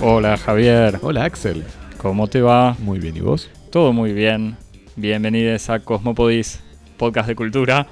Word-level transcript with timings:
Hola 0.00 0.36
Javier, 0.36 0.98
Hola 1.02 1.24
Axel. 1.24 1.64
¿cómo 1.98 2.28
te 2.28 2.40
va? 2.40 2.76
Muy 2.78 2.98
bien, 2.98 3.16
¿y 3.16 3.20
vos? 3.20 3.50
Todo 3.70 3.92
muy 3.92 4.12
bien. 4.12 4.56
Bienvenidos 4.96 5.68
a 5.70 5.80
Cosmopodis, 5.80 6.60
podcast 6.96 7.28
de 7.28 7.34
cultura. 7.34 7.86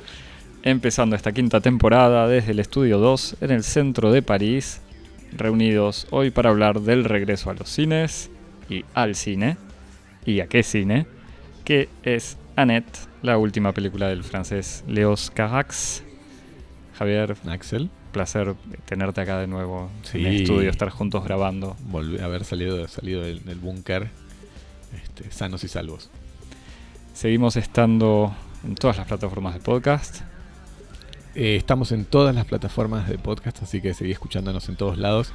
Empezando 0.70 1.14
esta 1.14 1.30
quinta 1.30 1.60
temporada 1.60 2.26
desde 2.26 2.50
el 2.50 2.58
estudio 2.58 2.98
2 2.98 3.36
en 3.40 3.52
el 3.52 3.62
centro 3.62 4.10
de 4.10 4.20
París. 4.20 4.80
Reunidos 5.30 6.08
hoy 6.10 6.32
para 6.32 6.50
hablar 6.50 6.80
del 6.80 7.04
regreso 7.04 7.50
a 7.50 7.54
los 7.54 7.68
cines 7.68 8.30
y 8.68 8.84
al 8.92 9.14
cine. 9.14 9.58
¿Y 10.24 10.40
a 10.40 10.48
qué 10.48 10.64
cine? 10.64 11.06
Que 11.64 11.88
es 12.02 12.36
Annette, 12.56 12.98
la 13.22 13.38
última 13.38 13.72
película 13.74 14.08
del 14.08 14.24
francés 14.24 14.82
Leos 14.88 15.30
Carax. 15.32 16.02
Javier, 16.98 17.36
Axel. 17.46 17.88
placer 18.10 18.56
tenerte 18.86 19.20
acá 19.20 19.38
de 19.38 19.46
nuevo 19.46 19.88
Sí. 20.02 20.18
en 20.18 20.26
el 20.26 20.40
estudio, 20.42 20.68
estar 20.68 20.90
juntos 20.90 21.22
grabando. 21.22 21.76
Volver 21.84 22.22
a 22.22 22.24
haber 22.24 22.44
salido, 22.44 22.88
salido 22.88 23.22
del, 23.22 23.44
del 23.44 23.60
búnker 23.60 24.08
este, 25.00 25.30
sanos 25.30 25.62
y 25.62 25.68
salvos. 25.68 26.10
Seguimos 27.14 27.54
estando 27.54 28.34
en 28.64 28.74
todas 28.74 28.96
las 28.96 29.06
plataformas 29.06 29.54
de 29.54 29.60
podcast. 29.60 30.22
Eh, 31.38 31.56
estamos 31.56 31.92
en 31.92 32.06
todas 32.06 32.34
las 32.34 32.46
plataformas 32.46 33.10
de 33.10 33.18
podcast, 33.18 33.62
así 33.62 33.82
que 33.82 33.92
seguí 33.92 34.10
escuchándonos 34.10 34.70
en 34.70 34.76
todos 34.76 34.96
lados. 34.96 35.34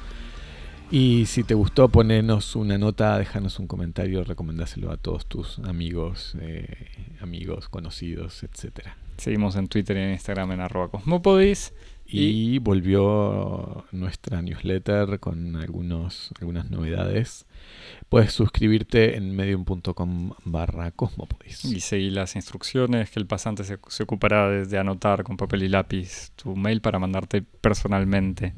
Y 0.90 1.26
si 1.26 1.44
te 1.44 1.54
gustó, 1.54 1.88
ponenos 1.90 2.56
una 2.56 2.76
nota, 2.76 3.16
déjanos 3.16 3.60
un 3.60 3.68
comentario, 3.68 4.24
recomendáselo 4.24 4.90
a 4.90 4.96
todos 4.96 5.26
tus 5.26 5.60
amigos, 5.60 6.36
eh, 6.40 6.88
amigos, 7.20 7.68
conocidos, 7.68 8.42
etcétera. 8.42 8.96
Seguimos 9.16 9.54
en 9.54 9.68
Twitter 9.68 9.96
y 9.96 10.00
en 10.00 10.10
Instagram 10.10 10.50
en 10.50 10.60
arroba 10.60 10.88
cosmopodis. 10.88 11.72
Y 12.04 12.58
volvió 12.58 13.84
nuestra 13.92 14.42
newsletter 14.42 15.20
con 15.20 15.54
algunos, 15.54 16.32
algunas 16.40 16.68
novedades. 16.68 17.46
Puedes 18.08 18.32
suscribirte 18.32 19.16
en 19.16 19.34
medium.com 19.34 20.32
barra 20.44 20.90
cosmopodis. 20.90 21.64
Y 21.64 21.80
seguí 21.80 22.10
las 22.10 22.36
instrucciones 22.36 23.10
que 23.10 23.20
el 23.20 23.26
pasante 23.26 23.64
se, 23.64 23.78
se 23.88 24.02
ocupará 24.02 24.48
de, 24.48 24.66
de 24.66 24.78
anotar 24.78 25.24
con 25.24 25.36
papel 25.36 25.62
y 25.62 25.68
lápiz 25.68 26.30
tu 26.36 26.54
mail 26.56 26.80
para 26.80 26.98
mandarte 26.98 27.42
personalmente 27.42 28.54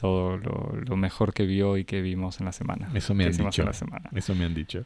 todo 0.00 0.38
lo, 0.38 0.72
lo 0.86 0.96
mejor 0.96 1.32
que 1.34 1.44
vio 1.44 1.76
y 1.76 1.84
que 1.84 2.00
vimos 2.00 2.40
en 2.40 2.46
la 2.46 2.52
semana. 2.52 2.90
Eso 2.94 3.14
me 3.14 3.24
han 3.24 3.32
dicho. 3.32 3.62
en 3.62 3.66
la 3.66 3.72
semana. 3.72 4.10
Eso 4.14 4.34
me 4.34 4.44
han 4.44 4.54
dicho. 4.54 4.84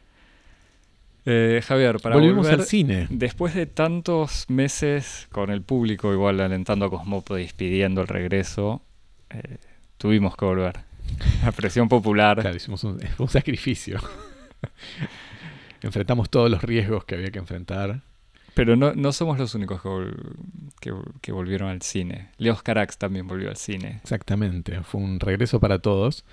Eh, 1.27 1.63
Javier, 1.65 2.01
para 2.01 2.17
Volvimos 2.17 2.45
volver, 2.47 2.61
al 2.61 2.67
cine. 2.67 3.07
después 3.11 3.55
de 3.55 3.67
tantos 3.67 4.45
meses 4.51 5.27
con 5.33 5.51
el 5.51 5.63
público 5.63 6.13
igual 6.13 6.41
alentando 6.41 6.85
a 6.85 6.91
Cosmopodis 6.91 7.55
pidiendo 7.55 8.03
el 8.03 8.09
regreso, 8.09 8.83
eh, 9.31 9.57
tuvimos 9.97 10.37
que 10.37 10.45
volver. 10.45 10.81
La 11.45 11.53
presión 11.53 11.89
popular. 11.89 12.41
Claro, 12.41 12.57
hicimos 12.57 12.83
un, 12.85 12.99
un 13.19 13.29
sacrificio. 13.29 13.99
Enfrentamos 15.83 16.31
todos 16.31 16.51
los 16.51 16.63
riesgos 16.63 17.05
que 17.05 17.15
había 17.15 17.31
que 17.31 17.39
enfrentar. 17.39 18.01
Pero 18.55 18.77
no, 18.77 18.95
no 18.95 19.13
somos 19.13 19.37
los 19.39 19.55
únicos 19.57 19.83
que, 19.83 19.89
vol- 19.89 20.37
que, 20.81 20.95
que 21.21 21.33
volvieron 21.33 21.69
al 21.69 21.83
cine. 21.83 22.29
Leos 22.39 22.63
Carax 22.63 22.99
también 22.99 23.27
volvió 23.27 23.49
al 23.51 23.57
cine. 23.57 23.99
Exactamente. 24.03 24.81
Fue 24.83 25.01
un 25.01 25.19
regreso 25.19 25.59
para 25.59 25.81
todos. 25.81 26.25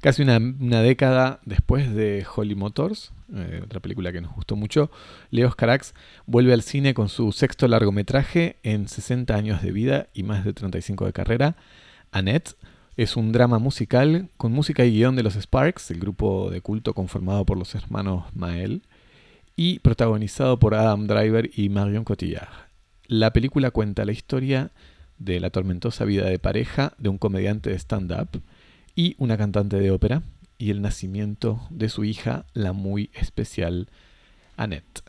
Casi 0.00 0.22
una, 0.22 0.36
una 0.36 0.82
década 0.82 1.40
después 1.44 1.92
de 1.92 2.24
Holly 2.34 2.54
Motors, 2.54 3.12
eh, 3.34 3.60
otra 3.64 3.80
película 3.80 4.12
que 4.12 4.20
nos 4.20 4.32
gustó 4.34 4.54
mucho, 4.54 4.90
Leos 5.30 5.56
Carax 5.56 5.94
vuelve 6.26 6.52
al 6.52 6.62
cine 6.62 6.94
con 6.94 7.08
su 7.08 7.32
sexto 7.32 7.66
largometraje 7.66 8.56
en 8.62 8.86
60 8.86 9.34
años 9.34 9.60
de 9.60 9.72
vida 9.72 10.06
y 10.14 10.22
más 10.22 10.44
de 10.44 10.52
35 10.52 11.06
de 11.06 11.12
carrera. 11.12 11.56
Annette 12.12 12.54
es 12.96 13.16
un 13.16 13.32
drama 13.32 13.58
musical 13.58 14.28
con 14.36 14.52
música 14.52 14.84
y 14.84 14.92
guion 14.92 15.16
de 15.16 15.22
los 15.22 15.34
Sparks, 15.34 15.90
el 15.90 16.00
grupo 16.00 16.50
de 16.50 16.60
culto 16.60 16.94
conformado 16.94 17.44
por 17.44 17.58
los 17.58 17.74
hermanos 17.74 18.24
Mael, 18.34 18.82
y 19.56 19.78
protagonizado 19.80 20.58
por 20.58 20.74
Adam 20.74 21.06
Driver 21.06 21.50
y 21.54 21.68
Marion 21.68 22.04
Cotillard. 22.04 22.68
La 23.06 23.32
película 23.32 23.70
cuenta 23.70 24.04
la 24.04 24.12
historia 24.12 24.70
de 25.18 25.38
la 25.40 25.50
tormentosa 25.50 26.04
vida 26.04 26.24
de 26.26 26.38
pareja 26.38 26.92
de 26.98 27.08
un 27.08 27.18
comediante 27.18 27.70
de 27.70 27.78
stand-up 27.78 28.42
y 28.96 29.14
una 29.18 29.36
cantante 29.36 29.78
de 29.78 29.90
ópera 29.90 30.22
y 30.58 30.70
el 30.70 30.82
nacimiento 30.82 31.60
de 31.70 31.88
su 31.88 32.04
hija, 32.04 32.46
la 32.52 32.72
muy 32.72 33.10
especial 33.14 33.88
Annette. 34.56 35.02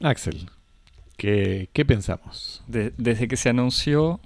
Axel, 0.00 0.48
¿qué, 1.16 1.68
qué 1.72 1.84
pensamos? 1.84 2.62
De- 2.66 2.92
desde 2.96 3.28
que 3.28 3.36
se 3.36 3.48
anunció 3.48 4.20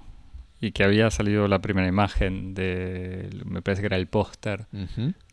y 0.61 0.73
que 0.73 0.85
había 0.85 1.11
salido 1.11 1.47
la 1.49 1.61
primera 1.61 1.87
imagen 1.87 2.55
de, 2.55 3.31
me 3.45 3.63
parece 3.63 3.83
que 3.83 3.87
era 3.87 3.97
el 3.97 4.07
póster 4.07 4.67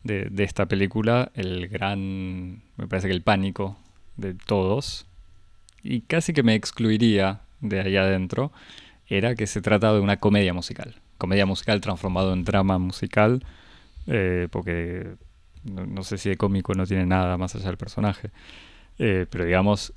de, 0.04 0.26
de 0.30 0.44
esta 0.44 0.66
película, 0.66 1.32
el 1.34 1.68
gran, 1.68 2.62
me 2.76 2.86
parece 2.86 3.08
que 3.08 3.14
el 3.14 3.22
pánico 3.22 3.76
de 4.16 4.34
todos, 4.34 5.06
y 5.82 6.02
casi 6.02 6.32
que 6.32 6.42
me 6.42 6.54
excluiría 6.54 7.40
de 7.60 7.80
ahí 7.80 7.96
adentro, 7.96 8.52
era 9.08 9.34
que 9.34 9.46
se 9.46 9.60
trata 9.60 9.92
de 9.92 10.00
una 10.00 10.18
comedia 10.18 10.52
musical. 10.52 10.96
Comedia 11.18 11.46
musical 11.46 11.80
transformado 11.80 12.32
en 12.32 12.44
drama 12.44 12.78
musical, 12.78 13.44
eh, 14.06 14.48
porque 14.50 15.14
no, 15.64 15.86
no 15.86 16.02
sé 16.02 16.18
si 16.18 16.28
de 16.28 16.36
cómico 16.36 16.74
no 16.74 16.86
tiene 16.86 17.06
nada 17.06 17.36
más 17.36 17.54
allá 17.54 17.66
del 17.66 17.76
personaje, 17.78 18.30
Eh, 18.98 19.26
pero 19.28 19.44
digamos, 19.44 19.92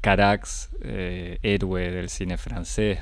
Carax, 0.00 0.70
eh, 0.80 1.38
héroe 1.42 1.90
del 1.90 2.08
cine 2.08 2.36
francés, 2.36 3.00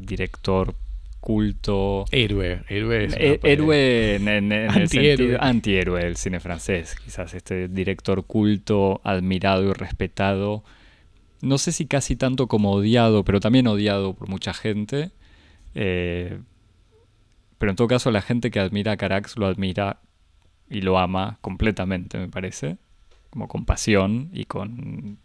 director 0.00 0.74
culto, 1.20 2.04
Héroe, 2.10 2.62
héroe 2.68 3.04
es 3.04 3.14
eh, 3.16 3.38
héroe 3.42 4.16
en, 4.16 4.28
en- 4.28 4.52
en 4.52 4.70
el 4.70 4.88
sentido 4.88 5.42
antihéroe 5.42 6.02
del 6.04 6.16
cine 6.16 6.40
francés, 6.40 6.96
quizás 7.04 7.34
este 7.34 7.68
director 7.68 8.24
culto, 8.24 9.00
admirado 9.04 9.68
y 9.68 9.72
respetado. 9.72 10.64
No 11.42 11.58
sé 11.58 11.72
si 11.72 11.86
casi 11.86 12.16
tanto 12.16 12.48
como 12.48 12.72
odiado, 12.72 13.24
pero 13.24 13.40
también 13.40 13.66
odiado 13.66 14.14
por 14.14 14.28
mucha 14.28 14.52
gente. 14.54 15.10
Eh, 15.74 16.38
pero 17.58 17.70
en 17.70 17.76
todo 17.76 17.88
caso, 17.88 18.10
la 18.10 18.22
gente 18.22 18.50
que 18.50 18.60
admira 18.60 18.92
a 18.92 18.96
Carax 18.96 19.36
lo 19.36 19.46
admira 19.46 20.00
y 20.68 20.80
lo 20.80 20.98
ama 20.98 21.38
completamente, 21.40 22.18
me 22.18 22.28
parece. 22.28 22.76
Como 23.30 23.46
con 23.48 23.64
pasión 23.64 24.30
y 24.32 24.44
con. 24.46 25.18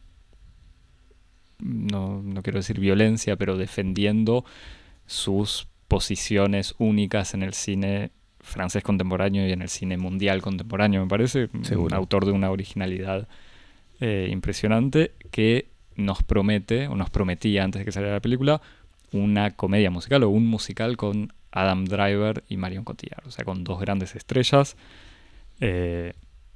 No, 1.59 2.21
no 2.21 2.41
quiero 2.43 2.59
decir 2.59 2.79
violencia, 2.79 3.37
pero 3.37 3.57
defendiendo 3.57 4.43
sus 5.05 5.67
posiciones 5.87 6.75
únicas 6.77 7.33
en 7.33 7.43
el 7.43 7.53
cine 7.53 8.11
francés 8.39 8.83
contemporáneo 8.83 9.47
y 9.47 9.51
en 9.51 9.61
el 9.61 9.69
cine 9.69 9.97
mundial 9.97 10.41
contemporáneo, 10.41 11.01
me 11.01 11.07
parece. 11.07 11.49
Un 11.75 11.93
autor 11.93 12.25
de 12.25 12.31
una 12.31 12.51
originalidad 12.51 13.27
eh, 13.99 14.27
impresionante 14.31 15.13
que 15.31 15.67
nos 15.95 16.21
promete, 16.23 16.87
o 16.87 16.95
nos 16.95 17.09
prometía 17.09 17.63
antes 17.63 17.79
de 17.79 17.85
que 17.85 17.91
saliera 17.91 18.15
la 18.15 18.19
película, 18.21 18.61
una 19.11 19.51
comedia 19.51 19.89
musical 19.89 20.23
o 20.23 20.29
un 20.29 20.45
musical 20.45 20.97
con 20.97 21.31
Adam 21.51 21.85
Driver 21.85 22.43
y 22.49 22.57
Marion 22.57 22.83
Cotillard. 22.83 23.25
O 23.25 23.31
sea, 23.31 23.45
con 23.45 23.63
dos 23.63 23.79
grandes 23.79 24.15
estrellas. 24.15 24.75
Eh, 25.61 26.13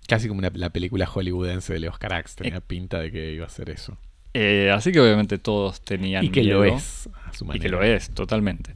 Casi 0.08 0.28
como 0.28 0.40
una- 0.40 0.52
la 0.54 0.72
película 0.72 1.06
hollywoodense 1.06 1.72
de 1.74 1.80
Leos 1.80 1.98
Carax. 2.00 2.36
Tenía 2.36 2.60
pinta 2.62 3.00
de 3.00 3.12
que 3.12 3.32
iba 3.32 3.46
a 3.46 3.50
ser 3.50 3.70
eso. 3.70 3.98
eh, 4.34 4.70
así 4.74 4.92
que 4.92 5.00
obviamente 5.00 5.38
todos 5.40 5.82
tenían 5.82 6.24
Y 6.26 6.30
que 6.30 6.44
lo 6.44 6.64
es, 6.64 7.10
a 7.26 7.34
su 7.34 7.46
Y 7.54 7.60
que 7.60 7.70
lo 7.70 7.82
es, 7.82 8.10
totalmente. 8.12 8.74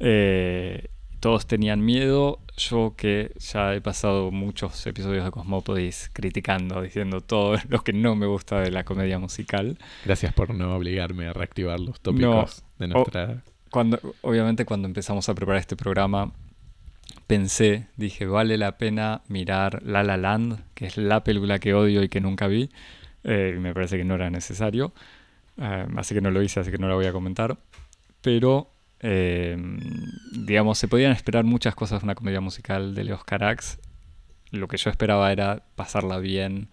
Eh, 0.00 0.88
todos 1.20 1.46
tenían 1.46 1.84
miedo. 1.84 2.40
Yo 2.56 2.94
que 2.96 3.32
ya 3.38 3.74
he 3.74 3.80
pasado 3.80 4.30
muchos 4.30 4.86
episodios 4.86 5.24
de 5.24 5.30
Cosmopodis 5.30 6.10
criticando, 6.12 6.80
diciendo 6.80 7.20
todo 7.20 7.56
lo 7.68 7.82
que 7.82 7.92
no 7.92 8.16
me 8.16 8.26
gusta 8.26 8.60
de 8.60 8.70
la 8.70 8.84
comedia 8.84 9.18
musical. 9.18 9.78
Gracias 10.04 10.32
por 10.32 10.54
no 10.54 10.74
obligarme 10.74 11.26
a 11.26 11.32
reactivar 11.32 11.80
los 11.80 12.00
tópicos 12.00 12.64
de 12.78 12.88
nuestra... 12.88 13.42
Cuando, 13.70 14.00
obviamente 14.22 14.64
cuando 14.64 14.86
empezamos 14.88 15.28
a 15.28 15.34
preparar 15.34 15.60
este 15.60 15.76
programa, 15.76 16.32
pensé, 17.26 17.88
dije, 17.96 18.26
vale 18.26 18.56
la 18.56 18.78
pena 18.78 19.22
mirar 19.28 19.82
La 19.82 20.02
La 20.02 20.16
Land, 20.16 20.60
que 20.74 20.86
es 20.86 20.96
la 20.96 21.24
película 21.24 21.58
que 21.58 21.74
odio 21.74 22.02
y 22.02 22.08
que 22.08 22.20
nunca 22.20 22.46
vi. 22.46 22.70
Eh, 23.24 23.54
y 23.56 23.60
me 23.60 23.74
parece 23.74 23.98
que 23.98 24.04
no 24.04 24.14
era 24.14 24.30
necesario. 24.30 24.92
Eh, 25.58 25.86
así 25.96 26.14
que 26.14 26.20
no 26.20 26.30
lo 26.30 26.42
hice, 26.42 26.60
así 26.60 26.70
que 26.70 26.78
no 26.78 26.88
la 26.88 26.94
voy 26.94 27.06
a 27.06 27.12
comentar. 27.12 27.58
Pero, 28.22 28.70
eh, 29.08 29.56
digamos, 30.32 30.78
se 30.78 30.88
podían 30.88 31.12
esperar 31.12 31.44
muchas 31.44 31.76
cosas 31.76 32.00
de 32.00 32.06
una 32.06 32.16
comedia 32.16 32.40
musical 32.40 32.92
de 32.96 33.04
Leos 33.04 33.22
Carax. 33.22 33.78
Lo 34.50 34.66
que 34.66 34.78
yo 34.78 34.90
esperaba 34.90 35.30
era 35.30 35.62
pasarla 35.76 36.18
bien 36.18 36.68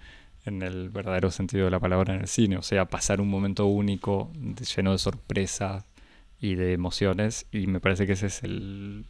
en 0.45 0.63
el 0.63 0.89
verdadero 0.89 1.29
sentido 1.29 1.65
de 1.65 1.71
la 1.71 1.79
palabra 1.79 2.15
en 2.15 2.21
el 2.21 2.27
cine. 2.27 2.57
O 2.57 2.63
sea, 2.63 2.85
pasar 2.85 3.21
un 3.21 3.29
momento 3.29 3.67
único, 3.67 4.31
lleno 4.75 4.93
de 4.93 4.97
sorpresa 4.97 5.85
y 6.41 6.55
de 6.55 6.73
emociones. 6.73 7.45
Y 7.51 7.67
me 7.67 7.79
parece 7.79 8.07
que 8.07 8.13
ese 8.13 8.25
es 8.25 8.41
el, 8.41 9.05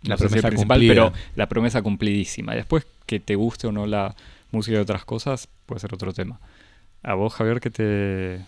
La 0.00 0.14
no 0.14 0.16
promesa 0.16 0.48
principal, 0.48 0.78
cumplida. 0.78 0.94
pero 0.94 1.12
la 1.36 1.48
promesa 1.50 1.82
cumplidísima. 1.82 2.54
Después 2.54 2.86
que 3.04 3.20
te 3.20 3.34
guste 3.34 3.66
o 3.66 3.72
no 3.72 3.84
la 3.86 4.14
música 4.52 4.78
de 4.78 4.82
otras 4.82 5.04
cosas, 5.04 5.50
puede 5.66 5.80
ser 5.82 5.92
otro 5.92 6.14
tema. 6.14 6.40
A 7.02 7.12
vos, 7.12 7.34
Javier, 7.34 7.60
que 7.60 7.68
te... 7.68 8.40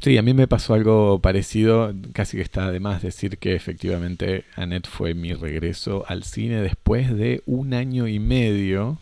Sí, 0.00 0.16
a 0.16 0.22
mí 0.22 0.32
me 0.32 0.46
pasó 0.46 0.74
algo 0.74 1.20
parecido, 1.20 1.92
casi 2.12 2.36
que 2.36 2.42
está 2.42 2.70
de 2.70 2.78
más 2.80 3.02
decir 3.02 3.38
que 3.38 3.54
efectivamente 3.56 4.44
Annette 4.54 4.86
fue 4.86 5.14
mi 5.14 5.32
regreso 5.34 6.04
al 6.06 6.22
cine 6.22 6.62
después 6.62 7.12
de 7.16 7.42
un 7.46 7.74
año 7.74 8.06
y 8.06 8.20
medio 8.20 8.98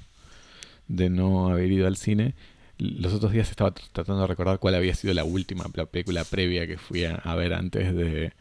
de 0.89 1.11
no 1.11 1.49
haber 1.51 1.73
ido 1.73 1.87
al 1.87 1.97
cine. 1.97 2.35
Los 2.79 3.15
otros 3.15 3.33
días 3.33 3.51
estaba 3.51 3.75
tr- 3.75 3.83
tratando 3.93 4.23
de 4.23 4.29
recordar 4.29 4.59
cuál 4.61 4.75
había 4.77 4.95
sido 4.95 5.15
la 5.15 5.25
última 5.25 5.67
la 5.75 5.87
película 5.87 6.25
previa 6.25 6.67
que 6.67 6.79
fui 6.79 7.05
a, 7.05 7.35
ver 7.37 7.55
antes 7.55 7.95
de, 7.95 8.33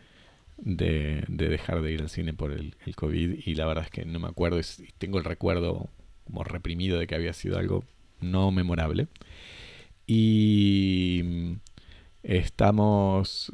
de, 0.57 1.25
de 1.27 1.49
dejar 1.49 1.81
de 1.81 1.93
ir 1.93 2.01
al 2.01 2.09
cine 2.09 2.33
por 2.33 2.51
el, 2.53 2.75
el 2.85 2.95
COVID 2.95 3.39
y 3.45 3.55
la 3.55 3.65
verdad 3.67 3.85
es 3.85 3.91
que 3.91 4.05
no 4.05 4.19
me 4.19 4.27
acuerdo, 4.29 4.59
y 4.59 4.63
tengo 4.97 5.19
el 5.19 5.25
recuerdo 5.25 5.89
como 6.25 6.43
reprimido 6.43 6.99
de 6.99 7.07
que 7.07 7.15
había 7.15 7.33
sido 7.33 7.57
algo 7.59 7.83
no 8.21 8.51
memorable. 8.51 9.07
Y 10.07 11.57
estamos, 12.25 13.51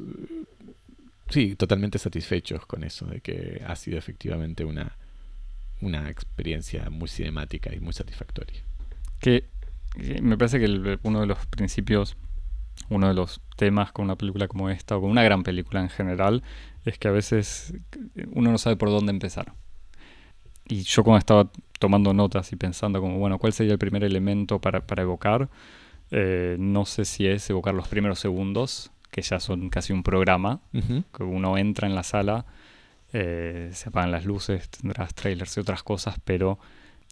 sí, 1.28 1.54
totalmente 1.56 1.98
satisfechos 1.98 2.66
con 2.66 2.84
eso, 2.84 3.06
de 3.06 3.20
que 3.20 3.62
ha 3.66 3.76
sido 3.76 3.98
efectivamente 3.98 4.64
una, 4.64 4.96
una 5.80 6.10
experiencia 6.10 6.90
muy 6.90 7.08
cinemática 7.08 7.74
y 7.74 7.80
muy 7.80 7.92
satisfactoria. 7.92 8.62
que 9.20 9.50
que 9.96 10.22
me 10.22 10.38
parece 10.38 10.58
que 10.58 10.66
el- 10.66 11.00
uno 11.04 11.20
de 11.22 11.26
los 11.26 11.46
principios, 11.46 12.16
uno 12.90 13.08
de 13.08 13.14
los 13.14 13.40
temas 13.56 13.92
con 13.92 14.06
una 14.06 14.16
película 14.16 14.48
como 14.48 14.70
esta, 14.70 14.96
o 14.96 15.02
con 15.02 15.10
una 15.10 15.22
gran 15.24 15.42
película 15.44 15.80
en 15.82 15.90
general, 15.90 16.42
es 16.86 16.98
que 16.98 17.08
a 17.08 17.12
veces 17.12 17.74
uno 18.32 18.52
no 18.52 18.58
sabe 18.58 18.76
por 18.76 18.90
dónde 18.90 19.12
empezar. 19.12 19.54
Y 20.68 20.82
yo 20.82 21.02
cuando 21.04 21.18
estaba 21.18 21.50
tomando 21.78 22.12
notas 22.14 22.52
y 22.52 22.56
pensando 22.56 23.00
como, 23.00 23.18
bueno, 23.18 23.38
¿cuál 23.38 23.52
sería 23.52 23.72
el 23.72 23.78
primer 23.78 24.04
elemento 24.04 24.60
para, 24.60 24.86
para 24.86 25.02
evocar? 25.02 25.48
Eh, 26.14 26.56
no 26.58 26.84
sé 26.84 27.06
si 27.06 27.26
es 27.26 27.48
evocar 27.48 27.72
los 27.74 27.88
primeros 27.88 28.20
segundos, 28.20 28.90
que 29.10 29.22
ya 29.22 29.40
son 29.40 29.70
casi 29.70 29.94
un 29.94 30.02
programa, 30.02 30.60
que 31.16 31.22
uno 31.22 31.56
entra 31.56 31.88
en 31.88 31.94
la 31.94 32.02
sala, 32.02 32.44
eh, 33.14 33.70
se 33.72 33.88
apagan 33.88 34.10
las 34.10 34.26
luces, 34.26 34.68
tendrás 34.68 35.14
trailers 35.14 35.56
y 35.56 35.60
otras 35.60 35.82
cosas, 35.82 36.16
pero 36.24 36.58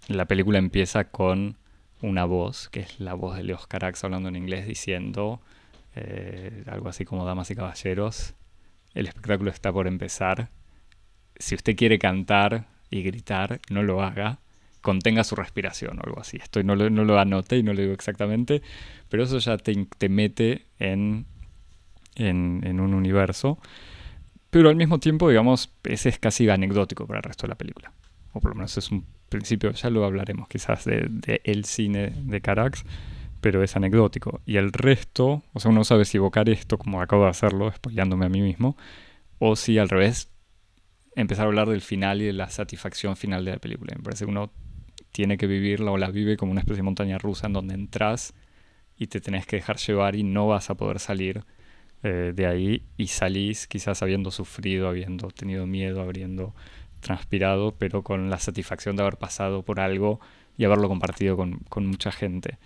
la 0.07 0.27
película 0.27 0.59
empieza 0.59 1.05
con 1.05 1.57
una 2.03 2.27
voz, 2.27 2.69
que 2.69 2.81
es 2.81 3.01
la 3.01 3.15
voz 3.15 3.37
de 3.37 3.43
Leos 3.43 3.67
Carax 3.67 4.05
hablando 4.05 4.29
en 4.29 4.37
inglés, 4.37 4.67
diciendo 4.67 5.41
eh, 5.97 6.63
algo 6.67 6.91
así 6.91 7.07
como 7.07 7.25
Damas 7.25 7.51
y 7.51 7.55
Caballeros, 7.55 8.35
el 8.95 9.07
espectáculo 9.07 9.51
está 9.51 9.73
por 9.73 9.87
empezar. 9.87 10.51
Si 11.37 11.55
usted 11.55 11.75
quiere 11.75 11.99
cantar 11.99 12.67
y 12.91 13.03
gritar, 13.03 13.61
no 13.71 13.83
lo 13.83 14.03
haga. 14.03 14.41
Contenga 14.81 15.25
su 15.25 15.37
respiración 15.37 15.99
o 15.99 16.03
algo 16.05 16.21
así. 16.21 16.39
Esto 16.43 16.63
no 16.63 16.75
lo, 16.75 16.89
no 16.91 17.05
lo 17.05 17.19
anoté 17.19 17.59
y 17.59 17.63
no 17.63 17.73
lo 17.73 17.81
digo 17.81 17.93
exactamente, 17.93 18.63
pero 19.09 19.25
eso 19.25 19.39
ya 19.39 19.59
te, 19.59 19.87
te 19.99 20.09
mete 20.09 20.67
en, 20.79 21.27
en, 22.17 22.81
un 22.81 22.95
universo. 22.95 23.59
Pero 24.51 24.69
al 24.69 24.77
mismo 24.77 24.99
tiempo, 24.99 25.29
digamos, 25.29 25.73
ese 25.85 26.09
es 26.09 26.19
casi 26.19 26.49
anecdótico 26.49 27.07
para 27.07 27.19
el 27.19 27.25
resto 27.25 27.47
de 27.47 27.51
la 27.51 27.55
película. 27.57 27.93
O 28.33 28.41
por 28.41 28.51
lo 28.51 28.57
menos 28.57 28.77
es 28.77 28.91
un 28.91 29.07
principio, 29.29 29.71
ya 29.73 29.91
lo 29.91 30.05
hablaremos 30.05 30.49
quizás 30.49 30.85
de, 30.85 31.41
el 31.45 31.65
cine 31.65 32.13
de 32.17 32.41
Carax, 32.41 32.85
pero 33.41 33.63
es 33.63 33.77
anecdótico. 33.77 34.41
Y 34.45 34.57
el 34.57 34.73
resto, 34.73 35.43
o 35.53 35.61
sea, 35.61 35.71
uno 35.71 35.85
sabe 35.85 36.05
si 36.05 36.17
evocar 36.17 36.49
esto 36.49 36.79
como 36.79 37.01
acabo 37.01 37.25
de 37.25 37.31
hacerlo, 37.31 37.73
spoileándome 37.73 38.27
a 38.27 38.29
mí 38.29 38.43
mismo, 38.43 38.77
o 39.39 39.57
si 39.57 39.79
al 39.79 39.89
revés, 39.89 40.29
empezar 41.15 41.47
a 41.47 41.49
hablar 41.49 41.69
del 41.69 41.81
final 41.81 42.21
y 42.21 42.27
de 42.27 42.33
la 42.33 42.51
satisfacción 42.51 43.17
final 43.17 43.45
de 43.45 43.53
la 43.53 43.59
película. 43.59 43.95
Me 43.97 44.03
parece 44.03 44.25
que 44.25 44.31
uno 44.31 44.51
tiene 45.13 45.37
que 45.39 45.47
vivirla 45.47 45.91
o 45.93 45.99
la 45.99 46.11
vive 46.11 46.37
como 46.37 46.53
una 46.53 46.61
especie 46.61 46.79
de 46.79 46.85
montaña 46.85 47.19
rusa 47.19 47.47
en 47.49 47.53
donde 47.55 47.75
entras 47.75 48.35
y 48.99 49.09
te 49.09 49.21
tenés 49.21 49.47
que 49.47 49.57
dejar 49.57 49.77
llevar 49.79 50.17
y 50.17 50.23
no 50.25 50.47
vas 50.49 50.71
a 50.71 50.77
poder 50.77 50.99
salir 51.01 51.45
eh, 52.03 52.33
de 52.35 52.47
ahí 52.47 52.83
y 52.97 53.09
salís 53.09 53.67
quizás 53.67 54.03
habiendo 54.03 54.31
sufrido, 54.31 54.89
habiendo 54.89 55.29
tenido 55.31 55.67
miedo, 55.67 56.03
habiendo 56.03 56.55
transpirado, 57.01 57.75
pero 57.79 58.03
con 58.03 58.31
la 58.31 58.39
satisfacción 58.39 58.97
de 58.97 59.03
haber 59.03 59.17
pasado 59.19 59.63
por 59.63 59.81
algo 59.81 60.21
y 60.59 60.65
haberlo 60.65 60.89
compartido 60.89 61.37
con, 61.37 61.59
con 61.69 61.87
mucha 61.87 62.13
gente. 62.13 62.59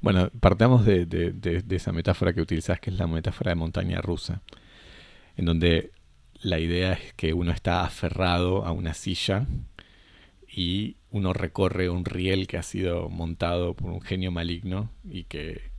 Bueno, 0.00 0.30
partamos 0.40 0.84
de, 0.84 1.06
de- 1.06 1.32
de- 1.32 1.62
de 1.62 1.76
esa 1.76 1.92
metáfora 1.92 2.32
que 2.32 2.40
utilizás, 2.40 2.80
que 2.80 2.90
es 2.90 2.96
la 2.98 3.06
metáfora 3.06 3.50
de 3.50 3.54
montaña 3.56 4.00
rusa, 4.00 4.42
en 5.36 5.44
donde 5.46 5.92
la 6.42 6.58
idea 6.58 6.92
es 6.94 7.12
que 7.14 7.34
uno 7.34 7.52
está 7.52 7.84
aferrado 7.84 8.64
a 8.64 8.72
una 8.72 8.94
silla 8.94 9.46
y 10.52 10.96
uno 11.10 11.32
recorre 11.32 11.88
un 11.90 12.04
riel 12.04 12.46
que 12.46 12.58
ha 12.58 12.62
sido 12.62 13.08
montado 13.08 13.74
por 13.74 13.90
un 13.92 14.00
genio 14.00 14.32
maligno 14.32 14.90
y 15.08 15.24
que, 15.24 15.70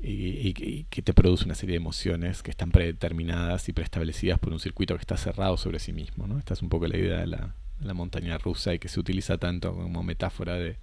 y- 0.00 0.84
que 0.84 1.02
te 1.02 1.14
produce 1.14 1.44
una 1.44 1.54
serie 1.54 1.74
de 1.74 1.78
emociones 1.78 2.42
que 2.42 2.50
están 2.50 2.70
predeterminadas 2.70 3.68
y 3.68 3.72
preestablecidas 3.72 4.38
por 4.38 4.52
un 4.52 4.60
circuito 4.60 4.94
que 4.94 5.00
está 5.00 5.16
cerrado 5.16 5.56
sobre 5.56 5.78
sí 5.78 5.92
mismo. 5.92 6.26
¿no? 6.26 6.38
Esta 6.38 6.54
es 6.54 6.62
un 6.62 6.68
poco 6.68 6.86
la 6.86 6.96
idea 6.96 7.18
de 7.20 7.26
la, 7.26 7.54
la 7.80 7.94
montaña 7.94 8.38
rusa 8.38 8.74
y 8.74 8.78
que 8.78 8.88
se 8.88 9.00
utiliza 9.00 9.38
tanto 9.38 9.74
como 9.74 10.02
metáfora 10.02 10.54
de, 10.56 10.76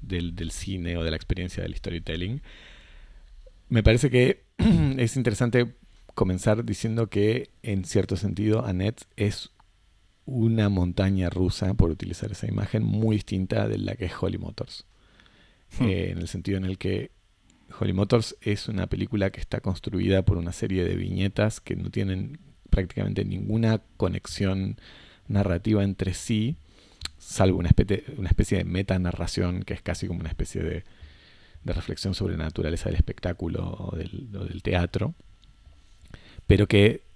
del, 0.00 0.34
del 0.36 0.50
cine 0.50 0.96
o 0.96 1.04
de 1.04 1.10
la 1.10 1.16
experiencia 1.16 1.62
del 1.62 1.74
storytelling. 1.74 2.42
Me 3.68 3.82
parece 3.82 4.10
que 4.10 4.44
es 4.98 5.16
interesante 5.16 5.74
comenzar 6.14 6.64
diciendo 6.64 7.08
que 7.08 7.50
en 7.62 7.84
cierto 7.84 8.16
sentido 8.16 8.64
Annette 8.64 9.04
es 9.16 9.50
una 10.28 10.68
montaña 10.68 11.30
rusa, 11.30 11.72
por 11.72 11.90
utilizar 11.90 12.30
esa 12.30 12.46
imagen, 12.46 12.82
muy 12.82 13.16
distinta 13.16 13.66
de 13.66 13.78
la 13.78 13.96
que 13.96 14.04
es 14.04 14.12
Holly 14.20 14.36
Motors. 14.36 14.84
Hmm. 15.78 15.84
Eh, 15.84 16.10
en 16.10 16.18
el 16.18 16.28
sentido 16.28 16.58
en 16.58 16.66
el 16.66 16.76
que 16.76 17.12
Holly 17.80 17.94
Motors 17.94 18.36
es 18.42 18.68
una 18.68 18.86
película 18.88 19.30
que 19.30 19.40
está 19.40 19.60
construida 19.60 20.26
por 20.26 20.36
una 20.36 20.52
serie 20.52 20.84
de 20.84 20.96
viñetas 20.96 21.60
que 21.60 21.76
no 21.76 21.90
tienen 21.90 22.40
prácticamente 22.68 23.24
ninguna 23.24 23.80
conexión 23.96 24.76
narrativa 25.28 25.82
entre 25.82 26.12
sí, 26.12 26.56
salvo 27.16 27.58
una 27.58 27.68
especie, 27.68 28.04
una 28.18 28.28
especie 28.28 28.58
de 28.58 28.64
metanarración 28.64 29.62
que 29.62 29.72
es 29.72 29.80
casi 29.80 30.08
como 30.08 30.20
una 30.20 30.28
especie 30.28 30.62
de, 30.62 30.84
de 31.64 31.72
reflexión 31.72 32.14
sobre 32.14 32.36
la 32.36 32.44
naturaleza 32.44 32.90
del 32.90 32.96
espectáculo 32.96 33.76
o 33.78 33.96
del, 33.96 34.28
o 34.36 34.44
del 34.44 34.62
teatro, 34.62 35.14
pero 36.46 36.66
que 36.66 37.07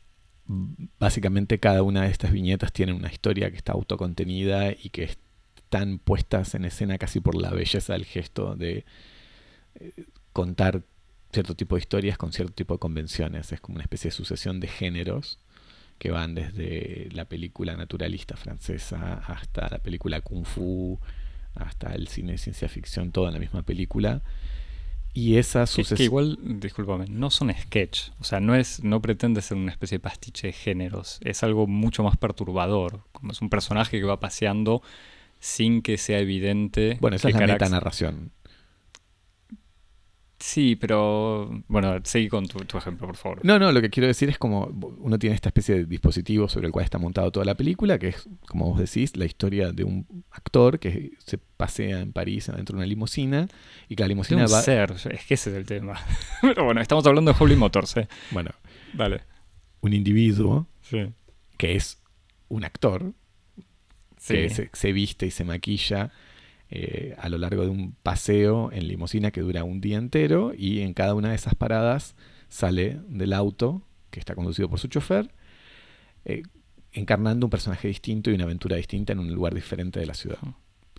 básicamente 0.99 1.59
cada 1.59 1.83
una 1.83 2.03
de 2.03 2.11
estas 2.11 2.33
viñetas 2.33 2.73
tiene 2.73 2.93
una 2.93 3.11
historia 3.11 3.51
que 3.51 3.57
está 3.57 3.73
autocontenida 3.73 4.73
y 4.73 4.91
que 4.91 5.05
están 5.05 5.99
puestas 5.99 6.55
en 6.55 6.65
escena 6.65 6.99
casi 6.99 7.21
por 7.21 7.35
la 7.35 7.51
belleza 7.51 7.95
del 7.95 8.05
gesto 8.05 8.55
de 8.57 8.85
eh, 9.75 9.93
contar 10.33 10.83
cierto 11.33 11.55
tipo 11.55 11.77
de 11.77 11.81
historias 11.81 12.19
con 12.19 12.33
cierto 12.33 12.53
tipo 12.53 12.75
de 12.75 12.79
convenciones. 12.79 13.53
Es 13.53 13.61
como 13.61 13.77
una 13.77 13.85
especie 13.85 14.11
de 14.11 14.17
sucesión 14.17 14.61
de 14.61 14.69
géneros 14.69 15.39
que 15.99 16.11
van 16.11 16.35
desde 16.35 17.09
la 17.13 17.27
película 17.27 17.77
naturalista 17.77 18.37
francesa 18.37 19.15
hasta 19.27 19.69
la 19.69 19.79
película 19.79 20.21
kung 20.21 20.45
fu, 20.45 20.99
hasta 21.55 21.95
el 21.95 22.09
cine 22.09 22.33
de 22.33 22.39
ciencia 22.39 22.69
ficción, 22.69 23.13
todo 23.13 23.29
en 23.29 23.35
la 23.35 23.41
misma 23.41 23.63
película. 23.63 24.23
Y 25.15 25.37
esa 25.37 25.67
sucesión... 25.67 25.97
que 25.99 26.05
igual, 26.05 26.39
discúlpame, 26.43 27.07
no 27.09 27.31
son 27.31 27.53
sketch. 27.53 28.11
O 28.21 28.25
sea, 28.25 28.41
no 28.41 28.55
es, 28.55 28.83
no 28.83 29.03
pretende 29.03 29.43
ser 29.43 29.59
una 29.59 29.71
especie 29.71 29.97
de 29.99 30.01
pastiche 30.01 30.47
de 30.49 30.53
géneros. 30.55 31.19
Es 31.23 31.43
algo 31.43 31.67
mucho 31.67 32.03
más 32.03 32.17
perturbador. 32.17 33.01
Como 33.13 33.33
es 33.33 33.43
un 33.43 33.51
personaje 33.51 33.99
que 33.99 34.05
va 34.07 34.21
paseando 34.21 34.83
sin 35.39 35.83
que 35.83 35.99
sea 35.99 36.19
evidente. 36.19 36.97
Bueno, 37.01 37.17
esa 37.17 37.29
es 37.29 37.35
la 37.35 37.41
Carax- 37.41 37.53
metanarración. 37.53 38.31
Sí, 40.45 40.75
pero. 40.75 41.63
Bueno, 41.69 42.01
seguí 42.03 42.29
con 42.29 42.49
tu, 42.49 42.59
tu 42.65 42.77
ejemplo, 42.77 43.07
por 43.07 43.17
favor. 43.17 43.41
No, 43.45 43.61
no, 43.61 43.71
lo 43.71 43.81
que 43.81 43.91
quiero 43.91 44.09
decir 44.09 44.29
es 44.29 44.39
como 44.39 44.65
uno 44.99 45.17
tiene 45.17 45.37
esta 45.37 45.51
especie 45.51 45.77
de 45.77 45.85
dispositivo 45.85 46.49
sobre 46.49 46.67
el 46.67 46.73
cual 46.73 46.85
está 46.85 46.99
montado 46.99 47.31
toda 47.31 47.47
la 47.47 47.55
película, 47.55 47.97
que 47.97 48.09
es, 48.09 48.29
como 48.49 48.69
vos 48.71 48.81
decís, 48.81 49.17
la 49.17 49.25
historia 49.25 49.71
de 49.71 49.85
un 49.85 50.25
actor 50.33 50.81
que 50.81 51.13
se 51.25 51.39
pasea 51.39 52.01
en 52.01 52.13
París 52.13 52.51
dentro 52.53 52.75
de 52.75 52.79
una 52.79 52.87
limusina 52.87 53.47
y 53.89 53.95
que 53.95 54.03
la 54.03 54.09
limusina 54.09 54.43
va... 54.47 54.63
ser, 54.63 54.91
es 55.13 55.25
que 55.25 55.35
ese 55.35 55.51
es 55.51 55.57
el 55.57 55.65
tema. 55.65 55.95
Pero 56.43 56.65
bueno, 56.65 56.81
estamos 56.81 57.07
hablando 57.07 57.33
de 57.33 57.37
Holy 57.39 57.55
Motors, 57.55 57.97
¿eh? 57.99 58.09
Bueno, 58.33 58.51
Dale. 58.95 59.21
un 59.81 59.93
individuo 59.93 60.67
Sí. 60.81 61.07
que 61.57 61.77
es 61.77 62.03
un 62.49 62.65
actor, 62.65 63.13
Sí. 64.19 64.35
que 64.35 64.51
se, 64.51 64.71
se 64.73 64.93
viste 64.93 65.27
y 65.27 65.31
se 65.31 65.45
maquilla 65.45 66.11
eh, 66.75 67.15
a 67.19 67.29
lo 67.29 67.37
largo 67.37 67.65
de 67.65 67.69
un 67.69 67.95
paseo 68.03 68.73
en 68.73 68.89
limusina 68.89 69.31
que 69.31 69.43
dura 69.43 69.63
un 69.63 69.83
día 69.83 69.99
entero 69.99 70.55
y 70.57 70.81
en 70.81 70.95
cada 70.95 71.15
una 71.15 71.29
de 71.29 71.35
esas 71.35 71.55
paradas 71.55 72.17
sale 72.49 72.99
del 73.09 73.35
auto 73.35 73.83
que 74.11 74.19
está 74.19 74.35
conducido 74.35 74.71
por 74.71 74.79
su 74.79 74.89
chofer, 74.89 75.31
eh, 76.25 76.45
encarnando 76.93 77.45
un 77.45 77.51
personaje 77.51 77.89
distinto 77.89 78.31
y 78.31 78.35
una 78.35 78.45
aventura 78.45 78.77
distinta 78.77 79.13
en 79.13 79.19
un 79.19 79.31
lugar 79.35 79.55
diferente 79.55 80.01
de 80.01 80.07
la 80.07 80.15
ciudad. 80.15 80.39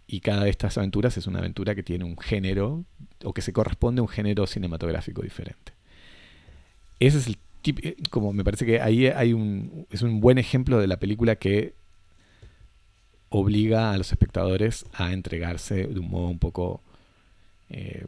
Y 0.06 0.20
cada 0.20 0.44
de 0.44 0.52
estas 0.52 0.78
aventuras 0.78 1.18
es 1.18 1.26
una 1.26 1.40
aventura 1.40 1.74
que 1.74 1.82
tiene 1.82 2.04
un 2.04 2.20
género 2.20 2.86
o 3.24 3.34
que 3.34 3.42
se 3.42 3.52
corresponde 3.52 4.02
a 4.02 4.04
un 4.04 4.10
género 4.10 4.46
cinematográfico 4.46 5.24
diferente. 5.24 5.74
Ese 7.00 7.18
es 7.18 7.26
el 7.26 7.38
tipo, 7.64 7.82
como 8.12 8.32
me 8.32 8.44
parece 8.44 8.68
que 8.68 8.80
ahí 8.80 9.08
hay 9.08 9.34
un, 9.34 9.88
es 9.90 10.04
un 10.04 10.20
buen 10.20 10.38
ejemplo 10.38 10.78
de 10.80 10.86
la 10.86 11.00
película 11.00 11.36
que 11.38 11.74
obliga 13.34 13.92
a 13.92 13.98
los 13.98 14.12
espectadores 14.12 14.86
a 14.94 15.12
entregarse 15.12 15.88
de 15.88 16.00
un 16.00 16.08
modo 16.08 16.28
un 16.28 16.38
poco, 16.38 16.82
eh, 17.70 18.06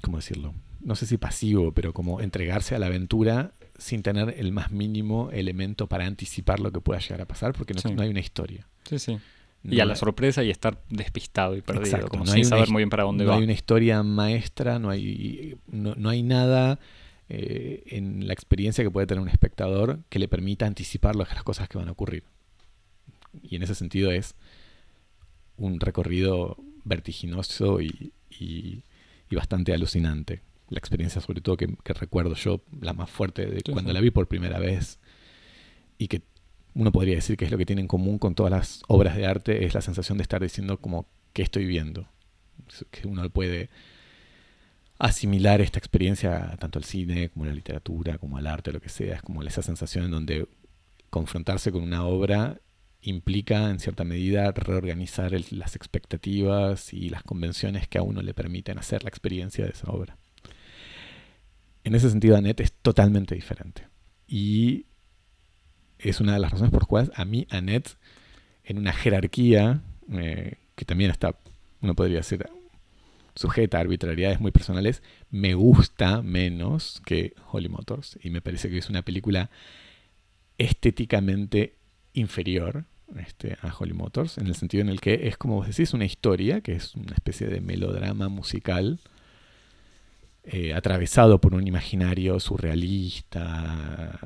¿cómo 0.00 0.16
decirlo? 0.16 0.54
No 0.80 0.96
sé 0.96 1.06
si 1.06 1.18
pasivo, 1.18 1.72
pero 1.72 1.92
como 1.92 2.22
entregarse 2.22 2.74
a 2.74 2.78
la 2.78 2.86
aventura 2.86 3.52
sin 3.76 4.02
tener 4.02 4.34
el 4.38 4.50
más 4.52 4.72
mínimo 4.72 5.30
elemento 5.30 5.88
para 5.88 6.06
anticipar 6.06 6.58
lo 6.58 6.72
que 6.72 6.80
pueda 6.80 7.00
llegar 7.00 7.20
a 7.20 7.26
pasar, 7.26 7.52
porque 7.52 7.74
no, 7.74 8.02
hay 8.02 8.08
una 8.08 8.20
historia. 8.20 8.66
Sí, 8.84 8.98
sí. 8.98 9.18
y 9.62 9.80
a 9.80 9.84
la 9.84 9.94
sorpresa 9.94 10.42
y 10.42 10.50
estar 10.50 10.80
despistado 10.88 11.54
y 11.54 11.60
perdido, 11.60 12.08
como 12.08 12.24
sin 12.26 12.46
saber 12.46 12.70
muy 12.70 12.80
bien 12.80 12.88
para 12.88 13.02
dónde 13.02 13.26
va. 13.26 13.32
No 13.32 13.38
hay 13.38 13.44
una 13.44 13.52
historia 13.52 14.02
maestra, 14.02 14.78
no 14.78 14.88
hay, 14.88 15.58
no, 15.66 16.08
hay 16.08 16.22
nada 16.22 16.78
eh, 17.28 17.82
en 17.88 18.26
la 18.26 18.32
experiencia 18.32 18.82
que 18.82 18.90
puede 18.90 19.06
tener 19.06 19.20
un 19.20 19.28
espectador 19.28 19.98
que 20.08 20.18
le 20.18 20.28
permita 20.28 20.64
anticipar 20.64 21.14
las 21.14 21.42
cosas 21.44 21.68
que 21.68 21.76
van 21.76 21.88
a 21.88 21.92
ocurrir. 21.92 22.24
Y 23.42 23.56
en 23.56 23.62
ese 23.62 23.74
sentido 23.74 24.10
es 24.10 24.34
un 25.56 25.80
recorrido 25.80 26.56
vertiginoso 26.84 27.80
y, 27.80 28.12
y 29.30 29.34
bastante 29.34 29.72
alucinante. 29.72 30.42
La 30.68 30.78
experiencia 30.78 31.20
sobre 31.20 31.40
todo 31.40 31.56
que, 31.56 31.68
recuerdo 31.94 32.34
yo, 32.34 32.60
la 32.80 32.92
más 32.92 33.10
fuerte 33.10 33.46
de 33.46 33.62
cuando 33.72 33.92
la 33.92 34.00
vi 34.00 34.10
por 34.10 34.26
primera 34.26 34.58
vez 34.58 34.98
y 35.98 36.08
que 36.08 36.22
uno 36.74 36.92
podría 36.92 37.14
decir 37.14 37.36
que 37.36 37.44
es 37.44 37.50
lo 37.50 37.58
que 37.58 37.66
tiene 37.66 37.82
en 37.82 37.88
común 37.88 38.18
con 38.18 38.34
todas 38.34 38.50
las 38.50 38.82
obras 38.88 39.16
de 39.16 39.26
arte, 39.26 39.64
es 39.64 39.74
la 39.74 39.80
sensación 39.80 40.18
de 40.18 40.22
estar 40.22 40.42
diciendo 40.42 40.78
como 40.78 41.06
que 41.32 41.42
estoy 41.42 41.66
viendo, 41.66 42.08
que 42.90 43.06
uno 43.06 43.28
puede 43.30 43.70
asimilar 44.98 45.60
esta 45.60 45.78
experiencia 45.78 46.56
tanto 46.58 46.78
al 46.78 46.84
cine 46.84 47.28
como 47.30 47.44
a 47.44 47.48
la 47.48 47.54
literatura, 47.54 48.18
como 48.18 48.36
al 48.36 48.46
arte, 48.46 48.72
lo 48.72 48.80
que 48.80 48.88
sea, 48.88 49.16
es 49.16 49.22
como 49.22 49.42
esa 49.42 49.62
sensación 49.62 50.06
en 50.06 50.10
donde 50.10 50.48
confrontarse 51.10 51.70
con 51.70 51.82
una 51.82 52.04
obra 52.04 52.60
implica 53.02 53.70
en 53.70 53.78
cierta 53.78 54.04
medida 54.04 54.50
reorganizar 54.52 55.32
las 55.52 55.76
expectativas 55.76 56.92
y 56.92 57.08
las 57.08 57.22
convenciones 57.22 57.88
que 57.88 57.98
a 57.98 58.02
uno 58.02 58.22
le 58.22 58.34
permiten 58.34 58.78
hacer 58.78 59.04
la 59.04 59.10
experiencia 59.10 59.64
de 59.64 59.70
esa 59.70 59.90
obra 59.90 60.16
en 61.86 61.94
ese 61.94 62.10
sentido 62.10 62.36
Annette 62.36 62.62
es 62.62 62.72
totalmente 62.72 63.36
diferente. 63.36 63.86
Y 64.26 64.86
es 65.98 66.20
una 66.20 66.32
de 66.32 66.40
las 66.40 66.50
razones 66.50 66.72
por 66.72 66.82
las 66.82 66.88
cuales 66.88 67.12
a 67.14 67.24
mí 67.24 67.46
Annette, 67.48 67.96
en 68.64 68.78
una 68.78 68.92
jerarquía 68.92 69.82
eh, 70.10 70.56
que 70.74 70.84
también 70.84 71.12
está, 71.12 71.38
uno 71.80 71.94
podría 71.94 72.16
decir, 72.16 72.44
sujeta 73.36 73.78
a 73.78 73.82
arbitrariedades 73.82 74.40
muy 74.40 74.50
personales, 74.50 75.00
me 75.30 75.54
gusta 75.54 76.22
menos 76.22 77.00
que 77.06 77.34
Holly 77.52 77.68
Motors. 77.68 78.18
Y 78.20 78.30
me 78.30 78.40
parece 78.40 78.68
que 78.68 78.78
es 78.78 78.90
una 78.90 79.02
película 79.02 79.48
estéticamente 80.58 81.76
inferior 82.16 82.84
este, 83.16 83.56
a 83.62 83.72
Holly 83.72 83.92
Motors, 83.92 84.38
en 84.38 84.46
el 84.46 84.56
sentido 84.56 84.82
en 84.82 84.88
el 84.88 85.00
que 85.00 85.28
es, 85.28 85.36
como 85.36 85.56
vos 85.56 85.68
decís, 85.68 85.94
una 85.94 86.04
historia, 86.04 86.60
que 86.60 86.72
es 86.72 86.94
una 86.94 87.14
especie 87.14 87.46
de 87.46 87.60
melodrama 87.60 88.28
musical 88.28 88.98
eh, 90.44 90.74
atravesado 90.74 91.40
por 91.40 91.54
un 91.54 91.66
imaginario 91.66 92.38
surrealista, 92.40 94.18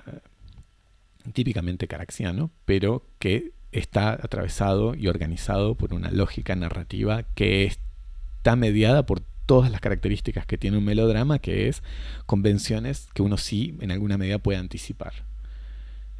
típicamente 1.32 1.88
caraxiano, 1.88 2.50
pero 2.64 3.06
que 3.18 3.52
está 3.72 4.12
atravesado 4.12 4.94
y 4.94 5.08
organizado 5.08 5.74
por 5.74 5.94
una 5.94 6.10
lógica 6.10 6.56
narrativa 6.56 7.24
que 7.34 7.64
está 7.64 8.56
mediada 8.56 9.06
por 9.06 9.20
todas 9.46 9.70
las 9.70 9.80
características 9.80 10.46
que 10.46 10.58
tiene 10.58 10.78
un 10.78 10.84
melodrama, 10.84 11.38
que 11.38 11.68
es 11.68 11.82
convenciones 12.26 13.08
que 13.14 13.22
uno 13.22 13.36
sí 13.36 13.76
en 13.80 13.90
alguna 13.90 14.18
medida 14.18 14.38
puede 14.38 14.58
anticipar. 14.58 15.12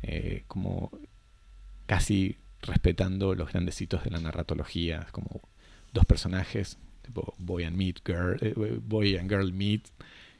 Eh, 0.02 0.44
como 0.48 0.90
casi 1.90 2.37
respetando 2.62 3.35
los 3.35 3.50
grandes 3.50 3.80
hitos 3.80 4.04
de 4.04 4.11
la 4.11 4.20
narratología, 4.20 5.09
como 5.11 5.40
dos 5.92 6.04
personajes 6.06 6.78
boy 7.38 7.64
and 7.64 7.76
meet 7.76 7.99
girl, 8.06 8.38
eh, 8.40 8.54
boy 8.87 9.16
and 9.16 9.28
girl 9.28 9.52
meet 9.52 9.88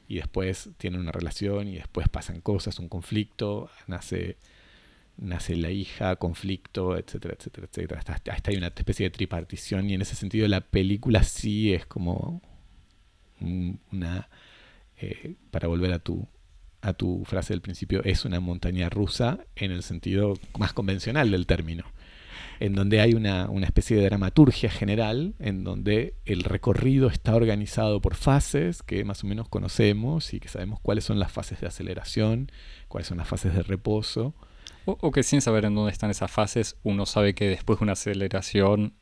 y 0.07 0.15
después 0.15 0.69
tienen 0.77 1.01
una 1.01 1.11
relación 1.11 1.67
y 1.67 1.75
después 1.75 2.07
pasan 2.07 2.39
cosas, 2.39 2.79
un 2.79 2.87
conflicto, 2.87 3.69
nace 3.87 4.37
nace 5.17 5.57
la 5.57 5.71
hija, 5.71 6.15
conflicto, 6.15 6.97
etcétera, 6.97 7.35
etcétera, 7.37 7.67
etcétera. 7.69 7.99
Hasta, 7.99 8.31
hasta 8.31 8.51
hay 8.51 8.55
una 8.55 8.67
especie 8.67 9.07
de 9.07 9.09
tripartición 9.09 9.89
y 9.89 9.95
en 9.95 10.03
ese 10.03 10.15
sentido 10.15 10.47
la 10.47 10.61
película 10.61 11.21
sí 11.23 11.73
es 11.73 11.85
como 11.85 12.41
una, 13.41 14.29
eh, 15.01 15.35
para 15.51 15.67
volver 15.67 15.91
a 15.91 15.99
tu, 15.99 16.25
a 16.81 16.93
tu 16.93 17.23
frase 17.25 17.53
del 17.53 17.61
principio, 17.61 18.03
es 18.03 18.25
una 18.25 18.39
montaña 18.39 18.89
rusa 18.89 19.39
en 19.55 19.71
el 19.71 19.83
sentido 19.83 20.33
más 20.57 20.73
convencional 20.73 21.31
del 21.31 21.45
término 21.45 21.85
en 22.61 22.75
donde 22.75 23.01
hay 23.01 23.15
una, 23.15 23.49
especie 23.63 23.97
de 23.97 24.03
dramaturgia 24.03 24.69
general, 24.69 25.33
en 25.39 25.63
donde 25.63 26.13
el 26.25 26.43
recorrido 26.43 27.07
está 27.07 27.35
organizado 27.35 28.01
por 28.01 28.13
fases 28.13 28.83
que 28.83 29.03
más 29.03 29.23
o 29.23 29.27
menos 29.27 29.49
conocemos 29.49 30.35
y 30.35 30.39
que 30.39 30.47
sabemos 30.47 30.79
cuáles 30.79 31.03
son 31.03 31.17
las 31.17 31.31
fases 31.31 31.59
de 31.59 31.65
aceleración, 31.65 32.51
cuáles 32.87 33.07
son 33.07 33.17
las 33.17 33.27
fases 33.27 33.55
de 33.55 33.63
reposo. 33.63 34.35
o 34.85 35.11
que 35.11 35.23
sin 35.23 35.41
saber 35.41 35.65
en 35.65 35.73
dónde 35.73 35.91
están 35.91 36.11
esas 36.11 36.29
fases, 36.29 36.77
uno 36.83 37.07
sabe 37.07 37.33
que 37.33 37.49
después 37.49 37.79
de 37.79 37.83
una 37.83 37.93
aceleración 37.93 38.93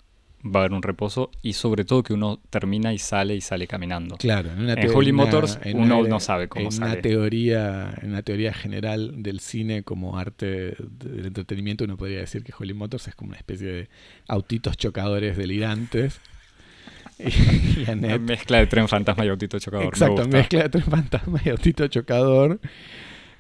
va 0.46 0.62
a 0.62 0.64
haber 0.64 0.74
un 0.74 0.82
reposo 0.82 1.32
y 1.42 1.54
sobre 1.54 1.84
todo 1.84 2.04
que 2.04 2.14
uno 2.14 2.40
termina 2.50 2.94
y 2.94 2.98
sale 2.98 3.36
y 3.36 3.42
sale 3.42 3.68
caminando. 3.68 4.18
Claro, 4.18 4.52
en, 4.52 4.60
una 4.62 4.74
en 4.74 4.90
Holy 4.90 5.12
Motors 5.12 5.60
uno 5.74 6.04
no 6.04 6.20
sabe 6.20 6.48
cómo 6.48 6.70
en 6.70 6.84
Una 6.84 7.02
teoría, 7.02 7.94
en 8.02 8.12
una 8.12 8.22
teoría 8.22 8.54
general 8.54 9.22
del 9.22 9.40
cine 9.40 9.84
como 9.84 10.18
arte 10.18 10.76
del 10.78 11.26
entretenimiento 11.26 11.84
uno 11.84 11.98
podría 11.98 12.20
decir 12.20 12.44
que 12.44 12.54
Holy 12.58 12.74
Motors 12.74 13.08
es 13.08 13.16
como 13.16 13.30
una 13.30 13.38
especie 13.38 13.68
de 13.68 13.90
autitos 14.28 14.78
chocadores 14.78 15.38
delirantes. 15.38 16.22
y, 17.20 17.90
Una 17.90 18.18
mezcla 18.18 18.60
de 18.60 18.68
tren 18.68 18.88
fantasma 18.88 19.26
y 19.26 19.30
autito 19.30 19.60
chocador. 19.60 19.88
Exacto, 19.88 20.26
mezcla 20.28 20.64
de 20.64 20.70
tren 20.70 20.86
fantasma 20.86 21.42
y 21.44 21.50
autito 21.50 21.88
chocador. 21.88 22.60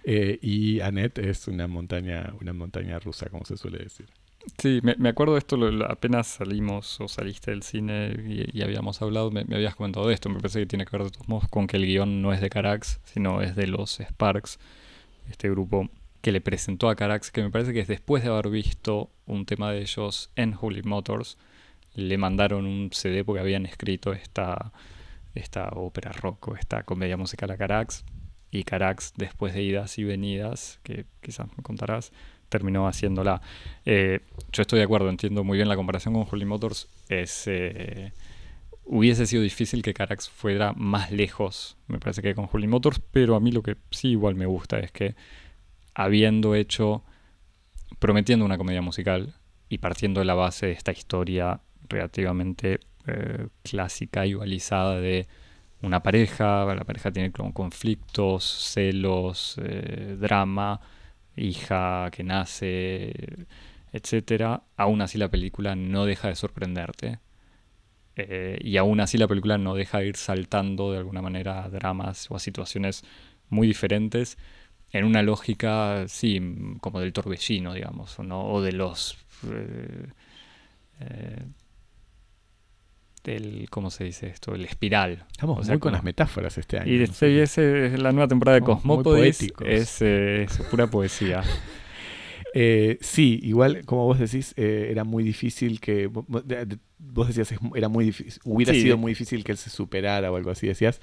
Eh, 0.03 0.39
y 0.41 0.79
Annette 0.79 1.19
es 1.19 1.47
una 1.47 1.67
montaña, 1.67 2.33
una 2.41 2.51
montaña 2.51 2.99
rusa, 2.99 3.29
como 3.29 3.45
se 3.45 3.57
suele 3.57 3.79
decir. 3.79 4.07
Sí, 4.57 4.81
me, 4.81 5.09
acuerdo 5.09 5.33
de 5.33 5.39
esto, 5.39 5.57
apenas 5.87 6.27
salimos 6.27 6.99
o 7.01 7.07
saliste 7.07 7.51
del 7.51 7.63
cine 7.63 8.15
y, 8.53 8.61
habíamos 8.61 9.01
hablado, 9.01 9.31
me, 9.31 9.41
habías 9.41 9.75
comentado 9.75 10.07
de 10.07 10.13
esto, 10.13 10.29
me 10.29 10.39
parece 10.39 10.59
que 10.59 10.65
tiene 10.65 10.85
que 10.85 10.97
ver 10.97 11.05
de 11.05 11.11
todos 11.11 11.27
modos 11.27 11.47
con 11.49 11.67
que 11.67 11.77
el 11.77 11.85
guion 11.85 12.21
no 12.21 12.33
es 12.33 12.41
de 12.41 12.49
Carax, 12.49 12.99
sino 13.03 13.41
es 13.41 13.55
de 13.55 13.67
los 13.67 13.99
Sparks, 13.99 14.59
este 15.29 15.49
grupo 15.49 15.89
que 16.21 16.31
le 16.31 16.41
presentó 16.41 16.89
a 16.89 16.95
Carax, 16.95 17.31
que 17.31 17.41
me 17.41 17.49
parece 17.49 17.73
que 17.73 17.79
es 17.79 17.87
después 17.87 18.23
de 18.23 18.29
haber 18.29 18.49
visto 18.49 19.09
un 19.25 19.45
tema 19.45 19.71
de 19.71 19.81
ellos 19.81 20.31
en 20.35 20.55
Holy 20.59 20.83
Motors, 20.83 21.37
le 21.95 22.17
mandaron 22.17 22.65
un 22.65 22.89
CD 22.91 23.23
porque 23.23 23.41
habían 23.41 23.65
escrito 23.65 24.13
esta, 24.13 24.71
esta 25.35 25.69
ópera 25.69 26.11
rock 26.11 26.49
o 26.49 26.55
esta 26.55 26.83
comedia 26.83 27.17
musical 27.17 27.51
a 27.51 27.57
Carax, 27.57 28.05
y 28.51 28.63
Carax 28.63 29.13
después 29.15 29.53
de 29.53 29.63
idas 29.63 29.97
y 29.97 30.03
venidas, 30.03 30.79
que 30.83 31.05
quizás 31.21 31.47
me 31.55 31.63
contarás, 31.63 32.11
terminó 32.49 32.87
haciéndola. 32.87 33.41
Eh, 33.85 34.19
yo 34.51 34.61
estoy 34.61 34.79
de 34.79 34.85
acuerdo, 34.85 35.09
entiendo 35.09 35.43
muy 35.43 35.57
bien 35.57 35.69
la 35.69 35.75
comparación 35.75 36.13
con 36.13 36.27
Holy 36.29 36.45
Motors. 36.45 36.89
Es, 37.07 37.43
eh, 37.47 38.11
hubiese 38.83 39.25
sido 39.25 39.43
difícil 39.43 39.81
que 39.81 39.93
Carax 39.93 40.29
fuera 40.29 40.73
más 40.73 41.11
lejos, 41.11 41.77
me 41.87 41.99
parece 41.99 42.21
que 42.21 42.35
con 42.35 42.49
Holy 42.51 42.67
Motors, 42.67 42.99
pero 43.11 43.35
a 43.35 43.39
mí 43.39 43.51
lo 43.51 43.63
que 43.63 43.77
sí 43.91 44.09
igual 44.09 44.35
me 44.35 44.47
gusta 44.47 44.79
es 44.79 44.91
que 44.91 45.15
habiendo 45.93 46.55
hecho, 46.55 47.03
prometiendo 47.99 48.45
una 48.45 48.57
comedia 48.57 48.81
musical 48.81 49.35
y 49.69 49.77
partiendo 49.77 50.19
de 50.19 50.25
la 50.25 50.33
base 50.33 50.67
de 50.67 50.71
esta 50.73 50.91
historia 50.91 51.61
relativamente 51.87 52.79
eh, 53.07 53.47
clásica 53.63 54.25
y 54.25 54.33
balizada 54.33 54.99
de 54.99 55.27
una 55.81 56.03
pareja, 56.03 56.65
la 56.73 56.83
pareja 56.83 57.11
tiene 57.11 57.31
conflictos, 57.31 58.43
celos, 58.73 59.55
drama, 60.19 60.81
hija 61.39 62.09
que 62.11 62.23
nace, 62.23 63.47
etcétera, 63.91 64.63
aún 64.77 65.01
así 65.01 65.17
la 65.17 65.29
película 65.29 65.75
no 65.75 66.05
deja 66.05 66.29
de 66.29 66.35
sorprenderte. 66.35 67.19
Eh, 68.15 68.59
y 68.61 68.77
aún 68.77 68.99
así 68.99 69.17
la 69.17 69.27
película 69.27 69.57
no 69.57 69.75
deja 69.75 69.99
de 69.99 70.07
ir 70.07 70.17
saltando 70.17 70.91
de 70.91 70.97
alguna 70.99 71.21
manera 71.21 71.63
a 71.63 71.69
dramas 71.69 72.29
o 72.29 72.35
a 72.35 72.39
situaciones 72.39 73.03
muy 73.49 73.67
diferentes 73.67 74.37
en 74.91 75.05
una 75.05 75.21
lógica, 75.21 76.07
sí, 76.07 76.41
como 76.81 76.99
del 76.99 77.13
torbellino, 77.13 77.73
digamos, 77.73 78.17
o 78.19 78.61
de 78.61 78.71
los... 78.71 79.17
Eh, 79.47 80.07
eh, 81.01 81.45
del, 83.23 83.67
¿cómo 83.69 83.89
se 83.91 84.05
dice 84.05 84.27
esto? 84.27 84.55
El 84.55 84.65
espiral. 84.65 85.25
Estamos 85.31 85.67
muy 85.67 85.79
con 85.79 85.93
las 85.93 86.03
metáforas 86.03 86.57
este 86.57 86.79
año. 86.79 86.91
Y 86.91 87.01
es 87.01 87.57
la 87.57 88.11
nueva 88.11 88.27
temporada 88.27 88.59
de 88.59 88.65
Cosmópodis, 88.65 89.51
es, 89.65 90.01
es, 90.01 90.57
pura 90.69 90.87
poesía. 90.87 91.43
Eh, 92.53 92.97
sí, 93.01 93.39
igual 93.43 93.85
como 93.85 94.05
vos 94.05 94.17
decís, 94.17 94.55
eh, 94.57 94.87
era 94.89 95.03
muy 95.03 95.23
difícil 95.23 95.79
que. 95.79 96.07
Vos 96.07 97.27
decías, 97.27 97.53
era 97.75 97.89
muy 97.89 98.05
difícil, 98.05 98.41
hubiera 98.43 98.73
sido 98.73 98.97
muy 98.97 99.11
difícil 99.11 99.43
que 99.43 99.51
él 99.51 99.57
se 99.57 99.69
superara 99.69 100.31
o 100.31 100.35
algo 100.35 100.49
así, 100.49 100.67
decías. 100.67 100.99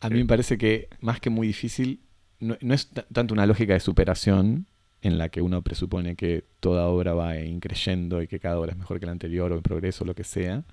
A 0.00 0.08
mí 0.08 0.18
me 0.18 0.26
parece 0.26 0.58
que 0.58 0.88
más 1.00 1.20
que 1.20 1.30
muy 1.30 1.46
difícil, 1.46 2.00
no, 2.40 2.56
es 2.60 2.90
tanto 3.12 3.34
una 3.34 3.46
lógica 3.46 3.72
de 3.72 3.80
superación 3.80 4.66
en 5.02 5.18
la 5.18 5.28
que 5.28 5.40
uno 5.42 5.62
presupone 5.62 6.16
que 6.16 6.44
toda 6.60 6.86
obra 6.86 7.14
va 7.14 7.38
increyendo 7.38 8.22
y 8.22 8.26
que 8.26 8.40
cada 8.40 8.58
obra 8.58 8.72
es 8.72 8.78
mejor 8.78 8.98
que 8.98 9.06
la 9.06 9.12
anterior 9.12 9.52
o 9.52 9.56
en 9.56 9.62
progreso 9.62 10.04
o 10.04 10.06
lo 10.06 10.14
que 10.14 10.24
sea. 10.24 10.64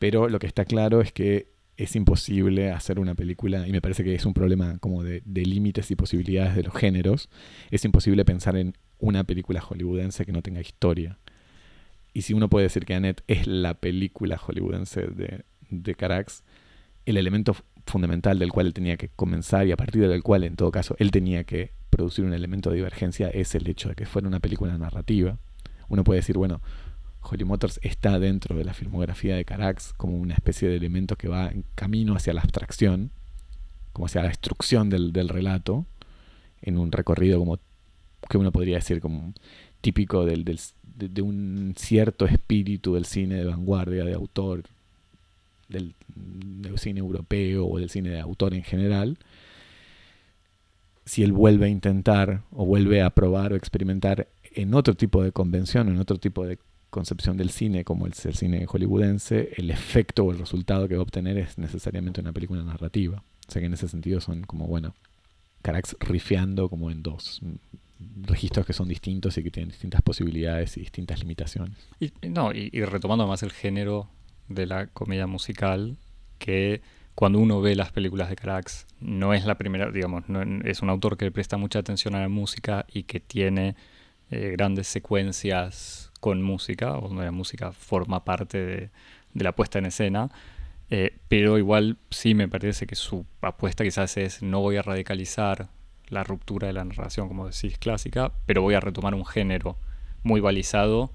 Pero 0.00 0.30
lo 0.30 0.38
que 0.38 0.46
está 0.46 0.64
claro 0.64 1.02
es 1.02 1.12
que 1.12 1.52
es 1.76 1.94
imposible 1.94 2.72
hacer 2.72 2.98
una 2.98 3.14
película, 3.14 3.68
y 3.68 3.70
me 3.70 3.82
parece 3.82 4.02
que 4.02 4.14
es 4.14 4.24
un 4.24 4.32
problema 4.32 4.78
como 4.78 5.04
de, 5.04 5.22
límites 5.26 5.90
y 5.90 5.94
posibilidades 5.94 6.56
de 6.56 6.62
los 6.62 6.74
géneros, 6.74 7.28
es 7.70 7.84
imposible 7.84 8.24
pensar 8.24 8.56
en 8.56 8.72
una 8.98 9.24
película 9.24 9.60
hollywoodense 9.60 10.24
que 10.24 10.32
no 10.32 10.40
tenga 10.40 10.62
historia. 10.62 11.18
Y 12.14 12.22
si 12.22 12.32
uno 12.32 12.48
puede 12.48 12.64
decir 12.64 12.86
que 12.86 12.94
Annette 12.94 13.22
es 13.28 13.46
la 13.46 13.74
película 13.74 14.38
hollywoodense 14.38 15.02
de, 15.02 15.44
de 15.68 15.94
Carax, 15.94 16.44
el 17.04 17.18
elemento 17.18 17.54
fundamental 17.84 18.38
del 18.38 18.52
cual 18.52 18.68
él 18.68 18.74
tenía 18.74 18.96
que 18.96 19.10
comenzar 19.10 19.66
y 19.66 19.72
a 19.72 19.76
partir 19.76 20.08
del 20.08 20.22
cual, 20.22 20.44
en 20.44 20.56
todo 20.56 20.72
caso, 20.72 20.96
él 20.98 21.10
tenía 21.10 21.44
que 21.44 21.72
producir 21.90 22.24
un 22.24 22.32
elemento 22.32 22.70
de 22.70 22.76
divergencia 22.76 23.28
es 23.28 23.54
el 23.54 23.68
hecho 23.68 23.90
de 23.90 23.96
que 23.96 24.06
fuera 24.06 24.26
una 24.26 24.40
película 24.40 24.78
narrativa. 24.78 25.38
Uno 25.88 26.04
puede 26.04 26.20
decir, 26.20 26.38
bueno, 26.38 26.62
Holly 27.22 27.44
Motors 27.44 27.78
está 27.82 28.18
dentro 28.18 28.56
de 28.56 28.64
la 28.64 28.74
filmografía 28.74 29.36
de 29.36 29.44
Carax 29.44 29.92
como 29.96 30.16
una 30.16 30.34
especie 30.34 30.68
de 30.68 30.76
elemento 30.76 31.16
que 31.16 31.28
va 31.28 31.48
en 31.48 31.64
camino 31.74 32.14
hacia 32.14 32.32
la 32.32 32.40
abstracción, 32.40 33.10
como 33.92 34.06
hacia 34.06 34.22
la 34.22 34.28
destrucción 34.28 34.90
del, 34.90 35.28
relato, 35.28 35.86
en 36.62 36.78
un 36.78 36.92
recorrido 36.92 37.38
como 37.38 37.58
que 38.28 38.38
uno 38.38 38.52
podría 38.52 38.76
decir 38.76 39.00
como 39.00 39.32
típico 39.80 40.24
del, 40.24 40.44
del, 40.44 40.60
de, 40.82 41.08
de, 41.08 41.22
un 41.22 41.74
cierto 41.76 42.26
espíritu 42.26 42.94
del 42.94 43.06
cine 43.06 43.36
de 43.36 43.44
vanguardia, 43.44 44.04
de 44.04 44.14
autor, 44.14 44.64
del, 45.68 45.94
del, 46.14 46.78
cine 46.78 47.00
europeo 47.00 47.66
o 47.66 47.78
del 47.78 47.90
cine 47.90 48.10
de 48.10 48.20
autor 48.20 48.54
en 48.54 48.62
general, 48.62 49.18
si 51.04 51.22
él 51.22 51.32
vuelve 51.32 51.66
a 51.66 51.68
intentar 51.68 52.42
o 52.52 52.64
vuelve 52.64 53.02
a 53.02 53.10
probar 53.10 53.52
o 53.52 53.56
experimentar 53.56 54.28
en 54.52 54.74
otro 54.74 54.94
tipo 54.94 55.22
de 55.22 55.32
convención, 55.32 55.88
en 55.88 55.98
otro 55.98 56.18
tipo 56.18 56.46
de 56.46 56.58
concepción 56.90 57.36
del 57.36 57.50
cine, 57.50 57.84
como 57.84 58.06
el, 58.06 58.14
cine 58.14 58.66
hollywoodense, 58.66 59.50
el 59.56 59.70
efecto 59.70 60.24
o 60.24 60.32
el 60.32 60.38
resultado 60.38 60.88
que 60.88 60.94
va 60.94 61.00
a 61.00 61.04
obtener 61.04 61.38
es 61.38 61.58
necesariamente 61.58 62.20
una 62.20 62.32
película 62.32 62.62
narrativa. 62.62 63.22
O 63.48 63.52
sea 63.52 63.60
que 63.60 63.66
en 63.66 63.74
ese 63.74 63.88
sentido 63.88 64.20
son 64.20 64.42
como, 64.42 64.66
bueno, 64.66 64.94
Carax 65.62 65.96
rifeando 66.00 66.68
como 66.68 66.90
en 66.90 67.02
dos 67.02 67.40
registros 68.22 68.66
que 68.66 68.72
son 68.72 68.88
distintos 68.88 69.36
y 69.38 69.42
que 69.42 69.50
tienen 69.50 69.70
distintas 69.70 70.02
posibilidades 70.02 70.76
y 70.76 70.80
distintas 70.80 71.20
limitaciones. 71.20 71.76
Y, 71.98 72.12
no, 72.28 72.52
y, 72.52 72.70
y 72.72 72.84
retomando 72.84 73.26
más 73.26 73.42
el 73.42 73.52
género 73.52 74.08
de 74.48 74.66
la 74.66 74.86
comedia 74.86 75.26
musical, 75.26 75.96
que 76.38 76.80
cuando 77.14 77.38
uno 77.38 77.60
ve 77.60 77.76
las 77.76 77.92
películas 77.92 78.30
de 78.30 78.36
Carax, 78.36 78.86
no 79.00 79.34
es 79.34 79.44
la 79.44 79.58
primera, 79.58 79.90
digamos, 79.90 80.28
no, 80.28 80.42
es 80.64 80.80
un 80.80 80.90
autor 80.90 81.16
que 81.16 81.30
presta 81.30 81.56
mucha 81.56 81.78
atención 81.78 82.14
a 82.14 82.20
la 82.20 82.28
música 82.28 82.86
y 82.92 83.02
que 83.02 83.20
tiene 83.20 83.76
eh, 84.30 84.54
grandes 84.56 84.88
secuencias 84.88 86.09
con 86.20 86.42
música, 86.42 86.96
o 86.96 87.08
donde 87.08 87.24
la 87.24 87.32
música 87.32 87.72
forma 87.72 88.24
parte 88.24 88.58
de, 88.64 88.90
la 89.34 89.52
puesta 89.52 89.78
en 89.78 89.86
escena. 89.86 90.30
Eh, 90.90 91.18
pero 91.28 91.56
igual 91.58 91.98
sí 92.10 92.34
me 92.34 92.48
parece 92.48 92.86
que 92.86 92.96
su 92.96 93.24
apuesta 93.40 93.84
quizás 93.84 94.16
es 94.16 94.42
no 94.42 94.60
voy 94.60 94.76
a 94.76 94.82
radicalizar 94.82 95.68
la 96.08 96.24
ruptura 96.24 96.66
de 96.66 96.72
la 96.72 96.84
narración, 96.84 97.28
como 97.28 97.46
decís, 97.46 97.78
clásica, 97.78 98.32
pero 98.46 98.62
voy 98.62 98.74
a 98.74 98.80
retomar 98.80 99.14
un 99.14 99.24
género 99.24 99.78
muy 100.24 100.40
balizado 100.40 101.12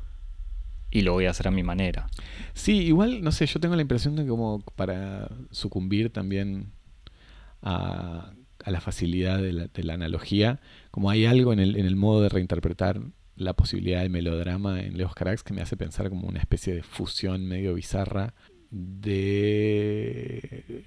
y 0.91 1.01
lo 1.01 1.11
voy 1.11 1.25
a 1.25 1.31
hacer 1.31 1.49
a 1.49 1.51
mi 1.51 1.63
manera. 1.63 2.07
Sí, 2.53 2.83
igual, 2.83 3.21
no 3.21 3.33
sé, 3.33 3.45
yo 3.47 3.59
tengo 3.59 3.75
la 3.75 3.81
impresión 3.81 4.15
de 4.15 4.23
que 4.23 4.29
como 4.29 4.61
para 4.75 5.29
sucumbir 5.51 6.09
también 6.09 6.71
a, 7.61 8.31
la 8.65 8.79
facilidad 8.79 9.39
de 9.39 9.83
la, 9.83 9.93
analogía, 9.93 10.61
como 10.91 11.09
hay 11.09 11.25
algo 11.25 11.51
en 11.51 11.59
el 11.59 11.95
modo 11.97 12.21
de 12.21 12.29
reinterpretar 12.29 13.01
la 13.35 13.53
posibilidad 13.53 14.01
del 14.01 14.09
melodrama 14.09 14.81
en 14.81 14.97
Leos 14.97 15.13
Carax 15.13 15.43
que 15.43 15.53
me 15.53 15.61
hace 15.61 15.77
pensar 15.77 16.09
como 16.09 16.27
una 16.27 16.39
especie 16.39 16.73
de 16.73 16.83
fusión 16.83 17.45
medio 17.45 17.73
bizarra 17.73 18.33
de 18.71 20.85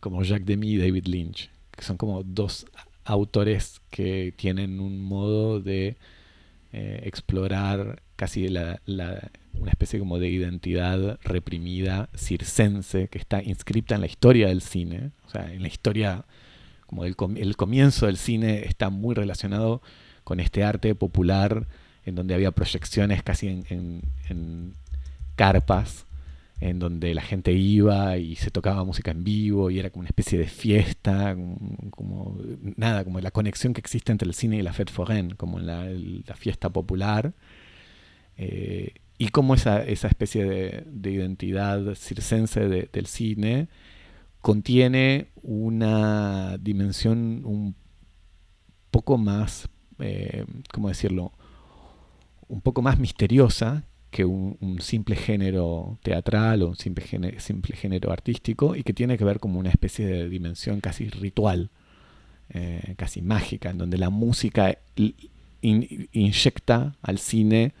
como 0.00 0.22
Jacques 0.22 0.46
Demy 0.46 0.72
y 0.72 0.76
David 0.76 1.06
Lynch, 1.06 1.50
que 1.70 1.82
son 1.82 1.96
como 1.96 2.22
dos 2.22 2.66
autores 3.04 3.80
que 3.90 4.32
tienen 4.36 4.80
un 4.80 5.00
modo 5.00 5.60
de 5.60 5.96
eh, 6.72 7.00
explorar 7.04 8.02
casi 8.16 8.48
la, 8.48 8.80
la, 8.84 9.30
una 9.54 9.70
especie 9.70 9.98
como 9.98 10.18
de 10.18 10.28
identidad 10.28 11.18
reprimida 11.22 12.10
circense 12.14 13.08
que 13.08 13.18
está 13.18 13.42
inscripta 13.42 13.94
en 13.94 14.02
la 14.02 14.06
historia 14.06 14.48
del 14.48 14.60
cine, 14.60 15.12
o 15.26 15.30
sea, 15.30 15.52
en 15.52 15.62
la 15.62 15.68
historia 15.68 16.26
como 16.86 17.04
el, 17.04 17.16
el 17.36 17.56
comienzo 17.56 18.06
del 18.06 18.16
cine 18.16 18.66
está 18.66 18.90
muy 18.90 19.14
relacionado 19.14 19.82
con 20.24 20.40
este 20.40 20.62
arte 20.62 20.94
popular 20.94 21.66
en 22.08 22.14
donde 22.14 22.34
había 22.34 22.50
proyecciones 22.50 23.22
casi 23.22 23.62
en, 23.68 24.74
carpas 25.36 26.06
en 26.60 26.80
donde 26.80 27.14
la 27.14 27.22
gente 27.22 27.52
iba 27.52 28.16
y 28.16 28.34
se 28.34 28.50
tocaba 28.50 28.82
música 28.82 29.12
en 29.12 29.22
vivo 29.22 29.70
y 29.70 29.78
era 29.78 29.90
como 29.90 30.00
una 30.00 30.08
especie 30.08 30.36
de 30.38 30.48
fiesta, 30.48 31.36
como, 31.90 32.36
nada, 32.76 33.04
como 33.04 33.20
la 33.20 33.30
conexión 33.30 33.72
que 33.72 33.80
existe 33.80 34.10
entre 34.10 34.26
el 34.26 34.34
cine 34.34 34.56
y 34.56 34.62
la 34.62 34.72
fête 34.72 34.92
foraine, 34.92 35.36
como 35.36 35.60
la, 35.60 35.86
fiesta 36.34 36.70
popular, 36.70 37.32
eh, 38.36 38.94
y 39.18 39.28
como 39.28 39.54
esa, 39.54 39.84
esa 39.84 40.08
especie 40.08 40.44
de, 40.44 40.84
de 40.86 41.10
identidad 41.12 41.94
circense 41.94 42.68
de, 42.68 42.88
del 42.92 43.06
cine 43.06 43.68
contiene 44.40 45.28
una 45.42 46.58
dimensión 46.58 47.42
un 47.44 47.76
poco 48.90 49.18
más, 49.18 49.68
eh, 49.98 50.44
¿cómo 50.72 50.88
decirlo? 50.88 51.32
Un 52.48 52.60
poco 52.60 52.82
más 52.82 52.98
misteriosa 52.98 53.84
que 54.10 54.24
un, 54.24 54.78
simple 54.80 55.16
género 55.16 55.98
teatral 56.02 56.62
o 56.62 56.68
un 56.68 56.76
simple 56.76 57.04
género, 57.04 57.38
simple 57.40 57.76
género, 57.76 58.10
artístico 58.10 58.74
y 58.74 58.82
que 58.82 58.94
tiene 58.94 59.18
que 59.18 59.24
ver 59.24 59.38
como 59.38 59.58
una 59.58 59.70
especie 59.70 60.06
de 60.06 60.28
dimensión 60.28 60.80
casi 60.80 61.08
ritual, 61.08 61.70
eh, 62.50 62.94
casi 62.96 63.20
mágica, 63.20 63.70
en 63.70 63.78
donde 63.78 63.98
la 63.98 64.10
música 64.10 64.78
in, 64.96 66.08
inyecta 66.12 66.96
al 67.02 67.18
cine 67.18 67.74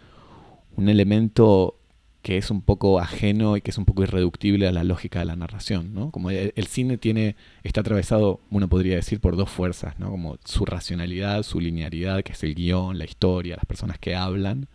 un 0.76 0.88
elemento 0.88 1.77
que 2.22 2.36
es 2.36 2.50
un 2.50 2.62
poco 2.62 2.98
ajeno 2.98 3.56
y 3.56 3.60
que 3.60 3.70
es 3.70 3.78
un 3.78 3.84
poco 3.84 4.02
irreductible 4.02 4.66
a 4.66 4.72
la 4.72 4.84
lógica 4.84 5.20
de 5.20 5.24
la 5.24 5.36
narración, 5.36 5.94
¿no? 5.94 6.10
Como 6.10 6.30
el, 6.30 6.66
cine 6.66 6.98
tiene, 6.98 7.36
está 7.62 7.80
atravesado, 7.80 8.40
uno 8.50 8.68
podría 8.68 8.96
decir, 8.96 9.20
por 9.20 9.36
dos 9.36 9.50
fuerzas, 9.50 9.98
¿no? 9.98 10.10
Como 10.10 10.38
su 10.44 10.64
racionalidad, 10.64 11.42
su 11.42 11.60
linearidad, 11.60 12.22
que 12.22 12.32
es 12.32 12.42
el 12.42 12.54
guion, 12.54 12.98
la 12.98 13.04
historia, 13.04 13.56
las 13.56 13.66
personas 13.66 13.98
que 13.98 14.16
hablan, 14.16 14.66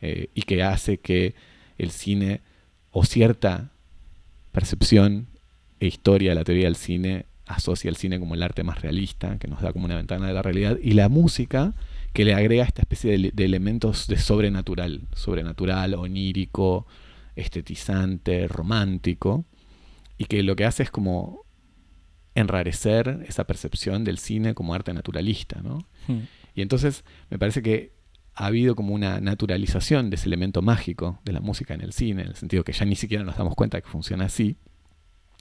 eh, 0.00 0.28
y 0.34 0.42
que 0.42 0.62
hace 0.62 0.98
que 0.98 1.34
el 1.76 1.90
cine 1.90 2.40
o 2.92 3.04
cierta 3.04 3.70
percepción 4.52 5.26
e 5.80 5.86
historia 5.86 6.30
de 6.30 6.34
la 6.36 6.44
teoría 6.44 6.64
del 6.64 6.76
cine 6.76 7.26
asocia 7.46 7.88
el 7.88 7.96
cine 7.96 8.20
como 8.20 8.34
el 8.34 8.42
arte 8.42 8.62
más 8.62 8.80
realista, 8.80 9.38
que 9.38 9.48
nos 9.48 9.60
da 9.60 9.72
como 9.72 9.86
una 9.86 9.96
ventana 9.96 10.28
de 10.28 10.34
la 10.34 10.42
realidad, 10.42 10.78
y 10.80 10.92
la 10.92 11.08
música 11.08 11.74
que 12.12 12.24
le 12.24 12.34
agrega 12.34 12.64
esta 12.64 12.82
especie 12.82 13.16
de, 13.16 13.30
de 13.32 13.44
elementos 13.44 14.06
de 14.06 14.18
sobrenatural, 14.18 15.08
sobrenatural, 15.14 15.94
onírico, 15.94 16.86
estetizante, 17.36 18.48
romántico, 18.48 19.44
y 20.18 20.26
que 20.26 20.42
lo 20.42 20.56
que 20.56 20.64
hace 20.64 20.82
es 20.82 20.90
como 20.90 21.46
enrarecer 22.34 23.24
esa 23.26 23.44
percepción 23.44 24.04
del 24.04 24.18
cine 24.18 24.54
como 24.54 24.74
arte 24.74 24.92
naturalista, 24.92 25.60
¿no? 25.62 25.78
Hmm. 26.06 26.20
Y 26.54 26.62
entonces 26.62 27.04
me 27.30 27.38
parece 27.38 27.62
que 27.62 27.92
ha 28.34 28.46
habido 28.46 28.74
como 28.74 28.94
una 28.94 29.20
naturalización 29.20 30.10
de 30.10 30.16
ese 30.16 30.26
elemento 30.26 30.62
mágico 30.62 31.20
de 31.24 31.32
la 31.32 31.40
música 31.40 31.74
en 31.74 31.80
el 31.80 31.92
cine, 31.92 32.22
en 32.22 32.28
el 32.28 32.36
sentido 32.36 32.64
que 32.64 32.72
ya 32.72 32.84
ni 32.84 32.96
siquiera 32.96 33.24
nos 33.24 33.36
damos 33.36 33.54
cuenta 33.54 33.80
que 33.80 33.88
funciona 33.88 34.26
así, 34.26 34.56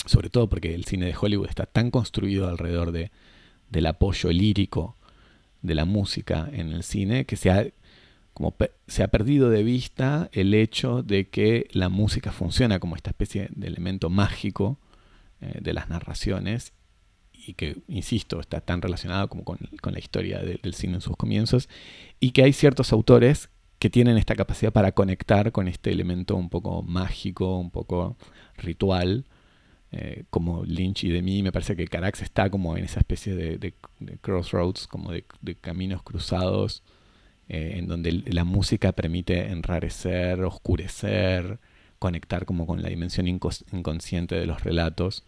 sobre 0.05 0.29
todo 0.29 0.49
porque 0.49 0.73
el 0.73 0.85
cine 0.85 1.05
de 1.05 1.15
Hollywood 1.19 1.49
está 1.49 1.65
tan 1.65 1.91
construido 1.91 2.47
alrededor 2.47 2.91
de, 2.91 3.11
del 3.69 3.85
apoyo 3.85 4.31
lírico 4.31 4.95
de 5.61 5.75
la 5.75 5.85
música 5.85 6.49
en 6.51 6.71
el 6.71 6.83
cine 6.83 7.25
que 7.25 7.35
se 7.35 7.51
ha, 7.51 7.65
como 8.33 8.55
se 8.87 9.03
ha 9.03 9.09
perdido 9.09 9.49
de 9.49 9.63
vista 9.63 10.29
el 10.31 10.53
hecho 10.53 11.03
de 11.03 11.29
que 11.29 11.67
la 11.71 11.89
música 11.89 12.31
funciona 12.31 12.79
como 12.79 12.95
esta 12.95 13.11
especie 13.11 13.49
de 13.51 13.67
elemento 13.67 14.09
mágico 14.09 14.79
eh, 15.41 15.59
de 15.61 15.73
las 15.73 15.89
narraciones 15.89 16.73
y 17.33 17.53
que, 17.53 17.77
insisto, 17.87 18.39
está 18.39 18.61
tan 18.61 18.81
relacionado 18.81 19.29
como 19.29 19.43
con, 19.43 19.57
con 19.81 19.93
la 19.93 19.99
historia 19.99 20.39
de, 20.39 20.59
del 20.61 20.73
cine 20.73 20.95
en 20.95 21.01
sus 21.01 21.15
comienzos, 21.15 21.69
y 22.19 22.31
que 22.31 22.43
hay 22.43 22.53
ciertos 22.53 22.91
autores 22.91 23.49
que 23.79 23.89
tienen 23.89 24.17
esta 24.17 24.35
capacidad 24.35 24.73
para 24.73 24.91
conectar 24.91 25.51
con 25.53 25.69
este 25.69 25.91
elemento 25.91 26.35
un 26.35 26.49
poco 26.49 26.83
mágico, 26.83 27.57
un 27.57 27.71
poco 27.71 28.17
ritual, 28.57 29.25
eh, 29.91 30.23
como 30.29 30.63
Lynch 30.65 31.03
y 31.03 31.09
de 31.09 31.21
mí, 31.21 31.41
me 31.43 31.51
parece 31.51 31.75
que 31.75 31.87
Carax 31.87 32.21
está 32.21 32.49
como 32.49 32.77
en 32.77 32.85
esa 32.85 32.99
especie 32.99 33.35
de, 33.35 33.57
de, 33.57 33.73
de 33.99 34.17
crossroads, 34.17 34.87
como 34.87 35.11
de, 35.11 35.25
de 35.41 35.55
caminos 35.55 36.03
cruzados, 36.03 36.83
eh, 37.47 37.73
en 37.77 37.87
donde 37.87 38.11
la 38.11 38.43
música 38.43 38.91
permite 38.91 39.47
enrarecer, 39.49 40.43
oscurecer, 40.43 41.59
conectar 41.97 42.45
como 42.45 42.67
con 42.67 42.83
la 42.83 42.89
dimensión 42.89 43.27
inconsciente 43.27 44.35
de 44.35 44.45
los 44.45 44.63
relatos. 44.63 45.23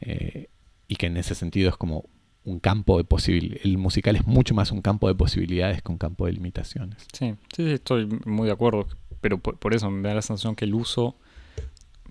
Eh, 0.00 0.48
y 0.88 0.96
que 0.96 1.06
en 1.06 1.18
ese 1.18 1.34
sentido 1.34 1.68
es 1.68 1.76
como 1.76 2.06
un 2.44 2.60
campo 2.60 2.96
de 2.96 3.04
posibilidades. 3.04 3.64
El 3.64 3.76
musical 3.76 4.16
es 4.16 4.26
mucho 4.26 4.54
más 4.54 4.72
un 4.72 4.80
campo 4.80 5.08
de 5.08 5.14
posibilidades 5.14 5.82
que 5.82 5.92
un 5.92 5.98
campo 5.98 6.24
de 6.24 6.32
limitaciones. 6.32 7.06
Sí, 7.12 7.34
sí, 7.54 7.70
estoy 7.70 8.08
muy 8.24 8.46
de 8.46 8.52
acuerdo. 8.52 8.88
Pero 9.20 9.38
por, 9.38 9.74
eso 9.74 9.90
me 9.90 10.08
da 10.08 10.14
la 10.14 10.22
sensación 10.22 10.54
que 10.54 10.64
el 10.64 10.74
uso 10.74 11.16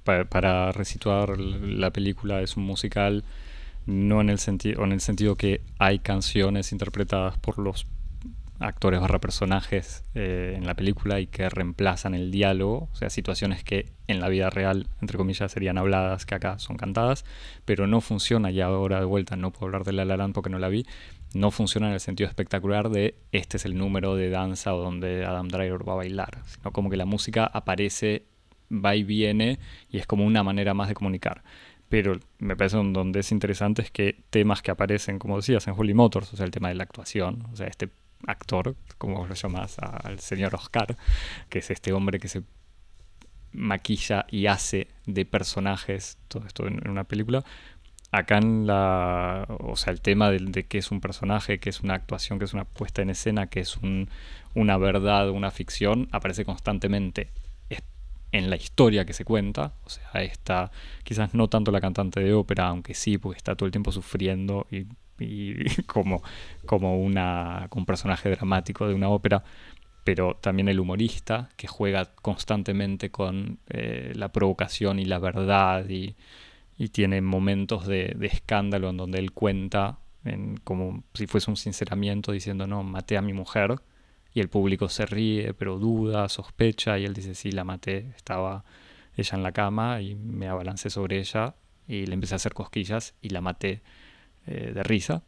para, 0.07 0.71
resituar 0.71 1.37
la 1.39 1.91
película 1.91 2.41
es 2.41 2.57
un 2.57 2.63
musical 2.63 3.23
no 3.85 4.21
en 4.21 4.29
el 4.29 4.39
sentido 4.39 4.83
en 4.83 4.91
el 4.91 5.01
sentido 5.01 5.35
que 5.35 5.61
hay 5.79 5.99
canciones 5.99 6.71
interpretadas 6.71 7.37
por 7.37 7.59
los 7.59 7.85
actores 8.59 8.99
barra 8.99 9.19
personajes 9.19 10.03
eh, 10.15 10.55
en 10.57 10.65
la 10.65 10.75
película 10.75 11.19
y 11.19 11.27
que 11.27 11.49
reemplazan 11.49 12.15
el 12.15 12.31
diálogo, 12.31 12.89
o 12.91 12.95
sea, 12.95 13.09
situaciones 13.09 13.63
que 13.63 13.91
en 14.07 14.19
la 14.19 14.29
vida 14.29 14.49
real, 14.49 14.87
entre 15.01 15.17
comillas, 15.17 15.51
serían 15.51 15.77
habladas, 15.77 16.25
que 16.25 16.35
acá 16.35 16.57
son 16.59 16.77
cantadas, 16.77 17.25
pero 17.65 17.87
no 17.87 18.01
funciona, 18.01 18.51
y 18.51 18.61
ahora 18.61 18.99
de 18.99 19.05
vuelta 19.05 19.35
no 19.35 19.51
puedo 19.51 19.65
hablar 19.65 19.83
de 19.83 19.93
La 19.93 20.05
La 20.05 20.17
Land 20.17 20.33
porque 20.33 20.49
no 20.49 20.59
la 20.59 20.69
vi, 20.69 20.85
no 21.33 21.51
funciona 21.51 21.87
en 21.87 21.93
el 21.93 21.99
sentido 21.99 22.27
espectacular 22.27 22.89
de 22.89 23.15
este 23.31 23.57
es 23.57 23.65
el 23.65 23.77
número 23.77 24.15
de 24.15 24.29
danza 24.29 24.73
o 24.73 24.81
donde 24.81 25.25
Adam 25.25 25.49
Driver 25.49 25.87
va 25.87 25.93
a 25.93 25.97
bailar, 25.97 26.39
sino 26.45 26.71
como 26.71 26.89
que 26.89 26.97
la 26.97 27.05
música 27.05 27.45
aparece, 27.45 28.25
va 28.71 28.95
y 28.95 29.03
viene 29.03 29.59
y 29.89 29.97
es 29.97 30.07
como 30.07 30.25
una 30.25 30.43
manera 30.43 30.73
más 30.73 30.87
de 30.87 30.93
comunicar. 30.93 31.43
Pero 31.89 32.19
me 32.39 32.55
parece 32.55 32.77
donde 32.77 33.21
es 33.21 33.31
interesante 33.31 33.81
es 33.81 33.91
que 33.91 34.21
temas 34.29 34.61
que 34.61 34.71
aparecen, 34.71 35.19
como 35.19 35.37
decías, 35.37 35.67
en 35.67 35.75
Holy 35.77 35.93
Motors, 35.93 36.33
o 36.33 36.37
sea, 36.37 36.45
el 36.45 36.51
tema 36.51 36.69
de 36.69 36.75
la 36.75 36.83
actuación, 36.83 37.47
o 37.51 37.55
sea, 37.55 37.67
este 37.67 37.89
actor, 38.25 38.75
como 38.97 39.25
lo 39.25 39.33
llamas, 39.33 39.77
al 39.79 40.19
señor 40.19 40.55
Oscar, 40.55 40.97
que 41.49 41.59
es 41.59 41.71
este 41.71 41.93
hombre 41.93 42.19
que 42.19 42.27
se 42.27 42.43
maquilla 43.53 44.25
y 44.29 44.47
hace 44.47 44.87
de 45.05 45.25
personajes, 45.25 46.17
todo 46.27 46.45
esto 46.45 46.67
en, 46.67 46.87
una 46.89 47.05
película. 47.05 47.43
Acá 48.11 48.37
en 48.37 48.67
la. 48.67 49.45
O 49.59 49.75
sea, 49.75 49.91
el 49.91 50.01
tema 50.01 50.31
de, 50.31 50.39
de 50.39 50.65
que 50.65 50.77
es 50.77 50.91
un 50.91 51.01
personaje, 51.01 51.59
que 51.59 51.69
es 51.69 51.81
una 51.81 51.95
actuación, 51.95 52.39
que 52.39 52.45
es 52.45 52.53
una 52.53 52.65
puesta 52.65 53.01
en 53.01 53.09
escena, 53.09 53.47
que 53.47 53.59
es 53.59 53.77
un, 53.77 54.09
una 54.53 54.77
verdad, 54.77 55.29
una 55.29 55.51
ficción, 55.51 56.07
aparece 56.11 56.45
constantemente 56.45 57.31
en 58.31 58.49
la 58.49 58.55
historia 58.55 59.05
que 59.05 59.13
se 59.13 59.25
cuenta. 59.25 59.73
O 59.85 59.89
sea, 59.89 60.21
está 60.21 60.71
quizás 61.03 61.33
no 61.33 61.47
tanto 61.47 61.71
la 61.71 61.81
cantante 61.81 62.19
de 62.19 62.33
ópera, 62.33 62.67
aunque 62.67 62.93
sí, 62.93 63.17
porque 63.17 63.37
está 63.37 63.55
todo 63.55 63.65
el 63.65 63.71
tiempo 63.71 63.91
sufriendo 63.91 64.67
y 64.71 64.85
como, 65.87 66.21
como 66.65 67.01
una, 67.01 67.67
un 67.71 67.85
personaje 67.85 68.29
dramático 68.29 68.87
de 68.87 68.93
una 68.93 69.09
ópera, 69.09 69.43
pero 70.03 70.35
también 70.35 70.69
el 70.69 70.79
humorista 70.79 71.49
que 71.57 71.67
juega 71.67 72.05
constantemente 72.05 73.11
con 73.11 73.59
eh, 73.69 74.13
la 74.15 74.31
provocación 74.31 74.99
y 74.99 75.05
la 75.05 75.19
verdad 75.19 75.87
y, 75.89 76.15
y 76.77 76.89
tiene 76.89 77.21
momentos 77.21 77.87
de, 77.87 78.13
de, 78.17 78.27
escándalo 78.27 78.89
en 78.89 78.97
donde 78.97 79.19
él 79.19 79.31
cuenta 79.31 79.99
en, 80.23 80.57
como 80.57 81.03
si 81.13 81.27
fuese 81.27 81.49
un 81.51 81.57
sinceramiento 81.57 82.31
diciendo 82.31 82.67
no, 82.67 82.83
maté 82.83 83.17
a 83.17 83.21
mi 83.21 83.33
mujer 83.33 83.75
y 84.37 84.39
el 84.39 84.49
público 84.49 84.87
se 84.87 85.07
ríe 85.07 85.55
pero 85.55 85.79
duda, 85.79 86.29
sospecha 86.29 86.99
y 86.99 87.05
él 87.05 87.15
dice 87.15 87.33
sí, 87.33 87.51
la 87.51 87.63
maté, 87.63 88.13
estaba 88.15 88.63
ella 89.15 89.35
en 89.35 89.41
la 89.41 89.51
cama 89.51 89.99
y 89.99 90.13
me 90.13 90.47
abalancé 90.47 90.91
sobre 90.91 91.17
ella 91.17 91.55
y 91.87 92.05
le 92.05 92.13
empecé 92.13 92.35
a 92.35 92.37
hacer 92.37 92.53
cosquillas 92.53 93.15
y 93.19 93.29
la 93.29 93.41
maté 93.41 93.81
eh, 94.45 94.73
de 94.75 94.83
risa. 94.83 95.23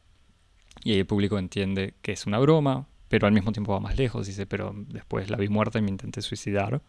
Y 0.83 0.93
el 0.93 1.07
público 1.07 1.39
entiende 1.39 1.95
que 2.03 2.11
es 2.11 2.27
una 2.27 2.37
broma, 2.37 2.87
pero 3.07 3.25
al 3.25 3.33
mismo 3.33 3.51
tiempo 3.51 3.73
va 3.73 3.79
más 3.79 3.97
lejos. 3.97 4.27
Dice, 4.27 4.45
pero 4.45 4.75
después 4.75 5.31
la 5.31 5.37
vi 5.37 5.47
muerta 5.47 5.79
y 5.79 5.81
me 5.81 5.89
intenté 5.89 6.21
suicidar. 6.21 6.83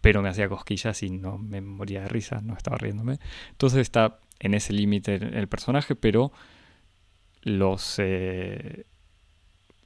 Pero 0.00 0.22
me 0.22 0.30
hacía 0.30 0.48
cosquillas 0.48 1.02
y 1.02 1.10
no 1.10 1.36
me 1.36 1.60
moría 1.60 2.00
de 2.00 2.08
risa, 2.08 2.40
no 2.40 2.56
estaba 2.56 2.78
riéndome. 2.78 3.18
Entonces 3.50 3.80
está 3.80 4.20
en 4.38 4.54
ese 4.54 4.72
límite 4.72 5.16
el 5.16 5.48
personaje, 5.48 5.96
pero 5.96 6.32
los, 7.42 7.96
eh, 7.98 8.86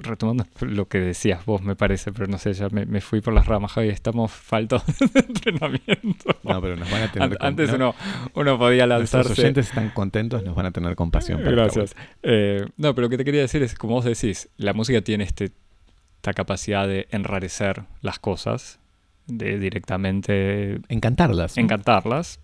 retomando 0.06 0.46
lo 0.60 0.86
que 0.88 0.98
decías 0.98 1.44
vos, 1.44 1.62
me 1.62 1.76
parece, 1.76 2.12
pero 2.12 2.26
no 2.26 2.38
sé, 2.38 2.52
ya 2.52 2.68
me, 2.70 3.00
fui 3.00 3.20
por 3.20 3.34
las 3.34 3.46
ramas, 3.46 3.72
Javi, 3.72 3.88
estamos 3.88 4.30
faltos 4.30 4.82
de 5.12 5.20
entrenamiento. 5.20 6.36
No, 6.42 6.60
pero 6.60 6.76
nos 6.76 6.90
van 6.90 7.02
a 7.02 7.12
tener... 7.12 7.36
Antes 7.40 7.72
uno, 7.72 7.94
uno, 8.34 8.58
podía 8.58 8.86
lanzarse... 8.86 9.30
Los 9.30 9.38
oyentes 9.38 9.68
están 9.68 9.90
contentos, 9.90 10.42
nos 10.42 10.54
van 10.54 10.66
a 10.66 10.70
tener 10.70 10.94
compasión. 10.94 11.42
Gracias. 11.42 11.94
Eh, 12.22 12.66
no, 12.76 12.94
pero 12.94 13.06
lo 13.06 13.10
que 13.10 13.18
te 13.18 13.24
quería 13.24 13.40
decir 13.40 13.62
es, 13.62 13.74
como 13.74 13.94
vos 13.94 14.04
decís, 14.04 14.48
la 14.56 14.72
música 14.72 15.00
tiene 15.02 15.24
este, 15.24 15.52
esta 16.16 16.32
capacidad 16.32 16.86
de 16.86 17.08
enrarecer 17.10 17.84
las 18.00 18.18
cosas, 18.18 18.78
de 19.26 19.58
directamente... 19.58 20.80
Encantarlas. 20.88 21.56
Encantarlas, 21.58 22.40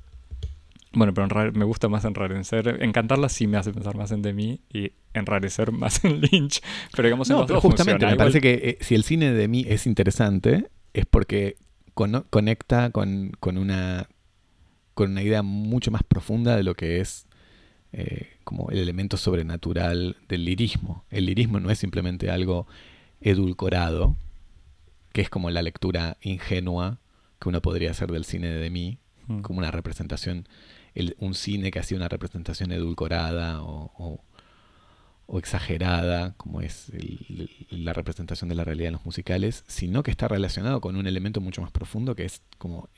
bueno, 0.92 1.14
pero 1.14 1.52
me 1.52 1.64
gusta 1.64 1.88
más 1.88 2.04
enrarecer. 2.04 2.78
Encantarla 2.82 3.28
sí 3.28 3.46
me 3.46 3.56
hace 3.56 3.72
pensar 3.72 3.96
más 3.96 4.10
en 4.10 4.22
de 4.22 4.32
mí 4.32 4.60
y 4.72 4.92
enrarecer 5.14 5.72
más 5.72 6.04
en 6.04 6.20
Lynch. 6.20 6.60
Pero 6.92 7.06
digamos, 7.06 7.30
en 7.30 7.36
los 7.36 7.46
dos 7.46 7.62
justamente 7.62 8.06
me 8.06 8.16
parece 8.16 8.40
que 8.40 8.54
eh, 8.54 8.78
si 8.80 8.94
el 8.94 9.04
cine 9.04 9.32
de 9.32 9.48
mí 9.48 9.64
es 9.68 9.86
interesante, 9.86 10.70
es 10.92 11.06
porque 11.06 11.56
conecta 11.94 12.90
con, 12.90 13.32
una, 13.42 14.08
con 14.94 15.10
una 15.10 15.22
idea 15.22 15.42
mucho 15.42 15.90
más 15.90 16.02
profunda 16.02 16.56
de 16.56 16.62
lo 16.62 16.74
que 16.74 17.00
es 17.00 17.26
eh, 17.92 18.30
como 18.44 18.70
el 18.70 18.78
elemento 18.78 19.16
sobrenatural 19.16 20.16
del 20.28 20.44
lirismo. 20.44 21.04
El 21.10 21.26
lirismo 21.26 21.60
no 21.60 21.70
es 21.70 21.78
simplemente 21.78 22.30
algo 22.30 22.66
edulcorado, 23.20 24.16
que 25.12 25.20
es 25.20 25.30
como 25.30 25.50
la 25.50 25.62
lectura 25.62 26.16
ingenua 26.22 26.98
que 27.38 27.48
uno 27.48 27.60
podría 27.62 27.90
hacer 27.90 28.10
del 28.10 28.24
cine 28.24 28.48
de 28.48 28.70
mí, 28.70 28.98
mm. 29.26 29.40
como 29.40 29.58
una 29.58 29.70
representación 29.70 30.46
un 31.18 31.34
cine 31.34 31.70
que 31.70 31.78
hacía 31.78 31.96
una 31.96 32.08
representación 32.08 32.72
edulcorada 32.72 33.62
o, 33.62 34.20
exagerada, 35.38 36.34
como 36.36 36.60
es 36.60 36.90
la 37.70 37.92
representación 37.92 38.48
de 38.48 38.56
la 38.56 38.64
realidad 38.64 38.88
en 38.88 38.94
los 38.94 39.06
musicales, 39.06 39.64
sino 39.68 40.02
que 40.02 40.10
está 40.10 40.26
relacionado 40.26 40.80
con 40.80 40.96
un 40.96 41.06
elemento 41.06 41.40
mucho 41.40 41.62
más 41.62 41.70
profundo 41.70 42.16
que 42.16 42.24
es 42.24 42.42
como 42.58 42.88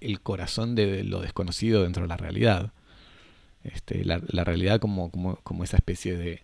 el, 0.00 0.20
corazón 0.20 0.74
de 0.74 1.02
lo 1.02 1.22
desconocido 1.22 1.84
dentro 1.84 2.02
de 2.02 2.08
la 2.08 2.18
realidad. 2.18 2.72
Este, 3.64 4.04
la, 4.04 4.18
realidad 4.44 4.80
como, 4.80 5.10
esa 5.64 5.78
especie 5.78 6.16
de 6.16 6.42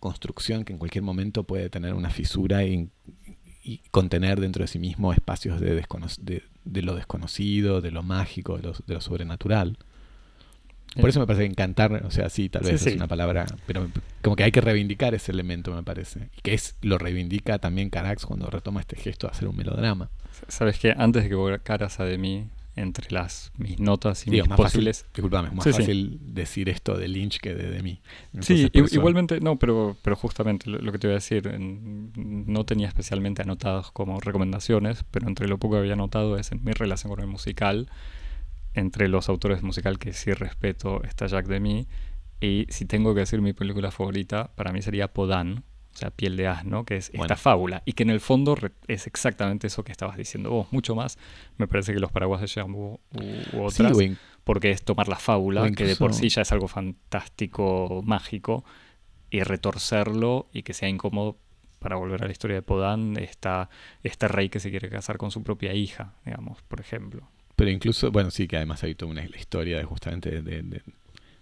construcción 0.00 0.64
que 0.64 0.72
en 0.72 0.78
cualquier 0.78 1.04
momento 1.04 1.44
puede 1.44 1.68
tener 1.68 1.92
una 1.94 2.10
fisura 2.10 2.64
y, 2.64 2.90
contener 3.90 4.40
dentro 4.40 4.62
de 4.62 4.68
sí 4.68 4.78
mismo 4.78 5.12
espacios 5.12 5.60
de, 5.60 5.74
lo 6.82 6.94
desconocido, 6.94 7.80
de 7.80 7.90
lo 7.90 8.02
mágico, 8.04 8.58
de 8.58 8.94
lo 8.94 9.00
sobrenatural. 9.00 9.76
Por 11.00 11.10
eso 11.10 11.20
me 11.20 11.26
parece 11.26 11.44
que 11.44 11.50
encantar, 11.50 12.04
o 12.04 12.10
sea, 12.10 12.28
sí, 12.30 12.48
tal 12.48 12.62
vez 12.62 12.86
es 12.86 12.96
una 12.96 13.06
palabra, 13.06 13.46
pero 13.66 13.88
como 14.22 14.36
que 14.36 14.44
hay 14.44 14.52
que 14.52 14.60
reivindicar 14.60 15.14
ese 15.14 15.32
elemento, 15.32 15.74
me 15.74 15.82
parece. 15.82 16.30
Y 16.36 16.40
que 16.42 16.54
es 16.54 16.76
lo 16.82 16.98
reivindica 16.98 17.58
también 17.58 17.90
Carax 17.90 18.26
cuando 18.26 18.48
retoma 18.48 18.80
este 18.80 18.96
gesto 18.96 19.26
de 19.26 19.32
hacer 19.32 19.48
un 19.48 19.56
melodrama. 19.56 20.10
Sabes 20.48 20.78
que 20.78 20.94
antes 20.96 21.24
de 21.24 21.28
que 21.28 21.34
volcaras 21.34 22.00
a 22.00 22.04
de 22.04 22.18
mí, 22.18 22.46
entre 22.76 23.10
las 23.10 23.52
mis 23.56 23.80
notas 23.80 24.26
y 24.26 24.30
mis 24.30 24.42
posibles. 24.42 24.98
Fácil, 24.98 25.12
disculpame, 25.14 25.48
es 25.48 25.54
más 25.54 25.64
fácil 25.64 26.18
decir 26.20 26.68
esto 26.68 26.96
de 26.96 27.08
Lynch 27.08 27.40
que 27.40 27.54
de, 27.54 27.70
de 27.70 27.82
mí. 27.82 28.00
sí, 28.40 28.70
igualmente, 28.74 29.40
no, 29.40 29.58
pero, 29.58 29.96
pero 30.02 30.14
justamente 30.14 30.68
lo, 30.68 30.92
que 30.92 30.98
te 30.98 31.06
voy 31.06 31.12
a 31.12 31.16
decir, 31.16 31.50
no 31.58 32.64
tenía 32.64 32.86
especialmente 32.86 33.42
anotados 33.42 33.90
como 33.92 34.20
recomendaciones, 34.20 35.04
pero 35.10 35.26
entre 35.26 35.48
lo 35.48 35.58
poco 35.58 35.74
que 35.74 35.80
había 35.80 35.94
anotado 35.94 36.36
es 36.36 36.52
en 36.52 36.62
mi 36.62 36.72
relación 36.72 37.10
con 37.10 37.20
el 37.20 37.28
musical 37.28 37.88
entre 38.76 39.08
los 39.08 39.28
autores 39.28 39.62
musical 39.62 39.98
que 39.98 40.12
sí 40.12 40.32
respeto 40.32 41.02
está 41.02 41.26
Jack 41.26 41.46
Demy. 41.46 41.88
Y 42.40 42.66
si 42.68 42.84
tengo 42.84 43.14
que 43.14 43.20
decir 43.20 43.40
mi 43.40 43.54
película 43.54 43.90
favorita, 43.90 44.54
para 44.54 44.70
mí 44.72 44.82
sería 44.82 45.08
Podán, 45.08 45.64
o 45.94 45.96
sea, 45.96 46.10
Piel 46.10 46.36
de 46.36 46.46
Asno, 46.46 46.84
que 46.84 46.96
es 46.96 47.10
esta 47.14 47.36
fábula. 47.36 47.82
Y 47.86 47.94
que 47.94 48.02
en 48.02 48.10
el 48.10 48.20
fondo 48.20 48.54
es 48.86 49.06
exactamente 49.06 49.68
eso 49.68 49.82
que 49.82 49.92
estabas 49.92 50.18
diciendo 50.18 50.50
vos. 50.50 50.68
Mucho 50.70 50.94
más, 50.94 51.18
me 51.56 51.66
parece 51.66 51.94
que 51.94 52.00
Los 52.00 52.12
Paraguas 52.12 52.42
de 52.42 52.48
Jambu 52.48 53.00
u, 53.12 53.64
otras. 53.64 53.96
porque 54.44 54.70
es 54.70 54.84
tomar 54.84 55.08
la 55.08 55.16
fábula, 55.16 55.70
que 55.70 55.86
de 55.86 55.96
por 55.96 56.12
sí 56.12 56.28
ya 56.28 56.42
es 56.42 56.52
algo 56.52 56.68
fantástico, 56.68 58.02
mágico, 58.04 58.62
y 59.30 59.40
retorcerlo 59.40 60.50
y 60.52 60.62
que 60.62 60.74
sea 60.74 60.90
incómodo 60.90 61.38
para 61.78 61.96
volver 61.96 62.22
a 62.22 62.26
la 62.26 62.32
historia 62.32 62.56
de 62.56 62.62
Podán, 62.62 63.16
está 63.16 63.70
este 64.02 64.28
rey 64.28 64.50
que 64.50 64.60
se 64.60 64.70
quiere 64.70 64.90
casar 64.90 65.16
con 65.16 65.30
su 65.30 65.42
propia 65.42 65.72
hija, 65.72 66.14
digamos, 66.26 66.60
por 66.62 66.80
ejemplo. 66.80 67.26
Pero 67.56 67.70
incluso, 67.70 68.12
bueno, 68.12 68.30
sí, 68.30 68.46
que 68.46 68.56
además 68.56 68.82
hay 68.84 68.94
toda 68.94 69.10
una 69.10 69.24
historia 69.24 69.78
de 69.78 69.84
justamente 69.84 70.42
de, 70.42 70.82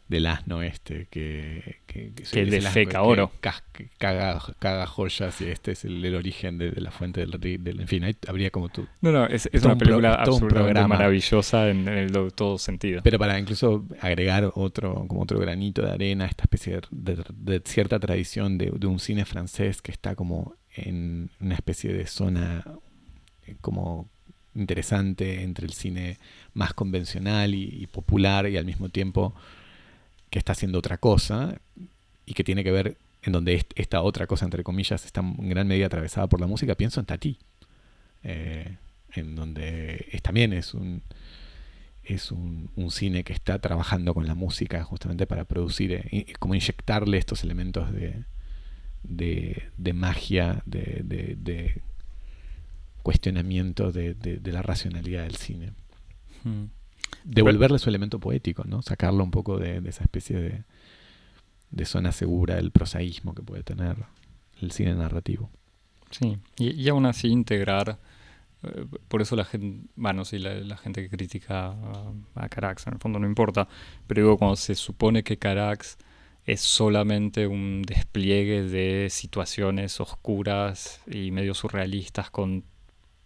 del 0.08 0.26
asno 0.26 0.62
este 0.62 1.06
que, 1.06 1.80
que, 1.86 2.12
que, 2.12 2.44
defeca 2.44 3.02
oro. 3.02 3.32
Que 3.72 3.88
caga, 3.98 4.40
caga, 4.58 4.86
joyas 4.86 5.40
y 5.40 5.46
este 5.46 5.72
es 5.72 5.84
el, 5.84 6.14
origen 6.14 6.58
de, 6.58 6.72
la 6.72 6.90
fuente 6.90 7.26
del, 7.26 7.30
del, 7.40 7.80
En 7.80 7.88
fin, 7.88 8.04
habría 8.28 8.50
como 8.50 8.68
tú. 8.68 8.86
No, 9.00 9.12
no, 9.12 9.26
es, 9.26 9.48
es 9.52 9.64
una 9.64 9.76
película 9.76 10.14
absolutamente 10.14 10.86
maravillosa 10.86 11.68
en, 11.70 11.88
el 11.88 12.12
todo 12.34 12.58
sentido. 12.58 13.00
Pero 13.02 13.18
para 13.18 13.38
incluso 13.38 13.86
agregar 14.00 14.52
otro, 14.54 15.06
como 15.08 15.22
otro 15.22 15.38
granito 15.38 15.82
de 15.82 15.90
arena, 15.90 16.26
esta 16.26 16.44
especie 16.44 16.80
de, 16.90 17.24
de 17.34 17.62
cierta 17.64 17.98
tradición 17.98 18.58
de, 18.58 18.70
un 18.86 18.98
cine 18.98 19.24
francés 19.24 19.80
que 19.80 19.90
está 19.90 20.14
como 20.14 20.56
en 20.76 21.30
una 21.40 21.54
especie 21.54 21.92
de 21.92 22.06
zona 22.06 22.64
eh, 23.46 23.56
como 23.60 24.10
interesante 24.54 25.42
entre 25.42 25.66
el 25.66 25.72
cine 25.72 26.18
más 26.52 26.74
convencional 26.74 27.54
y, 27.54 27.86
popular 27.86 28.48
y 28.48 28.56
al 28.56 28.64
mismo 28.64 28.88
tiempo 28.88 29.34
que 30.30 30.38
está 30.38 30.52
haciendo 30.52 30.78
otra 30.78 30.98
cosa, 30.98 31.60
y 32.26 32.34
que 32.34 32.44
tiene 32.44 32.64
que 32.64 32.72
ver 32.72 32.96
en 33.22 33.32
donde 33.32 33.64
esta 33.74 34.02
otra 34.02 34.26
cosa, 34.26 34.44
entre 34.44 34.64
comillas, 34.64 35.04
está 35.04 35.20
en 35.20 35.48
gran 35.48 35.66
medida 35.66 35.86
atravesada 35.86 36.26
por 36.26 36.40
la 36.40 36.46
música, 36.46 36.74
pienso 36.74 37.00
en 37.00 37.06
Tati, 37.06 37.38
eh, 38.22 38.76
en 39.12 39.36
donde 39.36 40.20
también 40.22 40.52
es 40.52 40.74
un 40.74 41.02
es 42.04 42.30
un, 42.32 42.70
cine 42.90 43.24
que 43.24 43.32
está 43.32 43.58
trabajando 43.60 44.12
con 44.12 44.26
la 44.26 44.34
música 44.34 44.84
justamente 44.84 45.26
para 45.26 45.44
producir, 45.44 45.92
eh, 45.92 46.26
como 46.38 46.54
inyectarle 46.54 47.16
estos 47.16 47.44
elementos 47.44 47.90
de, 47.92 48.24
de, 49.02 49.92
magia, 49.94 50.62
de, 50.66 51.00
de 51.02 51.80
cuestionamiento 53.04 53.92
de, 53.92 54.40
la 54.44 54.62
racionalidad 54.62 55.22
del 55.22 55.36
cine. 55.36 55.72
Hmm. 56.42 56.64
Devolverle 57.22 57.78
su 57.78 57.88
elemento 57.88 58.18
poético, 58.18 58.64
¿no? 58.64 58.82
Sacarlo 58.82 59.22
un 59.22 59.30
poco 59.30 59.58
de, 59.58 59.80
esa 59.86 60.02
especie 60.02 60.36
de, 60.36 60.64
de 61.70 61.84
zona 61.84 62.10
segura 62.10 62.56
del 62.56 62.72
prosaísmo 62.72 63.34
que 63.34 63.42
puede 63.42 63.62
tener 63.62 63.96
el 64.60 64.72
cine 64.72 64.94
narrativo. 64.94 65.50
Sí, 66.10 66.38
y, 66.58 66.88
aún 66.88 67.06
así 67.06 67.28
integrar, 67.28 67.98
eh, 68.62 68.86
por 69.08 69.20
eso 69.20 69.36
la 69.36 69.44
gente, 69.44 69.86
bueno, 69.96 70.24
sí, 70.24 70.38
la, 70.38 70.76
gente 70.76 71.02
que 71.02 71.10
critica 71.10 71.68
a, 71.72 72.12
a, 72.34 72.48
Carax, 72.48 72.86
en 72.86 72.94
el 72.94 73.00
fondo 73.00 73.18
no 73.18 73.26
importa, 73.26 73.68
pero 74.06 74.22
digo, 74.22 74.38
cuando 74.38 74.56
se 74.56 74.74
supone 74.74 75.22
que 75.22 75.36
Carax 75.36 75.98
es 76.46 76.60
solamente 76.60 77.46
un 77.46 77.82
despliegue 77.82 78.62
de 78.62 79.08
situaciones 79.10 80.00
oscuras 80.00 81.00
y 81.06 81.30
medio 81.32 81.52
surrealistas 81.54 82.30
con 82.30 82.64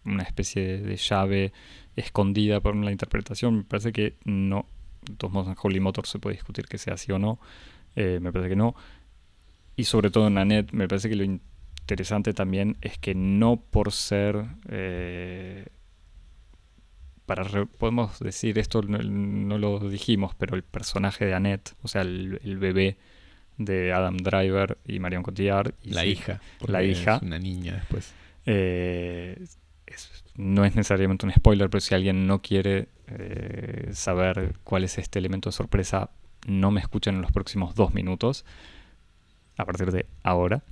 una 0.05 0.23
especie 0.23 0.79
de, 0.79 0.95
llave 0.95 1.53
escondida 1.95 2.59
por 2.59 2.75
la 2.75 2.91
interpretación, 2.91 3.57
me 3.57 3.63
parece 3.63 3.91
que 3.91 4.15
no. 4.25 4.65
De 5.01 5.15
todos 5.15 5.33
modos, 5.33 5.49
en 5.49 5.55
Holy 5.61 5.79
Motor 5.79 6.07
se 6.07 6.19
puede 6.19 6.35
discutir 6.35 6.65
que 6.65 6.77
sea 6.77 6.95
así 6.95 7.11
o 7.11 7.19
no. 7.19 7.39
Eh, 7.95 8.19
me 8.21 8.31
parece 8.31 8.49
que 8.49 8.55
no. 8.55 8.75
Y 9.75 9.85
sobre 9.85 10.11
todo 10.11 10.27
en 10.27 10.37
Annette, 10.37 10.73
me 10.73 10.87
parece 10.87 11.09
que 11.09 11.15
lo 11.15 11.23
interesante 11.23 12.33
también 12.33 12.77
es 12.81 12.97
que 12.97 13.15
no 13.15 13.57
por 13.57 13.91
ser. 13.91 14.45
Eh, 14.69 15.67
para 17.25 17.65
podemos 17.65 18.19
decir 18.19 18.57
esto, 18.57 18.81
no, 18.81 19.57
lo 19.57 19.79
dijimos, 19.87 20.33
pero 20.35 20.55
el 20.55 20.63
personaje 20.63 21.25
de 21.25 21.35
Annette, 21.35 21.75
o 21.83 21.87
sea, 21.87 22.01
el, 22.01 22.57
bebé 22.59 22.97
de 23.57 23.93
Adam 23.93 24.17
Driver 24.17 24.79
y 24.85 24.99
Marion 24.99 25.21
Cotillard. 25.21 25.75
Y 25.83 25.91
la 25.91 26.05
hija. 26.05 26.41
La 26.65 26.83
hija. 26.83 27.17
Es 27.17 27.21
una 27.21 27.37
niña 27.37 27.75
después. 27.75 28.13
Eh, 28.45 29.45
no 30.35 30.65
es 30.65 30.75
necesariamente 30.75 31.25
un 31.25 31.33
spoiler, 31.33 31.69
pero 31.69 31.81
si 31.81 31.95
alguien 31.95 32.27
no 32.27 32.41
quiere 32.41 32.89
saber 33.91 34.55
cuál 34.63 34.83
es 34.83 34.97
este 34.97 35.19
elemento 35.19 35.49
de 35.49 35.53
sorpresa, 35.53 36.11
no 36.47 36.71
me 36.71 36.79
escuchan 36.79 37.15
en 37.15 37.21
los 37.21 37.31
próximos 37.31 37.75
dos 37.75 37.93
minutos, 37.93 38.45
a 39.57 39.65
partir 39.65 39.91
de 39.91 40.05
ahora. 40.23 40.63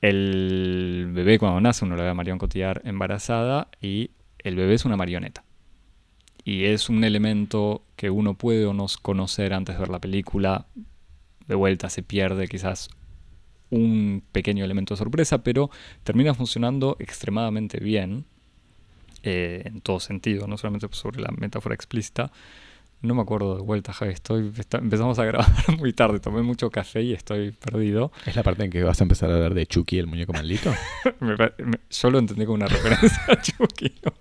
El 0.00 1.10
bebé 1.12 1.38
cuando 1.38 1.60
nace 1.60 1.84
uno 1.84 1.96
lo 1.96 2.02
ve 2.02 2.08
a 2.08 2.14
Marion 2.14 2.38
Cotillard 2.38 2.86
embarazada 2.86 3.68
y 3.80 4.10
el 4.38 4.56
bebé 4.56 4.74
es 4.74 4.84
una 4.84 4.96
marioneta. 4.96 5.44
Y 6.44 6.66
es 6.66 6.88
un 6.88 7.02
elemento 7.02 7.82
que 7.96 8.10
uno 8.10 8.34
puede 8.34 8.66
o 8.66 8.72
no 8.72 8.86
conocer 9.02 9.52
antes 9.52 9.74
de 9.76 9.80
ver 9.80 9.88
la 9.88 10.00
película. 10.00 10.66
De 11.48 11.54
vuelta 11.54 11.90
se 11.90 12.02
pierde 12.02 12.46
quizás 12.46 12.88
un 13.70 14.22
pequeño 14.32 14.64
elemento 14.64 14.94
de 14.94 14.98
sorpresa, 14.98 15.42
pero 15.42 15.70
termina 16.04 16.34
funcionando 16.34 16.96
extremadamente 16.98 17.78
bien 17.78 18.24
eh, 19.22 19.62
en 19.64 19.80
todo 19.80 20.00
sentido, 20.00 20.46
no 20.46 20.56
solamente 20.56 20.86
sobre 20.92 21.20
la 21.20 21.30
metáfora 21.36 21.74
explícita, 21.74 22.30
no 23.02 23.14
me 23.14 23.22
acuerdo 23.22 23.56
de 23.56 23.62
vuelta, 23.62 23.92
Javi. 23.92 24.12
Estoy, 24.12 24.52
empezamos 24.72 25.18
a 25.18 25.24
grabar 25.24 25.48
muy 25.78 25.92
tarde. 25.92 26.18
Tomé 26.18 26.42
mucho 26.42 26.70
café 26.70 27.02
y 27.02 27.12
estoy 27.12 27.52
perdido. 27.52 28.10
¿Es 28.24 28.36
la 28.36 28.42
parte 28.42 28.64
en 28.64 28.70
que 28.70 28.82
vas 28.82 29.00
a 29.00 29.04
empezar 29.04 29.30
a 29.30 29.34
hablar 29.34 29.54
de 29.54 29.66
Chucky, 29.66 29.98
el 29.98 30.06
muñeco 30.06 30.32
maldito? 30.32 30.72
yo 31.90 32.10
lo 32.10 32.18
entendí 32.18 32.44
como 32.44 32.54
una 32.54 32.66
referencia 32.68 33.22
a 33.28 33.40
Chucky. 33.40 33.94
No, 34.02 34.12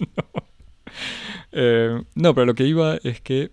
eh, 1.51 2.03
no, 2.15 2.35
pero 2.35 2.45
lo 2.45 2.53
que 2.53 2.65
iba 2.65 2.97
es 3.03 3.21
que 3.21 3.51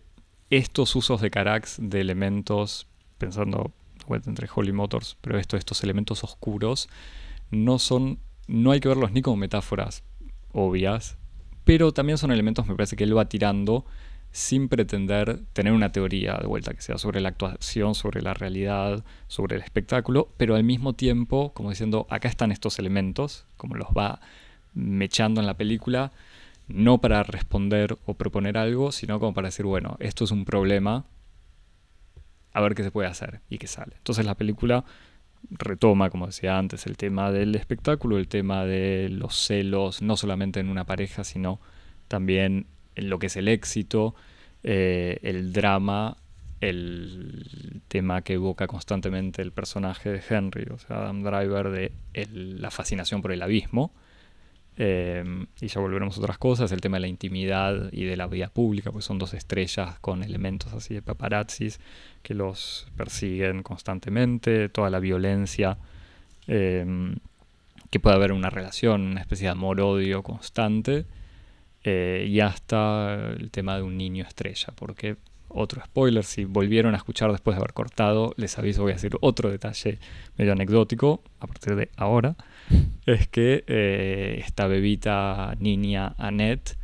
estos 0.51 0.95
usos 0.97 1.21
de 1.21 1.31
Carax 1.31 1.77
de 1.81 2.01
elementos, 2.01 2.89
pensando 3.19 3.73
entre 4.09 4.49
Holy 4.55 4.73
Motors, 4.73 5.17
pero 5.21 5.39
esto, 5.39 5.57
estos 5.57 5.83
elementos 5.83 6.25
oscuros, 6.25 6.89
no 7.51 7.79
son. 7.79 8.19
No 8.49 8.73
hay 8.73 8.81
que 8.81 8.89
verlos 8.89 9.13
ni 9.13 9.23
como 9.23 9.37
metáforas 9.37 10.03
obvias, 10.53 11.17
pero 11.65 11.93
también 11.93 12.19
son 12.19 12.33
elementos, 12.33 12.67
me 12.67 12.75
parece 12.75 12.97
que 12.97 13.05
él 13.05 13.17
va 13.17 13.29
tirando 13.29 13.87
sin 14.33 14.69
pretender 14.69 15.41
tener 15.53 15.75
una 15.75 15.93
teoría 15.93 16.39
de 16.39 16.47
vuelta 16.47 16.73
que 16.73 16.81
sea 16.81 16.99
sobre 16.99 17.21
la 17.21 17.29
actuación, 17.29 17.95
sobre 17.95 18.23
la 18.23 18.35
realidad, 18.35 19.05
sobre 19.29 19.57
el 19.57 19.63
espectáculo, 19.63 20.31
pero 20.39 20.57
al 20.57 20.65
mismo 20.65 20.95
tiempo, 20.95 21.53
como 21.53 21.71
diciendo, 21.71 22.07
acá 22.09 22.29
están 22.29 22.51
estos 22.51 22.79
elementos, 22.79 23.47
como 23.59 23.75
los 23.77 23.89
va 23.89 24.21
mechando 24.75 25.41
en 25.41 25.47
la 25.47 25.57
película, 25.57 26.13
no 26.67 26.99
para 26.99 27.23
responder 27.23 27.99
o 28.07 28.15
proponer 28.15 28.57
algo, 28.57 28.91
sino 28.91 29.21
como 29.21 29.35
para 29.35 29.49
decir, 29.49 29.67
bueno, 29.67 29.97
esto 30.01 30.25
es 30.25 30.31
un 30.31 30.47
problema, 30.47 31.05
a 32.53 32.61
ver 32.61 32.75
qué 32.75 32.83
se 32.83 32.91
puede 32.91 33.09
hacer 33.09 33.41
y 33.49 33.59
qué 33.59 33.67
sale. 33.67 33.95
Entonces 33.97 34.25
la 34.25 34.35
película 34.35 34.85
retoma, 35.51 36.11
como 36.11 36.27
decía 36.27 36.59
antes, 36.59 36.87
el 36.87 36.97
tema 36.97 37.33
del 37.33 37.55
espectáculo, 37.55 38.19
el 38.19 38.29
tema 38.29 38.65
de 38.65 39.09
los 39.11 39.35
celos, 39.35 40.03
no 40.03 40.17
solamente 40.17 40.61
en 40.61 40.69
una 40.69 40.85
pareja, 40.85 41.25
sino 41.25 41.61
también 42.09 42.67
lo 42.97 43.19
que 43.19 43.27
es 43.27 43.37
el 43.37 43.49
éxito, 43.49 44.15
eh, 44.63 45.19
el 45.23 45.53
drama, 45.53 46.17
el 46.61 47.81
tema 47.89 48.23
que 48.23 48.35
evoca 48.35 48.67
constantemente 48.67 49.43
el 49.43 49.53
personaje 49.53 50.11
de 50.11 50.23
Henry, 50.29 50.67
o 50.71 50.79
sea, 50.79 50.99
Adam 50.99 51.23
Driver, 51.23 51.71
de 51.71 51.93
la 52.33 52.71
fascinación 52.71 53.21
por 53.21 53.33
el 53.33 53.43
abismo. 53.43 53.93
Eh, 54.77 55.23
y 55.61 55.67
ya 55.67 55.81
volveremos 55.81 56.17
a 56.17 56.21
otras 56.21 56.39
cosas, 56.39 56.73
el 56.73 56.81
tema 56.81 56.97
de 56.97 57.03
la 57.03 57.09
intimidad 57.09 57.93
y 57.93 58.05
de 58.05 58.17
la 58.17 58.27
vida 58.27 58.49
pública, 58.49 58.91
pues 58.91 59.05
son 59.05 59.19
dos 59.19 59.35
estrellas 59.35 59.99
con 60.01 60.23
elementos 60.23 60.73
así 60.73 60.95
de 60.95 61.03
paparazzis 61.03 61.79
que 62.23 62.35
los 62.35 62.89
persiguen 62.97 63.63
constantemente, 63.63 64.69
toda 64.71 64.89
la 64.89 64.99
violencia, 64.99 65.79
eh, 66.47 67.15
que 67.91 68.01
puede 68.01 68.17
haber 68.17 68.33
una 68.33 68.49
relación, 68.49 69.03
una 69.03 69.21
especie 69.21 69.47
de 69.47 69.53
amor-odio 69.53 70.23
constante. 70.23 71.05
Eh, 71.85 72.27
y 72.29 72.39
hasta 72.41 73.33
el 73.33 73.51
tema 73.51 73.77
de 73.77 73.83
un 73.83 73.97
niño 73.97 74.25
estrella, 74.25 74.69
porque 74.77 75.17
otro 75.49 75.83
spoiler, 75.85 76.25
si 76.25 76.45
volvieron 76.45 76.95
a 76.95 76.97
escuchar 76.97 77.33
después 77.33 77.57
de 77.57 77.59
haber 77.59 77.73
cortado, 77.73 78.33
les 78.37 78.57
aviso, 78.59 78.83
voy 78.83 78.93
a 78.93 78.95
decir 78.95 79.17
otro 79.21 79.51
detalle 79.51 79.99
medio 80.39 80.53
anecdótico 80.53 81.23
a 81.41 81.47
partir 81.47 81.75
de 81.75 81.91
ahora, 81.97 82.37
es 83.07 83.29
que 83.29 83.65
eh, 83.67 84.43
esta 84.45 84.67
bebita 84.67 85.55
niña 85.59 86.15
Annette 86.19 86.77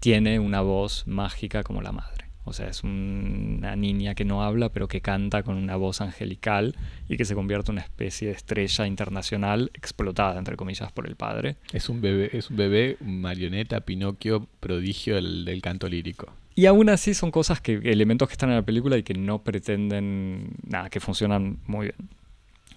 tiene 0.00 0.38
una 0.38 0.62
voz 0.62 1.06
mágica 1.06 1.62
como 1.62 1.82
la 1.82 1.92
madre. 1.92 2.20
O 2.44 2.52
sea, 2.52 2.68
es 2.68 2.82
una 2.82 3.76
niña 3.76 4.14
que 4.14 4.24
no 4.24 4.42
habla, 4.42 4.70
pero 4.70 4.88
que 4.88 5.00
canta 5.00 5.42
con 5.42 5.56
una 5.56 5.76
voz 5.76 6.00
angelical 6.00 6.74
y 7.08 7.16
que 7.16 7.24
se 7.24 7.34
convierte 7.34 7.70
en 7.70 7.74
una 7.74 7.82
especie 7.82 8.28
de 8.28 8.34
estrella 8.34 8.86
internacional 8.86 9.70
explotada, 9.74 10.38
entre 10.38 10.56
comillas, 10.56 10.90
por 10.90 11.06
el 11.06 11.16
padre. 11.16 11.56
Es 11.72 11.88
un 11.88 12.00
bebé, 12.00 12.30
es 12.32 12.50
un 12.50 12.56
bebé 12.56 12.96
marioneta, 13.00 13.80
Pinocchio, 13.82 14.48
prodigio 14.58 15.16
del, 15.16 15.60
canto 15.62 15.88
lírico. 15.88 16.32
Y 16.56 16.66
aún 16.66 16.88
así 16.88 17.14
son 17.14 17.30
cosas 17.30 17.60
que, 17.60 17.74
elementos 17.84 18.26
que 18.26 18.32
están 18.32 18.48
en 18.48 18.56
la 18.56 18.62
película 18.62 18.96
y 18.96 19.02
que 19.02 19.14
no 19.14 19.44
pretenden 19.44 20.56
nada, 20.66 20.88
que 20.88 20.98
funcionan 20.98 21.58
muy 21.66 21.86
bien. 21.86 22.08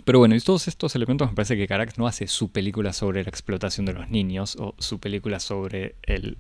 Pero 0.06 0.20
bueno, 0.20 0.36
y 0.36 0.40
todos 0.40 0.68
estos 0.68 0.96
elementos 0.96 1.30
me 1.30 1.36
parece 1.36 1.56
que 1.56 1.68
Carax 1.68 1.98
no 1.98 2.08
hace 2.08 2.28
su 2.28 2.52
película 2.52 2.94
sobre 2.94 3.24
la 3.24 3.30
explotación 3.30 3.86
de 3.86 3.94
los 3.94 4.10
niños 4.10 4.58
o 4.60 4.76
su 4.80 5.00
película 5.00 5.40
sobre 5.40 5.96
el 6.04 6.38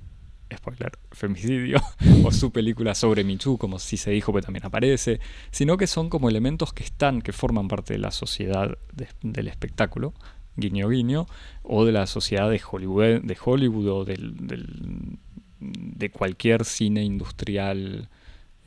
spoiler, 0.55 0.97
femicidio, 1.11 1.81
o 2.23 2.31
su 2.31 2.51
película 2.51 2.95
sobre 2.95 3.23
Michu, 3.23 3.57
como 3.57 3.79
si 3.79 3.97
se 3.97 4.11
dijo, 4.11 4.33
que 4.33 4.41
también 4.41 4.65
aparece, 4.65 5.19
sino 5.51 5.77
que 5.77 5.87
son 5.87 6.09
como 6.09 6.29
elementos 6.29 6.73
que 6.73 6.83
están, 6.83 7.21
que 7.21 7.33
forman 7.33 7.67
parte 7.67 7.93
de 7.93 7.99
la 7.99 8.11
sociedad 8.11 8.77
del 9.21 9.47
espectáculo, 9.47 10.13
guiño 10.55 10.89
guiño, 10.89 11.25
o 11.63 11.85
de 11.85 11.91
la 11.91 12.07
sociedad 12.07 12.49
de 12.49 12.61
Hollywood, 12.69 13.21
de 13.23 13.37
Hollywood 13.43 13.87
o 13.87 14.05
del, 14.05 15.17
de 15.59 16.09
cualquier 16.11 16.65
cine 16.65 17.03
industrial, 17.03 18.09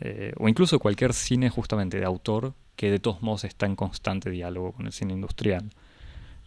eh, 0.01 0.33
o 0.39 0.49
incluso 0.49 0.79
cualquier 0.79 1.13
cine 1.15 1.51
justamente 1.51 1.99
de 1.99 2.05
autor, 2.05 2.55
que 2.77 2.91
de 2.91 2.99
todos 2.99 3.23
modos 3.23 3.45
está 3.45 3.67
en 3.67 3.75
constante 3.75 4.31
diálogo 4.31 4.73
con 4.73 4.87
el 4.87 4.93
cine 4.93 5.15
industrial. 5.15 5.71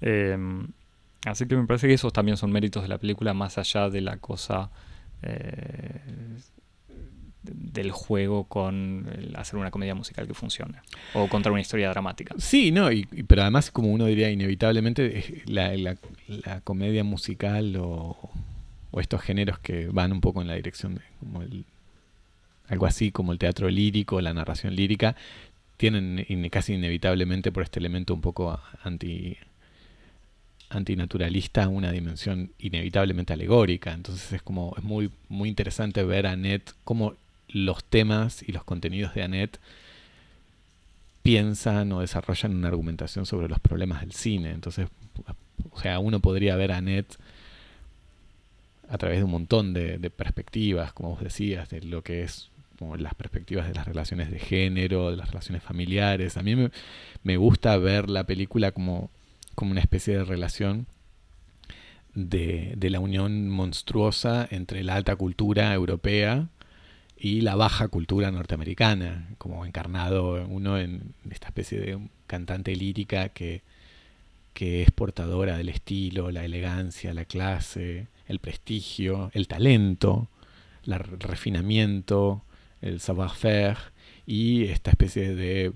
Em, 0.01 0.67
así 1.25 1.45
que 1.47 1.55
me 1.55 1.65
parece 1.65 1.87
que 1.87 1.93
esos 1.93 2.13
también 2.13 2.37
son 2.37 2.51
méritos 2.51 2.83
de 2.83 2.89
la 2.89 2.97
película, 2.97 3.33
más 3.33 3.57
allá 3.57 3.89
de 3.89 4.01
la 4.01 4.17
cosa 4.17 4.69
eh, 5.21 5.99
del 7.41 7.91
juego 7.91 8.45
con 8.45 9.07
hacer 9.35 9.57
una 9.57 9.71
comedia 9.71 9.95
musical 9.95 10.27
que 10.27 10.33
funcione 10.33 10.79
o 11.13 11.27
contar 11.27 11.51
una 11.51 11.61
historia 11.61 11.89
dramática. 11.89 12.35
Sí, 12.37 12.71
no, 12.71 12.91
y, 12.91 13.05
pero 13.27 13.41
además 13.43 13.71
como 13.71 13.91
uno 13.91 14.05
diría 14.05 14.29
inevitablemente 14.29 15.43
la, 15.45 15.95
comedia 16.63 17.03
musical 17.03 17.75
o, 17.77 18.17
estos 18.99 19.21
géneros 19.21 19.59
que 19.59 19.87
van 19.87 20.11
un 20.11 20.21
poco 20.21 20.41
en 20.41 20.47
la 20.47 20.55
dirección 20.55 20.95
de 20.95 21.01
algo 22.67 22.85
así 22.85 23.11
como 23.11 23.31
el 23.31 23.39
teatro 23.39 23.69
lírico, 23.69 24.21
la 24.21 24.33
narración 24.33 24.75
lírica, 24.75 25.15
tienen 25.79 26.25
casi 26.49 26.73
inevitablemente 26.73 27.53
por 27.53 27.63
este 27.63 27.79
elemento 27.79 28.13
un 28.13 28.19
poco 28.19 28.59
anti 28.83 29.37
antinaturalista 30.69 31.69
una 31.69 31.89
dimensión 31.93 32.51
inevitablemente 32.59 33.31
alegórica. 33.31 33.93
Entonces 33.93 34.33
es 34.33 34.41
como 34.41 34.75
es 34.77 34.83
muy 34.83 35.09
muy 35.29 35.47
interesante 35.47 36.03
ver 36.03 36.27
a 36.27 36.33
Annette 36.33 36.73
cómo 36.83 37.15
los 37.47 37.81
temas 37.85 38.43
y 38.45 38.51
los 38.51 38.65
contenidos 38.65 39.13
de 39.13 39.23
Annette 39.23 39.57
piensan 41.23 41.93
o 41.93 42.01
desarrollan 42.01 42.57
una 42.57 42.67
argumentación 42.67 43.25
sobre 43.25 43.47
los 43.47 43.61
problemas 43.61 44.01
del 44.01 44.11
cine. 44.11 44.51
Entonces, 44.51 44.89
o 45.71 45.79
sea, 45.79 45.99
uno 45.99 46.19
podría 46.19 46.57
ver 46.57 46.73
a 46.73 46.77
Annette 46.77 47.15
a 48.89 48.97
través 48.97 49.19
de 49.19 49.23
un 49.23 49.31
montón 49.31 49.73
de, 49.73 49.97
perspectivas, 50.09 50.91
como 50.91 51.11
vos 51.11 51.21
decías, 51.21 51.69
de 51.69 51.81
lo 51.83 52.03
que 52.03 52.23
es 52.23 52.49
como 52.79 52.95
las 52.95 53.13
perspectivas 53.13 53.67
de 53.67 53.73
las 53.73 53.85
relaciones 53.85 54.31
de 54.31 54.39
género, 54.39 55.11
de 55.11 55.17
las 55.17 55.27
relaciones 55.27 55.61
familiares. 55.61 56.37
A 56.37 56.43
mí 56.43 56.55
me, 57.23 57.37
gusta 57.37 57.77
ver 57.77 58.09
la 58.09 58.23
película 58.23 58.71
como, 58.71 59.11
como 59.53 59.71
una 59.71 59.81
especie 59.81 60.17
de 60.17 60.23
relación 60.23 60.87
de, 62.15 62.73
de, 62.77 62.89
la 62.89 63.01
unión 63.01 63.49
monstruosa 63.49 64.47
entre 64.49 64.83
la 64.83 64.95
alta 64.95 65.17
cultura 65.17 65.73
europea 65.73 66.47
y 67.17 67.41
la 67.41 67.55
baja 67.55 67.89
cultura 67.89 68.31
norteamericana, 68.31 69.27
como 69.37 69.65
encarnado 69.65 70.47
uno 70.47 70.79
en 70.79 71.13
esta 71.29 71.47
especie 71.47 71.81
de 71.81 71.99
cantante 72.27 72.73
lírica 72.77 73.27
que, 73.29 73.61
que 74.53 74.83
es 74.83 74.91
portadora 74.91 75.57
del 75.57 75.67
estilo, 75.67 76.31
la 76.31 76.45
elegancia, 76.45 77.13
la 77.13 77.25
clase, 77.25 78.07
el 78.29 78.39
prestigio, 78.39 79.31
el 79.33 79.49
talento, 79.49 80.29
el 80.85 80.93
refinamiento, 80.97 82.43
el 82.81 82.99
savoir-faire 82.99 83.77
y 84.25 84.65
esta 84.65 84.91
especie 84.91 85.35
de 85.35 85.73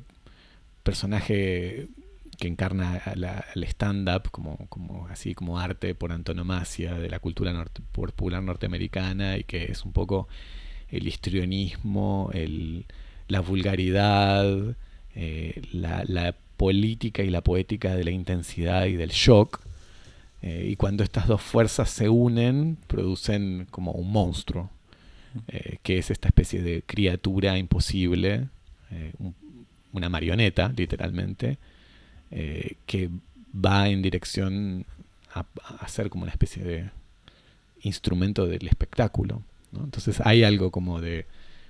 personaje 0.83 1.87
que 2.37 2.47
encarna 2.47 3.01
el 3.55 3.63
stand-up 3.63 4.29
como, 4.31 4.57
como, 4.69 5.07
así 5.07 5.33
como 5.33 5.59
arte 5.59 5.95
por 5.95 6.11
antonomasia 6.11 6.95
de 6.95 7.09
la 7.09 7.19
cultura 7.19 7.53
popular 7.91 8.43
norteamericana 8.43 9.37
y 9.37 9.43
que 9.43 9.65
es 9.65 9.85
un 9.85 9.93
poco 9.93 10.27
el 10.89 11.07
histrionismo, 11.07 12.29
el, 12.33 12.85
la 13.27 13.39
vulgaridad, 13.39 14.75
eh, 15.15 15.61
la, 15.71 16.03
la, 16.07 16.35
política 16.57 17.23
y 17.23 17.29
la 17.29 17.41
poética 17.41 17.95
de 17.95 18.03
la 18.03 18.11
intensidad 18.11 18.85
y 18.85 18.93
del 18.93 19.09
shock, 19.09 19.59
eh, 20.43 20.67
y 20.69 20.75
cuando 20.75 21.03
estas 21.03 21.27
dos 21.27 21.41
fuerzas 21.41 21.89
se 21.89 22.09
unen, 22.09 22.77
producen 22.87 23.67
como 23.71 23.91
un 23.91 24.11
monstruo, 24.11 24.69
eh, 25.47 25.77
que 25.83 25.97
es 25.97 26.11
esta 26.11 26.27
especie 26.27 26.61
de 26.61 26.83
criatura 26.85 27.57
imposible, 27.57 28.47
eh, 28.91 29.13
una 29.91 30.09
marioneta, 30.09 30.71
literalmente, 30.75 31.57
que 32.87 33.11
va 33.53 33.89
en 33.89 34.01
dirección 34.01 34.87
a, 35.33 35.87
ser 35.87 36.09
como 36.09 36.23
una 36.23 36.31
especie 36.31 36.63
de 36.63 36.89
instrumento 37.81 38.47
del 38.47 38.67
espectáculo. 38.67 39.43
Entonces 39.73 40.21
hay 40.23 40.43
algo 40.43 40.71
como 40.71 41.01
de 41.01 41.25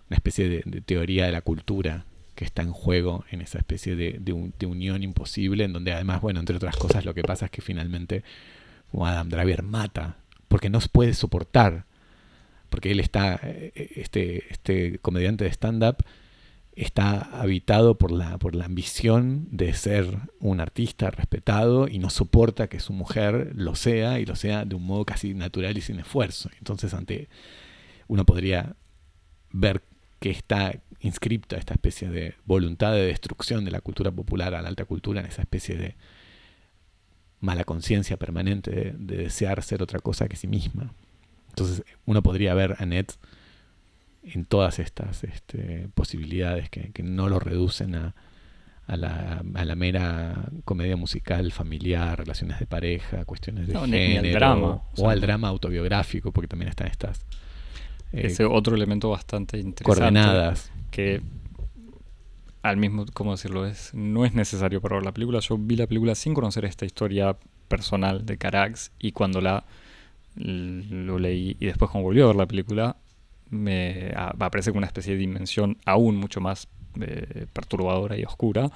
una 0.09 0.17
especie 0.17 0.47
de, 0.49 0.81
teoría 0.81 1.25
de 1.25 1.31
la 1.31 1.41
cultura 1.41 2.05
que 2.35 2.45
está 2.45 2.61
en 2.61 2.71
juego 2.71 3.25
en 3.31 3.41
esa 3.41 3.59
especie 3.59 3.95
de, 3.95 4.33
unión 4.65 5.03
imposible, 5.03 5.65
en 5.65 5.73
donde 5.73 5.93
además, 5.93 6.21
bueno, 6.21 6.39
entre 6.39 6.55
otras 6.55 6.75
cosas, 6.75 7.05
lo 7.05 7.13
que 7.13 7.21
pasa 7.23 7.45
es 7.45 7.51
que 7.51 7.61
finalmente 7.61 8.23
Adam 8.93 9.29
Driver 9.29 9.63
mata, 9.63 10.17
porque 10.47 10.69
no 10.69 10.79
puede 10.91 11.13
soportar, 11.13 11.85
porque 12.73 12.89
él 12.89 12.99
está, 12.99 13.39
eh, 13.43 13.71
este, 13.97 14.51
este 14.51 14.97
comediante 14.97 15.43
de 15.43 15.51
stand-up, 15.51 15.97
está 16.75 17.19
habitado 17.39 17.99
por 17.99 18.11
la, 18.11 18.39
por 18.39 18.55
la 18.55 18.65
ambición 18.65 19.47
de 19.51 19.75
ser 19.75 20.07
un 20.39 20.59
artista 20.59 21.11
respetado 21.11 21.87
y 21.87 21.99
no 21.99 22.09
soporta 22.09 22.69
que 22.69 22.79
su 22.79 22.91
mujer 22.91 23.51
lo 23.53 23.75
sea 23.75 24.19
y 24.19 24.25
lo 24.25 24.35
sea 24.35 24.65
de 24.65 24.73
un 24.73 24.87
modo 24.87 25.05
casi 25.05 25.35
natural 25.35 25.77
y 25.77 25.81
sin 25.81 25.99
esfuerzo. 25.99 26.49
Entonces, 26.57 26.95
ante 26.95 27.29
uno 28.07 28.25
podría 28.25 28.75
ver 29.51 29.83
que 30.19 30.31
está 30.31 30.81
inscripta 30.99 31.57
esta 31.57 31.75
especie 31.75 32.09
de 32.09 32.33
voluntad 32.43 32.93
de 32.93 33.05
destrucción 33.05 33.65
de 33.65 33.69
la 33.69 33.81
cultura 33.81 34.11
popular 34.11 34.55
a 34.55 34.63
la 34.63 34.69
alta 34.69 34.85
cultura 34.85 35.19
en 35.19 35.27
esa 35.27 35.43
especie 35.43 35.77
de 35.77 35.95
mala 37.39 37.65
conciencia 37.65 38.17
permanente 38.17 38.71
de, 38.97 39.17
desear 39.17 39.61
ser 39.61 39.83
otra 39.83 39.99
cosa 39.99 40.27
que 40.27 40.37
sí 40.37 40.47
misma. 40.47 40.95
Entonces 41.53 41.83
uno 42.05 42.23
podría 42.23 42.55
ver 42.55 42.75
a 42.79 42.85
Ned 42.87 43.05
en 44.23 44.45
todas 44.45 44.79
estas 44.79 45.23
este, 45.23 45.87
posibilidades 45.93 46.69
que, 46.71 46.91
no 47.03 47.29
lo 47.29 47.39
reducen 47.39 47.93
a, 47.93 48.15
a, 48.87 48.97
la, 48.97 49.43
a, 49.53 49.65
la, 49.65 49.75
mera 49.75 50.49
comedia 50.65 50.97
musical, 50.97 51.51
familiar, 51.51 52.17
relaciones 52.17 52.59
de 52.59 52.65
pareja, 52.65 53.23
cuestiones 53.25 53.67
de 53.67 53.77
género, 53.77 54.31
drama, 54.31 54.81
o, 54.97 55.09
al 55.09 55.21
drama 55.21 55.49
autobiográfico, 55.49 56.31
porque 56.31 56.47
también 56.47 56.69
están 56.69 56.87
estas... 56.87 57.25
Eh, 58.13 58.27
ese 58.27 58.45
otro 58.45 58.75
elemento 58.75 59.09
bastante 59.09 59.57
interesante. 59.57 59.83
Coordenadas. 59.83 60.71
Que 60.89 61.21
al 62.63 62.77
mismo, 62.77 63.05
¿cómo 63.13 63.31
decirlo? 63.31 63.67
Es, 63.67 63.93
no 63.93 64.25
es 64.25 64.33
necesario 64.33 64.81
para 64.81 64.95
ver 64.95 65.05
la 65.05 65.11
película. 65.11 65.39
Yo 65.39 65.57
vi 65.59 65.75
la 65.75 65.85
película 65.85 66.15
sin 66.15 66.33
conocer 66.33 66.65
esta 66.65 66.85
historia 66.85 67.37
personal 67.67 68.25
de 68.25 68.37
Carax 68.37 68.91
y 68.97 69.11
cuando 69.11 69.41
la 69.41 69.65
lo 70.35 71.19
leí 71.19 71.55
y 71.59 71.65
después 71.67 71.91
cuando 71.91 72.07
volvió 72.07 72.25
a 72.25 72.27
ver 72.27 72.35
la 72.35 72.47
película 72.47 72.97
me 73.49 74.11
aparece 74.15 74.71
como 74.71 74.79
una 74.79 74.87
especie 74.87 75.13
de 75.13 75.19
dimensión 75.19 75.77
aún 75.85 76.17
mucho 76.17 76.41
más 76.41 76.67
eh, 76.99 77.45
perturbadora 77.53 78.17
y 78.17 78.23
oscura 78.23 78.71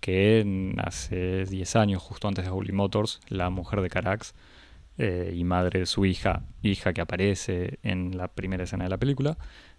que 0.00 0.74
hace 0.78 1.44
10 1.44 1.76
años, 1.76 2.02
justo 2.02 2.26
antes 2.26 2.44
de 2.44 2.50
Holy 2.50 2.72
Motors, 2.72 3.20
la 3.28 3.50
mujer 3.50 3.80
de 3.82 3.88
Carax 3.88 4.34
eh, 4.98 5.32
y 5.36 5.44
madre 5.44 5.80
de 5.80 5.86
su 5.86 6.04
hija, 6.04 6.42
hija 6.62 6.92
que 6.92 7.00
aparece 7.00 7.78
en 7.82 8.16
la 8.16 8.28
primera 8.28 8.64
escena 8.64 8.84
de 8.84 8.90
la 8.90 8.98
película, 8.98 9.38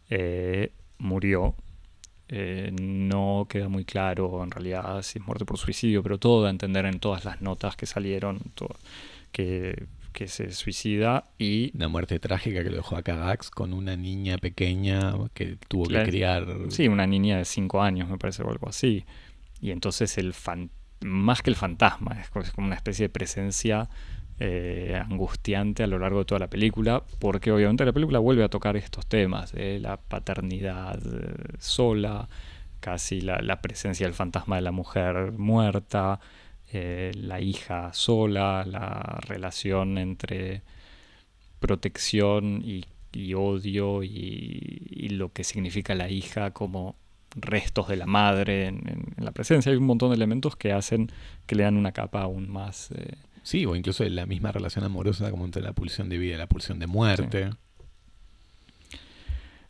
eh, 0.09 0.71
murió. 0.97 1.55
No 2.81 3.45
queda 3.47 3.69
muy 3.69 3.85
claro 3.85 4.43
en 4.43 4.49
realidad 4.49 5.03
si 5.03 5.19
es 5.19 5.25
muerte 5.25 5.45
por 5.45 5.59
suicidio, 5.59 6.01
pero 6.01 6.17
todo 6.17 6.47
a 6.47 6.49
entender 6.49 6.87
en 6.87 6.99
todas 6.99 7.25
las 7.25 7.41
notas 7.41 7.75
que 7.75 7.85
salieron 7.85 8.39
que, 9.31 9.85
se 10.27 10.51
suicida 10.51 11.29
y... 11.37 11.75
Una 11.75 11.87
muerte 11.87 12.19
trágica 12.19 12.63
que 12.63 12.69
lo 12.69 12.77
dejó 12.77 12.95
a 12.97 13.03
Cagax 13.03 13.49
con 13.49 13.73
una 13.73 13.95
niña 13.95 14.37
pequeña 14.37 15.13
que 15.33 15.57
tuvo 15.67 15.85
que 15.85 16.03
criar... 16.03 16.47
Sí, 16.69 16.87
una 16.87 17.07
niña 17.07 17.37
de 17.37 17.45
5 17.45 17.81
años 17.81 18.09
me 18.09 18.17
parece 18.17 18.43
o 18.43 18.49
algo 18.49 18.69
así. 18.69 19.05
Y 19.61 19.71
entonces 19.71 20.17
el 20.17 20.33
más 21.01 21.41
que 21.41 21.49
el 21.49 21.55
fantasma, 21.55 22.17
es 22.21 22.29
como 22.51 22.67
una 22.67 22.75
especie 22.75 23.05
de 23.05 23.09
presencia 23.09 23.89
eh, 24.39 24.99
angustiante 24.99 25.83
a 25.83 25.87
lo 25.87 25.99
largo 25.99 26.19
de 26.19 26.25
toda 26.25 26.39
la 26.39 26.49
película, 26.49 27.03
porque 27.19 27.51
obviamente 27.51 27.85
la 27.85 27.93
película 27.93 28.19
vuelve 28.19 28.43
a 28.43 28.49
tocar 28.49 28.75
estos 28.75 29.05
temas, 29.05 29.51
de 29.51 29.79
la 29.79 29.97
paternidad 29.97 30.99
eh, 31.05 31.57
sola, 31.59 32.27
casi 32.79 33.21
la, 33.21 33.61
presencia 33.61 34.05
del 34.05 34.13
fantasma 34.13 34.57
de 34.57 34.63
la 34.63 34.71
mujer 34.71 35.31
muerta, 35.33 36.19
eh, 36.73 37.11
la 37.15 37.39
hija 37.41 37.93
sola, 37.93 38.65
la 38.65 39.19
relación 39.27 39.97
entre 39.97 40.61
protección 41.59 42.61
y, 42.63 42.85
odio 43.35 44.03
y, 44.03 45.09
lo 45.09 45.31
que 45.31 45.43
significa 45.43 45.93
la 45.95 46.09
hija 46.09 46.51
como 46.51 46.95
restos 47.35 47.87
de 47.87 47.97
la 47.97 48.05
madre 48.05 48.67
en, 48.67 49.13
la 49.17 49.31
presencia. 49.31 49.71
Hay 49.71 49.77
un 49.77 49.85
montón 49.85 50.09
de 50.09 50.15
elementos 50.15 50.55
que 50.55 50.71
hacen 50.71 51.11
que 51.45 51.55
le 51.55 51.63
dan 51.63 51.77
una 51.77 51.91
capa 51.91 52.21
aún 52.21 52.49
más 52.49 52.91
Sí, 53.43 53.65
o 53.65 53.75
incluso 53.75 54.05
la 54.05 54.25
misma 54.25 54.51
relación 54.51 54.85
amorosa 54.85 55.29
como 55.29 55.43
entre 55.43 55.61
la 55.61 55.73
pulsión 55.73 56.07
de 56.09 56.17
vida 56.17 56.35
y 56.35 56.37
la 56.37 56.47
pulsión 56.47 56.79
de 56.79 56.87
muerte. 56.87 57.49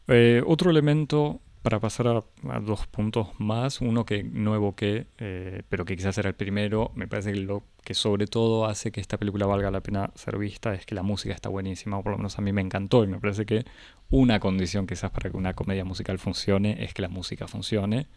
Eh, 0.07 0.43
otro 0.45 0.69
elemento 0.69 1.41
para 1.63 1.79
pasar 1.79 2.07
a, 2.07 2.59
dos 2.59 2.87
puntos 2.87 3.29
más, 3.39 3.79
uno 3.79 4.05
que 4.05 4.23
no 4.23 4.53
evoqué, 4.53 5.07
eh, 5.17 5.63
pero 5.69 5.85
que 5.85 5.95
quizás 5.95 6.17
era 6.17 6.27
el 6.29 6.35
primero, 6.35 6.91
me 6.93 7.07
parece 7.07 7.31
que 7.31 7.39
lo 7.39 7.63
que 7.83 7.93
sobre 7.93 8.27
todo 8.27 8.65
hace 8.65 8.91
que 8.91 8.99
esta 8.99 9.17
película 9.17 9.45
valga 9.45 9.71
la 9.71 9.81
pena 9.81 10.11
ser 10.15 10.37
vista 10.37 10.73
es 10.73 10.85
que 10.85 10.93
la 10.93 11.03
música 11.03 11.33
está 11.33 11.47
buenísima, 11.47 11.97
o 11.97 12.03
por 12.03 12.11
lo 12.11 12.17
menos 12.17 12.37
a 12.37 12.41
mí 12.41 12.51
me 12.51 12.61
encantó, 12.61 13.05
y 13.05 13.07
me 13.07 13.19
parece 13.19 13.45
que 13.45 13.63
una 14.09 14.41
condición 14.41 14.85
quizás 14.85 15.09
para 15.11 15.31
que 15.31 15.37
una 15.37 15.53
comedia 15.53 15.85
musical 15.85 16.19
funcione 16.19 16.83
es 16.83 16.93
que 16.93 17.01
la 17.01 17.09
música 17.09 17.47
funcione, 17.47 18.07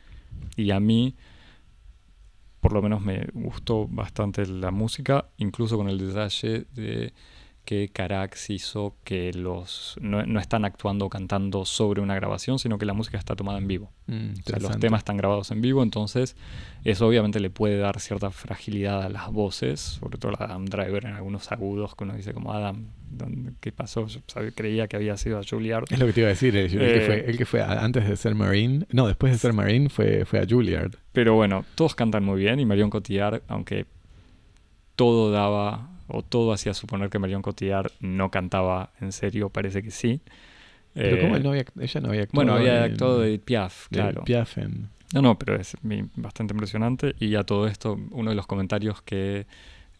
y 0.56 0.72
a 0.72 0.80
mí 0.80 1.14
por 2.60 2.72
lo 2.72 2.82
menos 2.82 3.00
me 3.00 3.28
gustó 3.32 3.86
bastante 3.86 4.44
la 4.44 4.72
música, 4.72 5.28
incluso 5.36 5.76
con 5.76 5.88
el 5.88 5.98
detalle 5.98 6.66
de 6.74 7.12
que 7.66 7.90
Carax 7.92 8.48
hizo 8.48 8.96
que 9.04 9.32
los 9.34 9.96
no, 10.00 10.24
no 10.24 10.40
están 10.40 10.64
actuando 10.64 11.04
o 11.04 11.10
cantando 11.10 11.66
sobre 11.66 12.00
una 12.00 12.14
grabación, 12.14 12.58
sino 12.58 12.78
que 12.78 12.86
la 12.86 12.94
música 12.94 13.18
está 13.18 13.36
tomada 13.36 13.58
en 13.58 13.66
vivo. 13.68 13.92
Mm, 14.06 14.30
O 14.30 14.42
sea, 14.48 14.58
los 14.60 14.78
temas 14.78 15.00
están 15.00 15.18
grabados 15.18 15.50
en 15.50 15.60
vivo, 15.60 15.82
entonces 15.82 16.36
eso 16.84 17.06
obviamente 17.06 17.40
le 17.40 17.50
puede 17.50 17.76
dar 17.76 18.00
cierta 18.00 18.30
fragilidad 18.30 19.02
a 19.02 19.08
las 19.10 19.30
voces, 19.30 19.80
sobre 19.80 20.16
todo 20.16 20.32
de 20.32 20.38
Adam 20.42 20.64
Driver 20.64 21.04
en 21.04 21.12
algunos 21.14 21.52
agudos 21.52 21.94
que 21.94 22.04
uno 22.04 22.14
dice 22.14 22.32
como 22.32 22.52
Adam, 22.54 22.86
¿dónde- 23.10 23.52
¿qué 23.60 23.72
pasó? 23.72 24.06
Yo 24.06 24.20
sabía- 24.28 24.52
creía 24.52 24.86
que 24.88 24.96
había 24.96 25.16
sido 25.18 25.38
a 25.38 25.42
Juilliard. 25.42 25.84
Es 25.90 25.98
lo 25.98 26.06
que 26.06 26.12
te 26.14 26.20
iba 26.20 26.28
a 26.28 26.30
decir, 26.30 26.56
el, 26.56 26.66
el 26.66 26.70
que 26.70 26.96
Eh, 26.98 27.06
fue, 27.06 27.30
el 27.30 27.36
que 27.36 27.44
fue 27.46 27.60
a- 27.60 27.84
antes 27.84 28.08
de 28.08 28.16
ser 28.16 28.34
Marine, 28.34 28.86
no, 28.92 29.06
después 29.08 29.32
de 29.32 29.38
ser 29.38 29.52
Marine 29.52 29.88
fue, 29.90 30.24
fue 30.24 30.38
a 30.40 30.46
Juilliard. 30.48 30.92
Pero 31.12 31.34
bueno, 31.34 31.64
todos 31.74 31.94
cantan 31.94 32.24
muy 32.24 32.38
bien 32.40 32.60
y 32.60 32.64
Marion 32.64 32.90
Cotillard, 32.90 33.42
aunque 33.48 33.86
todo 34.94 35.30
daba 35.30 35.90
o 36.08 36.22
todo 36.22 36.52
hacía 36.52 36.74
suponer 36.74 37.10
que 37.10 37.18
Marion 37.18 37.42
Cotillard 37.42 37.90
no 38.00 38.30
cantaba 38.30 38.90
en 39.00 39.12
serio, 39.12 39.48
parece 39.50 39.82
que 39.82 39.90
sí. 39.90 40.20
Pero 40.94 41.16
Eh, 41.16 41.20
¿cómo 41.20 41.36
él 41.36 41.42
no 41.42 41.50
había, 41.50 41.64
ella 41.78 42.00
no 42.00 42.08
había 42.08 42.22
actuado? 42.22 42.46
bueno, 42.46 42.54
había 42.54 42.84
en- 42.84 42.92
actuado 42.92 43.20
de 43.20 43.38
Piaf, 43.38 43.88
de 43.90 43.96
claro. 43.98 44.24
Piaf 44.24 44.58
en- 44.58 44.88
No, 45.14 45.22
no, 45.22 45.38
pero 45.38 45.54
es 45.56 45.76
bastante 46.16 46.52
impresionante. 46.52 47.14
Y 47.20 47.34
a 47.36 47.44
todo 47.44 47.66
esto, 47.68 47.98
uno 48.10 48.30
de 48.30 48.36
los 48.36 48.46
comentarios 48.46 49.02
que, 49.02 49.46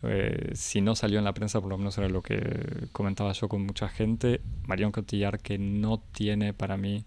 eh, 0.02 0.50
si 0.54 0.80
no 0.80 0.94
salió 0.96 1.18
en 1.18 1.24
la 1.24 1.32
prensa, 1.34 1.60
por 1.60 1.70
lo 1.70 1.78
menos 1.78 1.96
era 1.98 2.08
lo 2.08 2.22
que 2.22 2.88
comentaba 2.92 3.32
yo 3.32 3.48
con 3.48 3.62
mucha 3.64 3.88
gente, 3.88 4.40
Marion 4.66 4.92
Cotillard, 4.92 5.40
que 5.40 5.58
no 5.58 5.98
tiene 6.12 6.54
para 6.54 6.76
mí, 6.76 7.04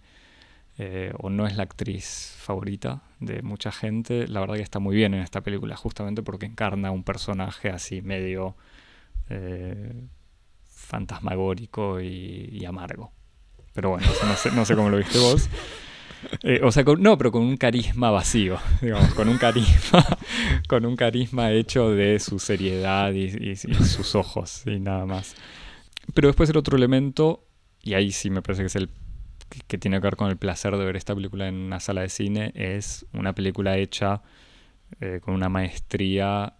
eh, 0.78 1.12
o 1.20 1.30
no 1.30 1.46
es 1.46 1.58
la 1.58 1.64
actriz 1.64 2.34
favorita 2.38 3.02
de 3.20 3.42
mucha 3.42 3.72
gente, 3.72 4.28
la 4.30 4.40
verdad 4.40 4.56
que 4.56 4.62
está 4.62 4.80
muy 4.80 4.96
bien 4.96 5.14
en 5.14 5.22
esta 5.22 5.42
película, 5.42 5.76
justamente 5.76 6.24
porque 6.24 6.46
encarna 6.46 6.92
un 6.92 7.04
personaje 7.04 7.70
así 7.70 8.02
medio 8.02 8.56
eh, 9.30 10.08
fantasmagórico 10.68 12.02
y, 12.02 12.50
y 12.52 12.66
amargo. 12.66 13.12
Pero 13.74 13.92
bueno, 13.92 14.08
no 14.28 14.36
sé, 14.36 14.52
no 14.52 14.66
sé 14.66 14.76
cómo 14.76 14.90
lo 14.90 14.98
viste 14.98 15.18
vos. 15.20 15.50
Eh, 16.44 16.60
o 16.66 16.70
sea, 16.70 16.84
con- 16.84 17.02
no, 17.02 17.18
pero 17.18 17.32
con 17.32 17.44
un 17.44 17.56
carisma 17.56 18.12
vacío, 18.12 18.58
digamos, 18.82 19.14
con 19.14 19.30
un 19.30 19.38
carisma, 19.38 20.06
con 20.68 20.86
un 20.86 20.98
carisma 20.98 21.50
hecho 21.54 21.92
de 21.92 22.20
su 22.20 22.40
seriedad 22.40 23.14
y, 23.14 23.28
y- 23.28 23.52
y 23.52 23.56
sus 23.56 24.16
ojos 24.16 24.64
y 24.66 24.82
nada 24.82 25.06
más. 25.06 25.34
Pero 26.14 26.28
después 26.28 26.50
el 26.50 26.58
otro 26.58 26.76
elemento, 26.76 27.48
y 27.82 27.94
ahí 27.94 28.12
sí 28.12 28.30
me 28.30 28.42
parece 28.42 28.64
que 28.64 28.68
es 28.68 28.76
el 28.76 28.90
que, 29.48 29.62
que 29.66 29.78
tiene 29.78 29.96
que 30.00 30.08
ver 30.08 30.18
con 30.18 30.30
el 30.30 30.36
placer 30.36 30.76
de 30.76 30.84
ver 30.84 30.98
esta 30.98 31.16
película 31.16 31.48
en 31.48 31.56
una 31.56 31.80
sala 31.80 32.02
de 32.02 32.10
cine, 32.10 32.52
es 32.54 33.06
una 33.14 33.32
película 33.34 33.78
hecha 33.78 34.22
eh, 35.00 35.22
con 35.24 35.34
una 35.36 35.48
maestría 35.48 36.56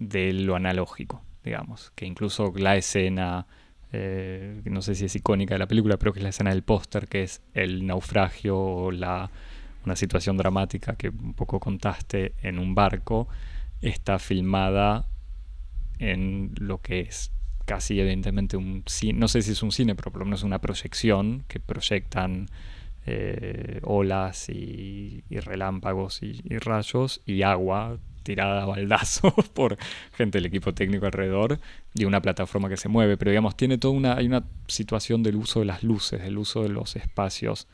de 0.00 0.32
lo 0.32 0.56
analógico, 0.56 1.22
digamos, 1.48 1.92
que 1.94 2.06
incluso 2.06 2.52
la 2.56 2.76
escena 2.76 3.46
eh, 3.92 4.60
no 4.64 4.82
sé 4.82 4.94
si 4.94 5.06
es 5.06 5.16
icónica 5.16 5.54
de 5.54 5.58
la 5.58 5.66
película, 5.66 5.96
pero 5.98 6.12
que 6.12 6.20
es 6.20 6.22
la 6.22 6.28
escena 6.28 6.50
del 6.50 6.62
póster, 6.62 7.08
que 7.08 7.22
es 7.22 7.42
el 7.54 7.86
naufragio 7.86 8.58
o 8.58 8.90
la, 8.90 9.30
una 9.84 9.96
situación 9.96 10.36
dramática 10.36 10.94
que 10.96 11.08
un 11.08 11.34
poco 11.34 11.58
contaste 11.58 12.34
en 12.42 12.58
un 12.58 12.74
barco, 12.74 13.28
está 13.80 14.18
filmada 14.18 15.06
en 15.98 16.52
lo 16.58 16.80
que 16.80 17.00
es 17.00 17.32
casi 17.64 18.00
evidentemente 18.00 18.56
un 18.56 18.82
cine, 18.86 19.18
no 19.18 19.28
sé 19.28 19.42
si 19.42 19.52
es 19.52 19.62
un 19.62 19.72
cine, 19.72 19.94
pero 19.94 20.10
por 20.10 20.20
lo 20.20 20.24
menos 20.26 20.42
una 20.42 20.60
proyección 20.60 21.44
que 21.48 21.60
proyectan 21.60 22.48
eh, 23.10 23.80
olas 23.84 24.50
y, 24.50 25.24
y 25.30 25.40
relámpagos 25.40 26.22
y, 26.22 26.42
y 26.44 26.58
rayos 26.58 27.22
y 27.24 27.42
agua 27.42 27.98
tirada 28.22 28.62
a 28.62 28.66
baldazos 28.66 29.32
por 29.54 29.78
gente 30.12 30.36
del 30.36 30.46
equipo 30.46 30.74
técnico 30.74 31.06
alrededor 31.06 31.58
y 31.94 32.04
una 32.04 32.20
plataforma 32.20 32.68
que 32.68 32.76
se 32.76 32.90
mueve, 32.90 33.16
pero 33.16 33.30
digamos, 33.30 33.56
tiene 33.56 33.78
toda 33.78 33.94
una, 33.94 34.16
hay 34.16 34.26
una 34.26 34.44
situación 34.66 35.22
del 35.22 35.36
uso 35.36 35.60
de 35.60 35.64
las 35.64 35.82
luces, 35.82 36.20
del 36.20 36.36
uso 36.36 36.62
de 36.62 36.68
los 36.68 36.96
espacios 36.96 37.66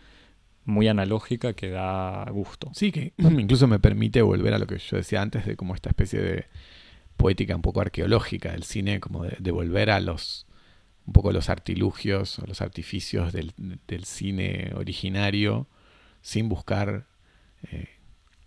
muy 0.64 0.86
analógica 0.86 1.54
que 1.54 1.70
da 1.70 2.24
gusto. 2.30 2.70
Sí, 2.72 2.92
que 2.92 3.12
incluso 3.18 3.66
me 3.66 3.80
permite 3.80 4.22
volver 4.22 4.54
a 4.54 4.58
lo 4.58 4.68
que 4.68 4.78
yo 4.78 4.96
decía 4.96 5.20
antes 5.20 5.44
de 5.44 5.56
como 5.56 5.74
esta 5.74 5.88
especie 5.88 6.20
de 6.20 6.46
poética 7.16 7.56
un 7.56 7.62
poco 7.62 7.80
arqueológica 7.80 8.52
del 8.52 8.62
cine, 8.62 9.00
como 9.00 9.24
de, 9.24 9.36
de 9.40 9.50
volver 9.50 9.90
a 9.90 9.98
los 9.98 10.46
un 11.06 11.12
poco 11.12 11.32
los 11.32 11.48
artilugios 11.50 12.38
o 12.38 12.46
los 12.46 12.60
artificios 12.62 13.32
del, 13.32 13.52
del 13.86 14.04
cine 14.04 14.72
originario 14.74 15.66
sin 16.22 16.48
buscar 16.48 17.06
eh, 17.70 17.88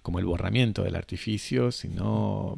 como 0.01 0.20
el 0.20 0.26
borramiento 0.26 0.84
del 0.84 0.95
artificio, 0.95 1.72
sino 1.72 2.58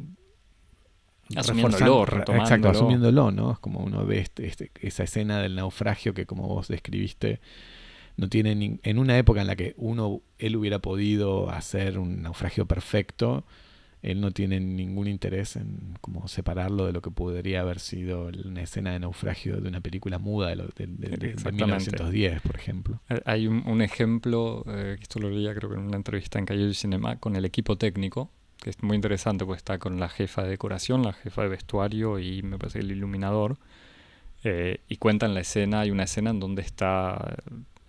Asumiéndolo, 1.36 2.02
Exacto, 2.02 2.16
retomándolo. 2.32 2.70
asumiéndolo, 2.70 3.30
¿no? 3.30 3.52
Es 3.52 3.58
como 3.60 3.80
uno 3.80 4.04
ve 4.04 4.18
este, 4.18 4.46
este- 4.46 4.72
esa 4.80 5.04
escena 5.04 5.38
del 5.40 5.54
naufragio 5.54 6.12
que 6.12 6.26
como 6.26 6.48
vos 6.48 6.66
describiste, 6.66 7.40
no 8.16 8.28
tiene 8.28 8.56
nin- 8.56 8.80
en 8.82 8.98
una 8.98 9.16
época 9.16 9.40
en 9.40 9.46
la 9.46 9.54
que 9.54 9.74
uno 9.76 10.22
él 10.38 10.56
hubiera 10.56 10.80
podido 10.80 11.48
hacer 11.50 11.98
un 12.00 12.22
naufragio 12.22 12.66
perfecto, 12.66 13.44
él 14.02 14.20
no 14.20 14.30
tiene 14.30 14.60
ningún 14.60 15.06
interés 15.08 15.56
en 15.56 15.98
como 16.00 16.26
separarlo 16.28 16.86
de 16.86 16.92
lo 16.92 17.02
que 17.02 17.10
podría 17.10 17.60
haber 17.60 17.80
sido 17.80 18.30
una 18.44 18.62
escena 18.62 18.92
de 18.92 19.00
naufragio 19.00 19.60
de 19.60 19.68
una 19.68 19.80
película 19.80 20.18
muda 20.18 20.48
de, 20.48 20.56
de- 20.56 20.66
de- 20.86 20.86
de- 21.08 21.16
de 21.18 21.26
Exactamente. 21.30 21.64
1910, 21.64 22.40
por 22.42 22.56
ejemplo. 22.56 23.00
Hay 23.26 23.46
un, 23.46 23.62
un 23.66 23.82
ejemplo, 23.82 24.64
eh, 24.68 24.94
que 24.96 25.02
esto 25.02 25.18
lo 25.20 25.28
leía 25.30 25.54
creo 25.54 25.68
que 25.70 25.76
en 25.76 25.82
una 25.82 25.96
entrevista 25.96 26.38
en 26.38 26.46
Calle 26.46 26.62
del 26.64 26.74
Cinema, 26.74 27.16
con 27.16 27.36
el 27.36 27.44
equipo 27.44 27.76
técnico, 27.76 28.30
que 28.58 28.70
es 28.70 28.82
muy 28.82 28.94
interesante 28.96 29.44
porque 29.44 29.58
está 29.58 29.78
con 29.78 29.98
la 30.00 30.08
jefa 30.08 30.42
de 30.44 30.50
decoración, 30.50 31.02
la 31.02 31.12
jefa 31.14 31.42
de 31.42 31.48
vestuario 31.48 32.18
y 32.18 32.42
me 32.42 32.58
parece 32.58 32.78
que 32.80 32.84
el 32.86 32.92
iluminador. 32.92 33.58
eh, 34.44 34.80
y 34.88 34.96
cuentan 34.96 35.34
la 35.34 35.40
escena, 35.40 35.80
hay 35.80 35.90
una 35.90 36.04
escena 36.04 36.30
en 36.30 36.40
donde 36.40 36.62
está 36.62 37.36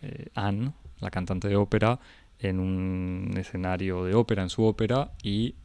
eh, 0.02 0.28
Anne, 0.36 0.74
la 1.00 1.10
cantante 1.10 1.48
de 1.48 1.56
ópera, 1.56 2.00
en 2.40 2.60
un 2.60 3.34
escenario 3.38 4.04
de 4.04 4.16
ópera, 4.16 4.44
en 4.44 4.50
su 4.50 4.64
ópera, 4.64 5.12
y 5.24 5.56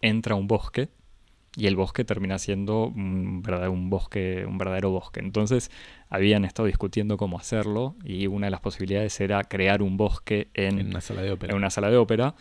entra 0.00 0.34
a 0.34 0.38
un 0.38 0.46
bosque. 0.46 0.88
Y 1.58 1.66
el 1.68 1.76
bosque 1.76 2.04
termina 2.04 2.38
siendo 2.38 2.88
un 2.88 3.40
verdadero, 3.40 3.72
un 3.72 3.88
bosque, 3.88 4.44
un 4.46 4.58
verdadero 4.58 4.90
bosque. 4.90 5.20
Entonces, 5.20 5.70
habían 6.10 6.44
estado 6.44 6.66
discutiendo 6.66 7.16
cómo 7.16 7.38
hacerlo 7.38 7.94
y 8.04 8.26
una 8.26 8.48
de 8.48 8.50
las 8.50 8.60
posibilidades 8.60 9.18
era 9.20 9.42
crear 9.42 9.80
un 9.80 9.96
bosque 9.96 10.48
en, 10.52 10.78
En 10.78 10.88
una 10.88 11.00
sala 11.00 11.22
de 11.22 11.30
ópera. 11.32 11.52
en 11.52 11.56
una 11.56 11.70
sala 11.70 11.88
de 11.90 11.96
ópera 11.96 12.34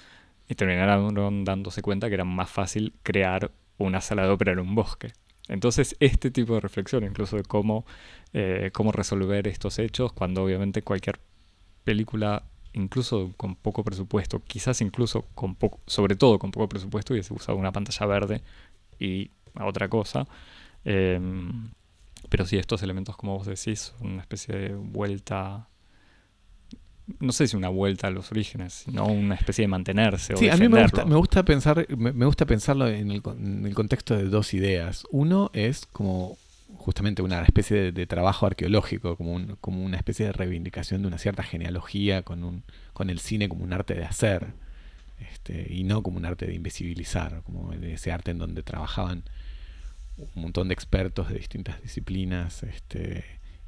y 0.50 0.56
terminaron 0.56 1.46
dándose 1.46 1.82
cuenta 1.82 2.10
que 2.10 2.16
era 2.16 2.26
más 2.26 2.50
fácil 2.50 2.94
crear 3.04 3.52
una 3.78 4.02
sala 4.02 4.24
de 4.24 4.30
ópera 4.30 4.52
en 4.52 4.60
un 4.60 4.76
bosque. 4.76 5.14
Entonces, 5.48 5.96
este 6.00 6.30
tipo 6.30 6.56
de 6.56 6.60
reflexión, 6.60 7.04
incluso 7.06 7.38
de 7.38 7.44
cómo, 7.44 7.86
eh, 8.34 8.72
cómo 8.74 8.92
resolver 8.92 9.48
estos 9.48 9.80
hechos, 9.80 10.12
cuando 10.12 10.44
obviamente 10.44 10.82
cualquier 10.82 11.20
película, 11.84 12.44
incluso 12.76 13.34
con 13.38 13.56
poco 13.56 13.84
presupuesto, 13.84 14.42
quizás 14.46 14.82
incluso 14.82 15.26
con 15.34 15.56
poco, 15.56 15.80
sobre 15.88 16.16
todo 16.16 16.38
con 16.38 16.52
poco 16.52 16.70
presupuesto, 16.70 17.14
hubiese 17.14 17.34
usado 17.34 17.58
una 17.58 17.72
pantalla 17.72 18.06
verde 18.06 18.42
y 19.00 19.32
otra 19.60 19.90
cosa. 19.90 20.28
Em, 20.84 21.70
pero 22.30 22.46
sí, 22.46 22.58
estos 22.58 22.84
elementos, 22.84 23.16
como 23.16 23.38
vos 23.38 23.48
decís, 23.48 23.94
son 23.98 24.14
una 24.14 24.22
especie 24.22 24.56
de 24.56 24.76
vuelta. 24.76 25.68
No 27.20 27.32
sé 27.32 27.48
si 27.48 27.56
una 27.56 27.70
vuelta 27.70 28.08
a 28.08 28.10
los 28.10 28.32
orígenes, 28.32 28.74
sino 28.74 29.06
una 29.06 29.36
especie 29.36 29.64
de 29.64 29.68
mantenerse 29.68 30.34
o 30.34 30.38
Sí, 30.38 30.50
a 30.50 30.58
mí 30.58 30.68
me 30.68 30.82
gusta, 30.82 31.06
me 31.06 31.16
gusta 31.16 31.46
pensar, 31.46 31.86
me, 31.96 32.12
me 32.12 32.26
gusta 32.26 32.46
pensarlo 32.46 32.88
en 32.88 33.12
el, 33.12 33.22
en 33.38 33.66
el 33.66 33.76
contexto 33.76 34.16
de 34.16 34.26
dos 34.26 34.54
ideas. 34.54 35.06
Uno 35.12 35.52
es 35.54 35.86
como 35.86 36.38
justamente 36.78 37.22
una 37.22 37.42
especie 37.44 37.92
de, 37.92 38.08
trabajo 38.08 38.46
arqueológico, 38.46 39.18
como, 39.18 39.34
un- 39.34 39.58
como 39.62 39.84
una 39.84 39.98
especie 39.98 40.26
de 40.28 40.32
reivindicación 40.34 41.02
de 41.02 41.08
una 41.08 41.18
cierta 41.18 41.44
genealogía 41.44 42.24
con, 42.24 42.44
un, 42.44 42.64
con 42.94 43.10
el 43.10 43.20
cine 43.20 43.50
como 43.50 43.64
un 43.64 43.74
arte 43.74 43.94
de 43.96 44.06
hacer, 44.06 44.54
este, 45.20 45.68
y 45.74 45.84
no 45.84 46.04
como 46.04 46.18
un 46.18 46.26
arte 46.26 46.46
de 46.48 46.54
invisibilizar, 46.56 47.42
como 47.44 47.74
ese 47.74 48.12
arte 48.12 48.32
en 48.32 48.38
donde 48.40 48.64
trabajaban 48.64 49.24
un 50.18 50.42
montón 50.44 50.68
de 50.70 50.74
expertos 50.74 51.30
de 51.30 51.36
distintas 51.38 51.82
disciplinas, 51.82 52.64
este, 52.64 53.24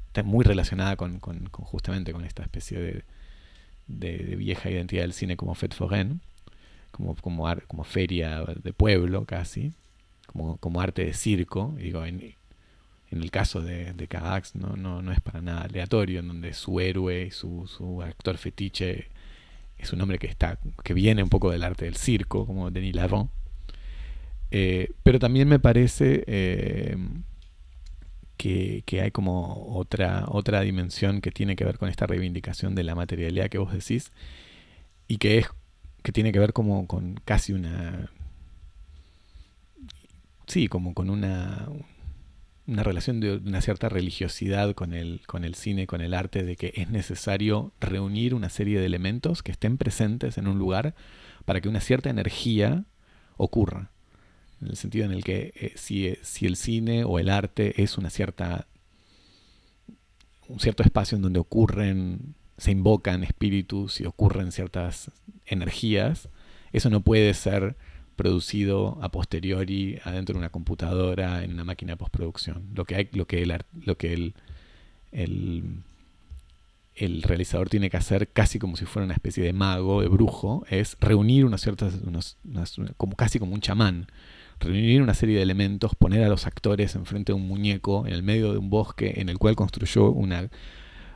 está 0.06 0.22
muy 0.22 0.44
relacionada 0.44 0.96
con, 0.96 1.20
justamente 1.50 2.12
con 2.12 2.24
esta 2.24 2.42
especie 2.42 3.04
de, 3.86 4.36
vieja 4.36 4.70
identidad 4.70 5.02
del 5.02 5.12
cine 5.12 5.36
como 5.36 5.54
Fête 5.54 5.74
Foraine, 5.76 6.20
como, 6.90 7.14
como, 7.16 7.46
ar- 7.48 7.64
como 7.66 7.84
feria 7.84 8.44
de 8.62 8.72
pueblo 8.72 9.24
casi, 9.24 9.72
como, 10.26 10.80
arte 10.80 11.04
de 11.04 11.12
circo. 11.14 11.74
Digo, 11.78 12.04
en, 12.04 12.34
en 13.10 13.22
el 13.22 13.30
caso 13.30 13.62
de, 13.62 13.92
de 13.94 14.08
Carax 14.08 14.54
no, 14.54 14.76
no, 14.76 15.02
no 15.02 15.12
es 15.12 15.20
para 15.20 15.40
nada 15.40 15.62
aleatorio, 15.62 16.20
en 16.20 16.28
donde 16.28 16.52
su 16.52 16.80
héroe 16.80 17.26
y 17.26 17.30
su, 17.30 17.66
su 17.66 18.02
actor 18.02 18.36
fetiche 18.36 19.08
es 19.78 19.92
un 19.92 20.00
hombre 20.00 20.18
que, 20.18 20.26
está, 20.26 20.58
que 20.82 20.94
viene 20.94 21.22
un 21.22 21.28
poco 21.28 21.50
del 21.50 21.62
arte 21.62 21.84
del 21.84 21.96
circo, 21.96 22.46
como 22.46 22.70
Denis 22.70 22.94
Lavant. 22.94 23.30
Eh, 24.50 24.90
pero 25.02 25.18
también 25.18 25.48
me 25.48 25.58
parece 25.58 26.24
eh, 26.26 26.96
que, 28.36 28.82
que 28.86 29.00
hay 29.02 29.10
como 29.10 29.68
otra, 29.76 30.24
otra 30.28 30.62
dimensión 30.62 31.20
que 31.20 31.30
tiene 31.30 31.54
que 31.54 31.64
ver 31.64 31.78
con 31.78 31.88
esta 31.88 32.06
reivindicación 32.06 32.74
de 32.74 32.84
la 32.84 32.94
materialidad 32.94 33.48
que 33.48 33.58
vos 33.58 33.72
decís 33.72 34.10
y 35.06 35.18
que 35.18 35.38
es 35.38 35.48
que 36.02 36.12
tiene 36.12 36.32
que 36.32 36.38
ver 36.38 36.52
como 36.52 36.86
con 36.86 37.20
casi 37.24 37.52
una 37.52 38.10
sí 40.46 40.68
como 40.68 40.94
con 40.94 41.10
una 41.10 41.68
una 42.68 42.82
relación 42.82 43.18
de 43.18 43.38
una 43.38 43.62
cierta 43.62 43.88
religiosidad 43.88 44.74
con 44.74 44.92
el, 44.92 45.22
con 45.26 45.44
el 45.44 45.54
cine, 45.54 45.86
con 45.86 46.02
el 46.02 46.12
arte, 46.12 46.44
de 46.44 46.54
que 46.54 46.74
es 46.76 46.90
necesario 46.90 47.72
reunir 47.80 48.34
una 48.34 48.50
serie 48.50 48.78
de 48.78 48.86
elementos 48.86 49.42
que 49.42 49.52
estén 49.52 49.78
presentes 49.78 50.36
en 50.36 50.46
un 50.46 50.58
lugar 50.58 50.94
para 51.46 51.62
que 51.62 51.68
una 51.70 51.80
cierta 51.80 52.10
energía 52.10 52.84
ocurra. 53.38 53.90
En 54.60 54.68
el 54.68 54.76
sentido 54.76 55.06
en 55.06 55.12
el 55.12 55.24
que 55.24 55.52
eh, 55.56 55.72
si, 55.76 56.14
si 56.22 56.46
el 56.46 56.56
cine 56.56 57.04
o 57.04 57.18
el 57.18 57.30
arte 57.30 57.82
es 57.82 57.96
una 57.96 58.10
cierta 58.10 58.66
un 60.48 60.60
cierto 60.60 60.82
espacio 60.82 61.16
en 61.16 61.22
donde 61.22 61.40
ocurren, 61.40 62.34
se 62.56 62.70
invocan 62.70 63.22
espíritus 63.22 64.00
y 64.00 64.06
ocurren 64.06 64.50
ciertas 64.50 65.10
energías, 65.46 66.28
eso 66.72 66.90
no 66.90 67.00
puede 67.00 67.34
ser 67.34 67.76
producido 68.18 68.98
a 69.00 69.10
posteriori 69.10 69.98
adentro 70.04 70.34
de 70.34 70.40
una 70.40 70.50
computadora, 70.50 71.42
en 71.42 71.54
una 71.54 71.64
máquina 71.64 71.92
de 71.92 71.96
postproducción. 71.96 72.64
Lo 72.74 72.84
que, 72.84 72.96
hay, 72.96 73.08
lo 73.12 73.26
que, 73.26 73.42
el, 73.42 73.58
lo 73.86 73.96
que 73.96 74.12
el, 74.12 74.34
el, 75.12 77.22
realizador 77.22 77.70
tiene 77.70 77.88
que 77.88 77.96
hacer, 77.96 78.28
casi 78.28 78.58
como 78.58 78.76
si 78.76 78.84
fuera 78.84 79.04
una 79.04 79.14
especie 79.14 79.42
de 79.42 79.54
mago, 79.54 80.02
de 80.02 80.08
brujo, 80.08 80.66
es 80.68 80.98
reunir 81.00 81.46
unas 81.46 81.62
ciertas, 81.62 81.94
como, 82.98 83.16
casi 83.16 83.38
como 83.38 83.54
un 83.54 83.60
chamán, 83.60 84.08
reunir 84.58 85.00
una 85.00 85.14
serie 85.14 85.36
de 85.36 85.42
elementos, 85.42 85.94
poner 85.94 86.24
a 86.24 86.28
los 86.28 86.46
actores 86.46 86.96
enfrente 86.96 87.32
de 87.32 87.36
un 87.36 87.46
muñeco 87.46 88.04
en 88.06 88.12
el 88.12 88.24
medio 88.24 88.52
de 88.52 88.58
un 88.58 88.68
bosque 88.68 89.14
en 89.16 89.28
el 89.28 89.38
cual 89.38 89.56
construyó 89.56 90.10
una 90.10 90.50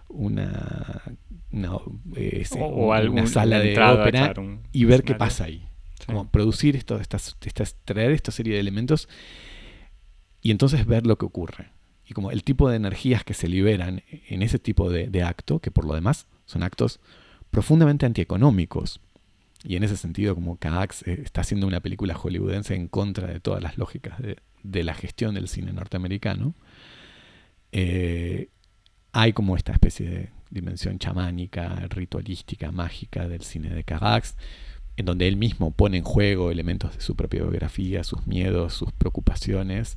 una, 0.09 1.03
una, 1.51 1.71
eh, 2.17 2.45
sala 2.45 3.59
de 3.61 3.83
ópera 3.83 4.35
y 4.73 4.85
ver 4.85 5.03
qué 5.03 5.15
pasa 5.15 5.45
ahí. 5.45 5.67
Como 6.07 6.29
producir 6.29 6.77
estas, 6.77 7.37
traer 7.85 8.11
esta 8.13 8.33
serie 8.33 8.55
de 8.55 8.61
elementos 8.61 9.09
y 10.41 10.51
entonces 10.51 10.87
ver 10.87 11.07
lo 11.07 11.17
que 11.17 11.25
ocurre. 11.25 11.71
Y 12.05 12.15
como 12.15 12.31
el 12.31 12.43
tipo 12.43 12.69
de 12.69 12.77
energías 12.77 13.25
que 13.25 13.35
se 13.35 13.49
liberan 13.49 14.03
en 14.29 14.43
ese 14.43 14.59
tipo 14.59 14.91
de, 14.91 15.23
acto, 15.23 15.61
que 15.61 15.71
por 15.71 15.85
lo 15.85 15.95
demás 15.95 16.27
son 16.47 16.63
actos 16.63 17.01
profundamente 17.51 18.07
antieconómicos. 18.07 19.01
Y 19.65 19.77
en 19.77 19.85
ese 19.85 19.97
sentido, 19.97 20.35
como 20.35 20.57
Kax 20.57 21.07
eh, 21.07 21.23
está 21.25 21.43
haciendo 21.43 21.69
una 21.69 21.81
película 21.81 22.15
hollywoodense 22.15 22.75
en 22.75 22.89
contra 22.89 23.29
de 23.29 23.39
todas 23.39 23.63
las 23.63 23.79
lógicas 23.79 24.19
de, 24.21 24.85
la 24.85 24.95
gestión 24.95 25.35
del 25.35 25.47
cine 25.47 25.73
norteamericano, 25.73 26.55
eh, 27.71 28.49
hay 29.13 29.33
como 29.33 29.57
esta 29.57 29.73
especie 29.73 30.11
de 30.11 30.31
dimensión 30.51 30.99
chamánica, 30.99 31.87
ritualística, 31.89 32.73
mágica 32.73 33.29
del 33.29 33.43
cine 33.43 33.71
de 33.71 33.85
Carax, 33.85 34.37
en 34.97 35.07
donde 35.07 35.29
él 35.29 35.37
mismo 35.37 35.71
pone 35.71 35.99
en 35.99 36.05
juego 36.05 36.51
elementos 36.51 36.95
de 36.95 37.01
su 37.01 37.17
propia 37.17 37.43
biografía, 37.43 38.05
sus 38.05 38.27
miedos, 38.27 38.75
sus 38.75 38.93
preocupaciones, 38.93 39.97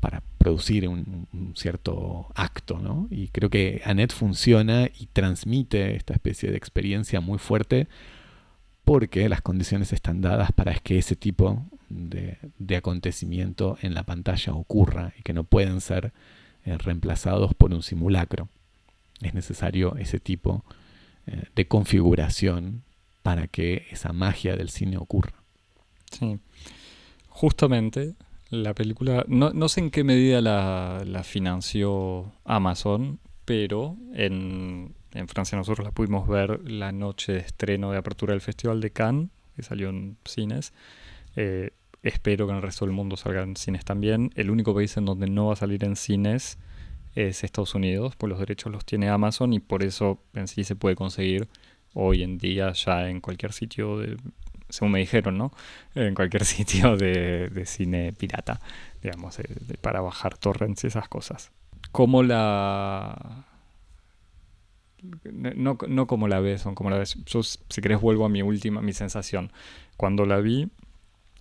para 0.00 0.22
producir 0.36 0.86
un, 0.86 1.26
cierto 1.54 2.26
acto, 2.34 2.78
¿no? 2.78 3.08
Y 3.10 3.28
creo 3.28 3.48
que 3.48 3.80
Annette 3.86 4.12
funciona 4.12 4.86
y 4.98 5.06
transmite 5.06 5.96
esta 5.96 6.12
especie 6.12 6.50
de 6.50 6.58
experiencia 6.58 7.22
muy 7.22 7.38
fuerte 7.38 7.88
porque 8.84 9.30
las 9.30 9.40
condiciones 9.40 9.94
están 9.94 10.20
dadas 10.20 10.52
para 10.52 10.74
que 10.74 10.98
ese 10.98 11.16
tipo 11.16 11.64
de, 11.88 12.76
acontecimiento 12.76 13.78
en 13.80 13.94
la 13.94 14.02
pantalla 14.02 14.52
ocurra 14.52 15.14
y 15.18 15.22
que 15.22 15.32
no 15.32 15.44
pueden 15.44 15.80
ser 15.80 16.12
eh, 16.66 16.76
reemplazados 16.76 17.54
por 17.54 17.72
un 17.72 17.82
simulacro. 17.82 18.50
Es 19.22 19.32
necesario 19.32 19.96
ese 19.96 20.20
tipo 20.20 20.64
eh, 21.26 21.44
de 21.54 21.66
configuración 21.66 22.82
para 23.24 23.48
que 23.48 23.88
esa 23.90 24.12
magia 24.12 24.54
del 24.54 24.68
cine 24.68 24.98
ocurra. 24.98 25.42
Sí. 26.12 26.38
Justamente 27.28 28.14
la 28.50 28.72
película, 28.72 29.24
no, 29.26 29.68
sé 29.68 29.80
en 29.80 29.90
qué 29.90 30.04
medida 30.04 30.40
la, 30.40 31.22
financió 31.24 32.32
Amazon, 32.44 33.18
pero 33.44 33.96
en, 34.12 34.94
Francia 35.26 35.58
nosotros 35.58 35.84
la 35.84 35.90
pudimos 35.90 36.28
ver 36.28 36.60
la 36.70 36.92
noche 36.92 37.32
de 37.32 37.38
estreno 37.40 37.90
de 37.90 37.98
apertura 37.98 38.32
del 38.34 38.40
Festival 38.40 38.80
de 38.80 38.92
Cannes, 38.92 39.30
que 39.56 39.64
salió 39.64 39.88
en 39.88 40.16
cines. 40.24 40.72
Eh, 41.34 41.72
Espero 42.04 42.44
que 42.46 42.50
en 42.50 42.56
el 42.56 42.62
resto 42.62 42.84
del 42.84 42.94
mundo 42.94 43.16
salgan 43.16 43.48
en 43.48 43.56
cines 43.56 43.82
también. 43.86 44.30
El 44.34 44.50
único 44.50 44.74
país 44.74 44.94
en 44.98 45.06
donde 45.06 45.26
no 45.26 45.46
va 45.46 45.54
a 45.54 45.56
salir 45.56 45.82
en 45.84 45.96
cines 45.96 46.58
es 47.14 47.44
Estados 47.44 47.74
Unidos, 47.74 48.14
pues 48.16 48.28
los 48.28 48.38
derechos 48.38 48.70
los 48.70 48.84
tiene 48.84 49.08
Amazon 49.08 49.54
y 49.54 49.58
por 49.58 49.82
eso 49.82 50.20
en 50.34 50.46
sí 50.46 50.64
se 50.64 50.76
puede 50.76 50.96
conseguir 50.96 51.48
hoy 51.94 52.22
en 52.22 52.38
día 52.38 52.72
ya 52.72 53.08
en 53.08 53.20
cualquier 53.20 53.52
sitio, 53.52 53.98
de, 53.98 54.16
según 54.68 54.92
me 54.92 54.98
dijeron, 54.98 55.38
¿no? 55.38 55.52
En 55.94 56.14
cualquier 56.14 56.44
sitio 56.44 56.96
de, 56.96 57.62
cine 57.66 58.12
pirata, 58.12 58.60
digamos, 59.02 59.38
eh, 59.38 59.44
para 59.80 60.00
bajar 60.00 60.36
torrents 60.36 60.84
y 60.84 60.88
esas 60.88 61.08
cosas. 61.08 61.50
Como 61.92 62.22
la... 62.22 63.46
No, 65.24 65.76
no 65.86 66.06
como 66.06 66.28
la 66.28 66.40
ves, 66.40 66.62
son 66.62 66.74
como 66.74 66.88
la 66.88 66.96
ves. 66.96 67.18
Yo, 67.26 67.42
si 67.42 67.82
querés, 67.82 68.00
vuelvo 68.00 68.24
a 68.24 68.30
mi 68.30 68.40
última, 68.40 68.80
mi 68.80 68.94
sensación. 68.94 69.52
Cuando 69.98 70.24
la 70.24 70.38
vi, 70.38 70.70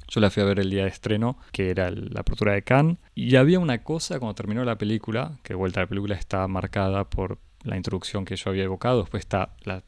yo 0.10 0.20
la 0.20 0.30
fui 0.30 0.44
a 0.44 0.46
ver 0.46 0.60
el 0.60 0.70
día 0.70 0.84
de 0.84 0.90
estreno, 0.90 1.38
que 1.54 1.70
era 1.70 1.90
la 1.90 2.20
apertura 2.20 2.54
de 2.54 2.62
Cannes. 2.62 2.98
Y 3.16 3.38
había 3.38 3.60
una 3.60 3.82
cosa 3.84 4.20
cuando 4.20 4.36
terminó 4.36 4.66
la 4.66 4.78
película, 4.78 5.40
que 5.44 5.56
vuelta 5.56 5.80
a 5.80 5.84
la 5.84 5.88
película 5.88 6.16
está 6.16 6.46
marcada 6.50 7.10
por 7.10 7.40
la 7.64 7.78
introducción 7.78 8.26
que 8.26 8.36
yo 8.36 8.50
había 8.50 8.66
evocado. 8.66 9.00
Después 9.00 9.22
está 9.22 9.56
la 9.64 9.82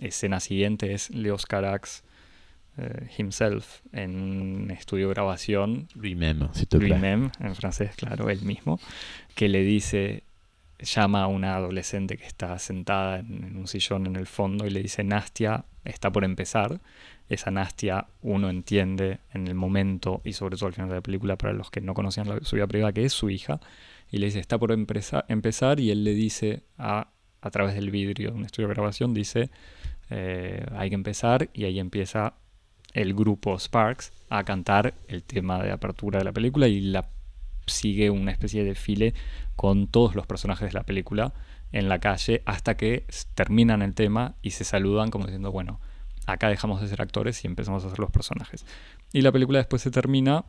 escena 0.00 0.40
siguiente, 0.40 0.92
es 0.92 1.10
Leos 1.10 1.46
Carax 1.46 2.02
eh, 2.78 3.08
himself 3.16 3.80
en 3.92 4.16
un 4.16 4.70
estudio 4.70 5.08
de 5.08 5.14
grabación. 5.14 5.88
Lui-même, 6.88 7.30
en 7.40 7.54
francés, 7.54 7.92
claro, 7.96 8.28
él 8.28 8.42
mismo, 8.42 8.78
que 9.34 9.48
le 9.48 9.62
dice, 9.62 10.24
llama 10.78 11.22
a 11.22 11.26
una 11.26 11.56
adolescente 11.56 12.16
que 12.16 12.26
está 12.26 12.58
sentada 12.58 13.20
en, 13.20 13.56
un 13.56 13.66
sillón 13.66 14.06
en 14.06 14.16
el 14.16 14.26
fondo 14.26 14.66
y 14.66 14.70
le 14.70 14.82
dice, 14.82 15.04
Nastia 15.04 15.64
está 15.84 16.10
por 16.10 16.24
empezar 16.24 16.80
esa 17.28 17.50
Nastia 17.50 18.06
uno 18.22 18.50
entiende 18.50 19.18
en 19.32 19.48
el 19.48 19.54
momento 19.54 20.20
y 20.24 20.32
sobre 20.32 20.56
todo 20.56 20.68
al 20.68 20.74
final 20.74 20.88
de 20.88 20.96
la 20.96 21.00
película 21.00 21.36
para 21.36 21.52
los 21.52 21.70
que 21.70 21.80
no 21.80 21.94
conocían 21.94 22.28
la, 22.28 22.40
su 22.42 22.56
vida 22.56 22.66
privada 22.66 22.92
que 22.92 23.04
es 23.04 23.12
su 23.12 23.30
hija 23.30 23.60
y 24.10 24.18
le 24.18 24.26
dice 24.26 24.38
está 24.38 24.58
por 24.58 24.72
empezar 24.72 25.80
y 25.80 25.90
él 25.90 26.04
le 26.04 26.14
dice 26.14 26.62
a, 26.78 27.08
a 27.46 27.50
través 27.50 27.74
del 27.74 27.90
vidrio 27.90 28.30
de 28.30 28.36
un 28.36 28.44
estudio 28.44 28.68
de 28.68 28.74
grabación 28.74 29.14
dice 29.14 29.50
eh, 30.10 30.66
hay 30.76 30.88
que 30.88 30.94
empezar 30.94 31.48
y 31.52 31.64
ahí 31.64 31.78
empieza 31.78 32.34
el 32.92 33.14
grupo 33.14 33.58
Sparks 33.58 34.12
a 34.28 34.44
cantar 34.44 34.94
el 35.08 35.22
tema 35.22 35.62
de 35.62 35.72
apertura 35.72 36.18
de 36.18 36.24
la 36.24 36.32
película 36.32 36.68
y 36.68 36.80
la 36.80 37.08
sigue 37.66 38.10
una 38.10 38.30
especie 38.30 38.62
de 38.62 38.70
desfile 38.70 39.14
con 39.56 39.88
todos 39.88 40.14
los 40.14 40.26
personajes 40.26 40.68
de 40.68 40.74
la 40.74 40.84
película 40.84 41.32
en 41.72 41.88
la 41.88 41.98
calle 41.98 42.42
hasta 42.46 42.76
que 42.76 43.04
terminan 43.34 43.82
el 43.82 43.94
tema 43.94 44.36
y 44.42 44.50
se 44.50 44.64
saludan 44.64 45.10
como 45.10 45.26
diciendo 45.26 45.50
bueno 45.50 45.80
acá 46.26 46.48
dejamos 46.48 46.80
de 46.80 46.88
ser 46.88 47.00
actores 47.00 47.42
y 47.44 47.46
empezamos 47.46 47.84
a 47.84 47.90
ser 47.90 47.98
los 47.98 48.10
personajes. 48.10 48.66
Y 49.12 49.22
la 49.22 49.32
película 49.32 49.58
después 49.58 49.80
se 49.80 49.90
termina 49.90 50.44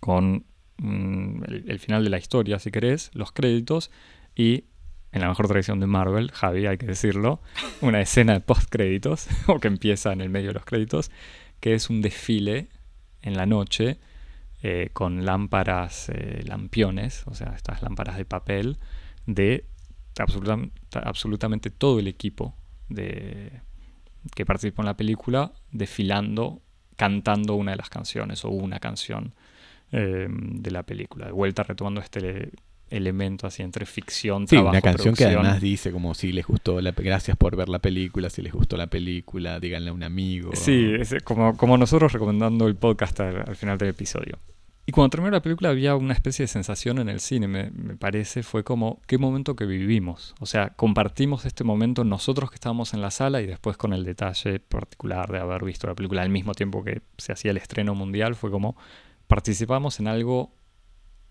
con 0.00 0.44
mm, 0.76 1.42
el, 1.66 1.78
final 1.78 2.04
de 2.04 2.10
la 2.10 2.18
historia, 2.18 2.58
si 2.58 2.70
querés, 2.70 3.10
los 3.14 3.32
créditos 3.32 3.90
y, 4.36 4.64
en 5.14 5.20
la 5.20 5.28
mejor 5.28 5.46
tradición 5.46 5.78
de 5.78 5.86
Marvel, 5.86 6.32
Javi, 6.32 6.66
hay 6.66 6.76
que 6.76 6.86
decirlo, 6.86 7.40
una 7.80 8.00
escena 8.00 8.32
de 8.32 8.40
post-créditos, 8.40 9.28
o 9.46 9.60
que 9.60 9.68
empieza 9.68 10.12
en 10.12 10.20
el 10.20 10.28
medio 10.28 10.48
de 10.48 10.54
los 10.54 10.64
créditos, 10.64 11.12
que 11.60 11.74
es 11.74 11.88
un 11.88 12.02
desfile 12.02 12.68
en 13.22 13.36
la 13.36 13.46
noche 13.46 13.98
eh, 14.62 14.90
con 14.92 15.24
lámparas, 15.24 16.08
eh, 16.08 16.42
lampiones, 16.46 17.22
o 17.26 17.34
sea, 17.34 17.52
estas 17.54 17.80
lámparas 17.80 18.16
de 18.16 18.24
papel, 18.24 18.78
de 19.24 19.66
absolutamente 21.04 21.70
todo 21.70 22.00
el 22.00 22.08
equipo 22.08 22.56
de, 22.88 23.60
que 24.34 24.44
participó 24.44 24.82
en 24.82 24.86
la 24.86 24.96
película 24.96 25.52
desfilando, 25.70 26.60
cantando 26.96 27.54
una 27.54 27.70
de 27.70 27.76
las 27.76 27.88
canciones 27.88 28.44
o 28.44 28.48
una 28.48 28.80
canción 28.80 29.32
eh, 29.92 30.26
de 30.28 30.70
la 30.72 30.82
película. 30.82 31.26
De 31.26 31.32
vuelta 31.32 31.62
retomando 31.62 32.00
este 32.00 32.50
elemento 32.94 33.46
así 33.46 33.62
entre 33.62 33.86
ficción, 33.86 34.48
sí, 34.48 34.56
una 34.56 34.80
canción 34.80 35.14
que 35.14 35.24
además 35.24 35.60
dice 35.60 35.92
como 35.92 36.14
si 36.14 36.32
les 36.32 36.46
gustó 36.46 36.80
la 36.80 36.92
gracias 36.92 37.36
por 37.36 37.56
ver 37.56 37.68
la 37.68 37.78
película, 37.78 38.30
si 38.30 38.42
les 38.42 38.52
gustó 38.52 38.76
la 38.76 38.86
película, 38.86 39.60
díganle 39.60 39.90
a 39.90 39.92
un 39.92 40.02
amigo. 40.02 40.50
Sí, 40.54 40.92
es 40.98 41.14
como, 41.24 41.56
como 41.56 41.76
nosotros 41.76 42.12
recomendando 42.12 42.66
el 42.66 42.76
podcast 42.76 43.20
al 43.20 43.56
final 43.56 43.78
del 43.78 43.90
episodio. 43.90 44.38
Y 44.86 44.92
cuando 44.92 45.10
terminó 45.10 45.30
la 45.30 45.40
película 45.40 45.70
había 45.70 45.96
una 45.96 46.12
especie 46.12 46.42
de 46.42 46.48
sensación 46.48 46.98
en 46.98 47.08
el 47.08 47.20
cine, 47.20 47.48
me, 47.48 47.70
parece, 47.96 48.42
fue 48.42 48.64
como, 48.64 49.00
qué 49.06 49.16
momento 49.16 49.56
que 49.56 49.64
vivimos. 49.64 50.34
O 50.40 50.46
sea, 50.46 50.70
compartimos 50.70 51.46
este 51.46 51.64
momento 51.64 52.04
nosotros 52.04 52.50
que 52.50 52.56
estábamos 52.56 52.92
en 52.92 53.00
la 53.00 53.10
sala 53.10 53.40
y 53.40 53.46
después 53.46 53.78
con 53.78 53.94
el 53.94 54.04
detalle 54.04 54.60
particular 54.60 55.32
de 55.32 55.38
haber 55.38 55.64
visto 55.64 55.86
la 55.86 55.94
película 55.94 56.20
al 56.20 56.28
mismo 56.28 56.52
tiempo 56.52 56.84
que 56.84 57.00
se 57.16 57.32
hacía 57.32 57.52
el 57.52 57.56
estreno 57.56 57.94
mundial, 57.94 58.34
fue 58.34 58.50
como, 58.50 58.76
participamos 59.26 60.00
en 60.00 60.08
algo 60.08 60.52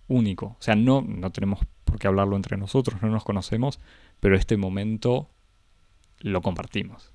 único. 0.08 0.46
O 0.48 0.62
sea, 0.62 0.76
no, 0.76 1.02
no 1.02 1.32
tenemos 1.32 1.60
por 1.86 2.00
qué 2.00 2.08
hablarlo 2.08 2.36
entre 2.36 2.58
nosotros, 2.58 3.02
no 3.02 3.10
nos 3.10 3.24
conocemos, 3.24 3.80
pero 4.20 4.36
este 4.36 4.58
momento 4.58 5.30
lo 6.20 6.42
compartimos. 6.42 7.12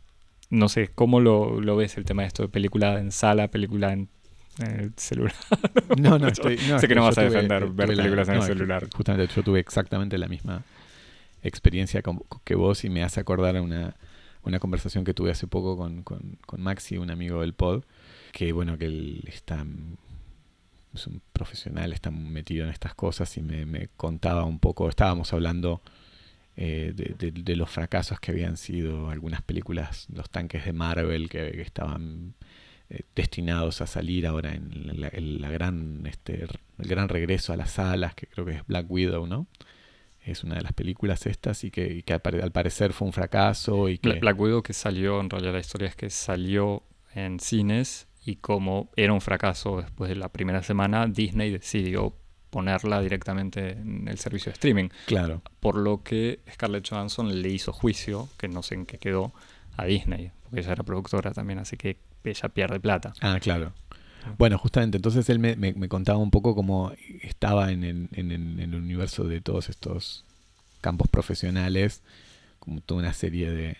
No 0.50 0.68
sé, 0.68 0.90
¿cómo 0.94 1.20
lo, 1.20 1.60
lo 1.60 1.76
ves 1.76 1.96
el 1.98 2.04
tema 2.04 2.22
de 2.22 2.28
esto 2.28 2.42
de 2.42 2.48
película 2.48 2.98
en 2.98 3.12
sala, 3.12 3.48
película 3.48 3.92
en 3.92 4.08
en 4.60 4.80
el 4.80 4.92
celular. 4.96 5.34
No, 6.00 6.18
no, 6.18 6.26
estoy, 6.28 6.58
no, 6.68 6.78
sé 6.80 6.88
que 6.88 6.94
no 6.94 7.04
vas 7.04 7.16
a 7.18 7.22
defender 7.22 7.62
tuve 7.64 7.74
ver 7.74 7.88
la- 7.90 8.02
películas 8.02 8.28
en 8.28 8.34
el 8.34 8.40
no, 8.40 8.46
celular. 8.46 8.88
Justamente 8.94 9.32
yo 9.34 9.42
tuve 9.44 9.60
exactamente 9.60 10.18
la 10.18 10.26
misma 10.28 10.64
experiencia 11.42 12.02
con- 12.02 12.22
que 12.44 12.54
vos 12.56 12.84
y 12.84 12.90
me 12.90 13.02
hace 13.04 13.20
acordar 13.20 13.56
a 13.56 13.62
una, 13.62 13.94
una 14.42 14.58
conversación 14.58 15.04
que 15.04 15.14
tuve 15.14 15.30
hace 15.30 15.46
poco 15.46 15.76
con, 15.76 16.02
con, 16.02 16.38
con 16.46 16.60
Maxi, 16.60 16.98
un 16.98 17.10
amigo 17.10 17.40
del 17.40 17.52
pod, 17.54 17.84
que 18.32 18.52
bueno, 18.52 18.76
que 18.78 18.86
él 18.86 19.22
está 19.28 19.64
es 20.94 21.06
un 21.06 21.20
profesional, 21.32 21.92
está 21.92 22.10
metido 22.10 22.64
en 22.64 22.70
estas 22.70 22.94
cosas 22.94 23.36
y 23.36 23.42
me, 23.42 23.66
me 23.66 23.88
contaba 23.96 24.44
un 24.44 24.58
poco, 24.58 24.88
estábamos 24.88 25.32
hablando 25.32 25.82
eh, 26.56 26.92
de, 26.94 27.56
los 27.56 27.70
fracasos 27.70 28.18
que 28.20 28.32
habían 28.32 28.56
sido 28.56 29.10
algunas 29.10 29.42
películas, 29.42 30.06
los 30.12 30.28
tanques 30.30 30.64
de 30.64 30.72
Marvel 30.72 31.28
que, 31.28 31.52
que 31.52 31.62
estaban 31.62 32.34
eh, 32.90 33.02
destinados 33.14 33.80
a 33.80 33.86
salir 33.86 34.26
ahora 34.26 34.54
en 34.54 35.00
la, 35.00 35.50
gran 35.50 36.04
este 36.06 36.44
el 36.44 36.88
gran 36.88 37.08
regreso 37.08 37.52
a 37.52 37.56
las 37.56 37.72
salas 37.72 38.14
que 38.14 38.26
creo 38.26 38.44
que 38.46 38.52
es 38.52 38.66
Black 38.66 38.90
Widow 38.90 39.26
no 39.26 39.46
es 40.24 40.42
una 40.42 40.56
de 40.56 40.62
las 40.62 40.72
películas 40.72 41.26
estas 41.26 41.62
y 41.64 41.70
que, 41.70 42.02
que 42.02 42.12
al 42.12 42.20
pare- 42.20 42.42
al 42.42 42.50
parecer 42.50 42.92
fue 42.92 43.06
un 43.06 43.12
fracaso 43.12 43.88
y 43.88 43.98
que 43.98 44.08
Bla- 44.08 44.20
Black 44.20 44.40
Widow 44.40 44.62
que 44.62 44.72
salió, 44.72 45.20
en 45.20 45.30
realidad 45.30 45.52
la 45.52 45.60
historia 45.60 45.86
es 45.88 45.94
que 45.96 46.10
salió 46.10 46.82
en 47.14 47.38
cines 47.40 48.07
y 48.30 48.36
como 48.36 48.90
era 48.96 49.12
un 49.12 49.20
fracaso 49.20 49.80
después 49.80 50.08
de 50.10 50.16
la 50.16 50.28
primera 50.28 50.62
semana, 50.62 51.06
Disney 51.06 51.50
decidió 51.50 52.14
ponerla 52.50 53.00
directamente 53.00 53.70
en 53.72 54.06
el 54.08 54.18
servicio 54.18 54.50
de 54.50 54.54
streaming. 54.54 54.88
claro 55.06 55.42
Por 55.60 55.76
lo 55.76 56.02
que 56.02 56.40
Scarlett 56.52 56.86
Johansson 56.88 57.40
le 57.42 57.48
hizo 57.48 57.72
juicio, 57.72 58.28
que 58.38 58.48
no 58.48 58.62
sé 58.62 58.74
en 58.74 58.86
qué 58.86 58.98
quedó, 58.98 59.32
a 59.76 59.84
Disney, 59.86 60.30
porque 60.42 60.60
ella 60.60 60.72
era 60.72 60.82
productora 60.82 61.32
también, 61.32 61.58
así 61.58 61.76
que 61.76 61.96
ella 62.24 62.48
pierde 62.50 62.80
plata. 62.80 63.12
ah 63.20 63.38
claro 63.40 63.72
bueno 64.36 64.58
justamente 64.58 64.98
entonces 64.98 65.28
él 65.30 65.38
me, 65.38 65.56
me- 65.56 65.72
me 65.72 65.88
contaba 65.88 66.18
un 66.18 66.30
poco 66.30 66.54
cómo 66.54 66.92
estaba 67.22 67.70
en 67.72 67.82
el, 67.84 68.08
en 68.12 68.30
el- 68.32 68.60
en 68.60 68.74
el 68.74 68.80
universo 68.82 69.24
de 69.24 69.40
todos 69.40 69.70
estos 69.70 70.24
campos 70.82 71.08
profesionales 71.08 72.02
como 72.58 72.80
toda 72.82 73.00
una 73.00 73.12
serie 73.14 73.50
de, 73.50 73.76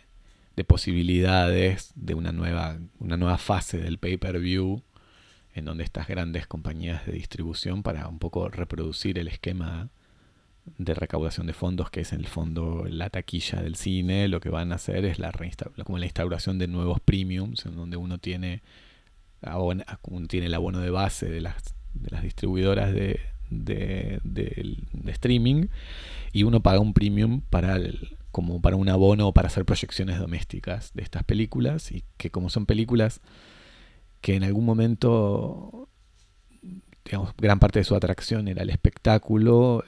de 0.59 0.64
posibilidades 0.64 1.92
de 1.94 2.14
una 2.14 2.32
nueva, 2.32 2.80
una 2.98 3.16
nueva 3.16 3.38
fase 3.38 3.78
del 3.78 3.98
pay-per-view 3.98 4.82
en 5.54 5.64
donde 5.64 5.84
estas 5.84 6.09
grandes 6.09 6.48
compañías 6.48 7.06
de 7.06 7.12
distribución 7.12 7.84
para 7.84 8.09
un 8.09 8.18
poco 8.18 8.48
reproducir 8.48 9.20
el 9.20 9.28
esquema 9.28 9.88
de 10.76 10.94
recaudación 10.94 11.46
de 11.46 11.52
fondos 11.52 11.90
que 11.90 12.00
es 12.00 12.12
en 12.12 12.18
el 12.18 12.26
fondo 12.26 12.86
la 12.88 13.09
taquilla 13.09 13.62
del 13.62 13.76
cine, 13.76 14.26
lo 14.26 14.40
que 14.40 14.50
van 14.50 14.72
a 14.72 14.74
hacer 14.74 15.04
es 15.04 15.20
la 15.20 15.30
como 15.84 15.98
la 15.98 16.06
instauración 16.06 16.59
de 16.59 16.66
nuevos 16.66 16.98
premiums 16.98 17.64
en 17.64 17.76
donde 17.76 17.96
uno 17.96 18.18
tiene 18.18 18.62
tiene 20.26 20.46
el 20.46 20.54
abono 20.54 20.80
de 20.80 20.90
base 20.90 21.30
de 21.30 21.40
las, 21.40 21.76
de 21.94 22.11
las 22.11 22.24
distribuidoras 22.24 22.92
de, 22.92 23.20
de, 23.50 24.18
de 24.24 25.12
streaming 25.12 25.68
y 26.32 26.42
uno 26.42 26.61
paga 26.64 26.80
un 26.80 26.94
premium 26.94 27.42
para 27.48 27.76
el- 27.76 28.17
como 28.31 28.61
para 28.61 28.76
un 28.76 28.89
abono 28.89 29.29
o 29.29 29.35
para 29.35 29.49
hacer 29.49 29.64
proyecciones 29.64 30.18
domésticas 30.18 30.93
de 30.95 31.03
estas 31.03 31.24
películas 31.24 31.93
y 31.93 32.05
que 32.16 32.31
como 32.31 32.51
son 32.51 32.66
películas 32.66 33.20
que 34.20 34.35
en 34.35 34.45
algún 34.45 34.64
momento 34.64 35.89
digamos 37.05 37.35
gran 37.39 37.59
parte 37.59 37.79
de 37.79 37.85
su 37.85 37.95
atracción 37.95 38.49
era 38.49 38.62
el 38.62 38.70
espectáculo 38.70 39.85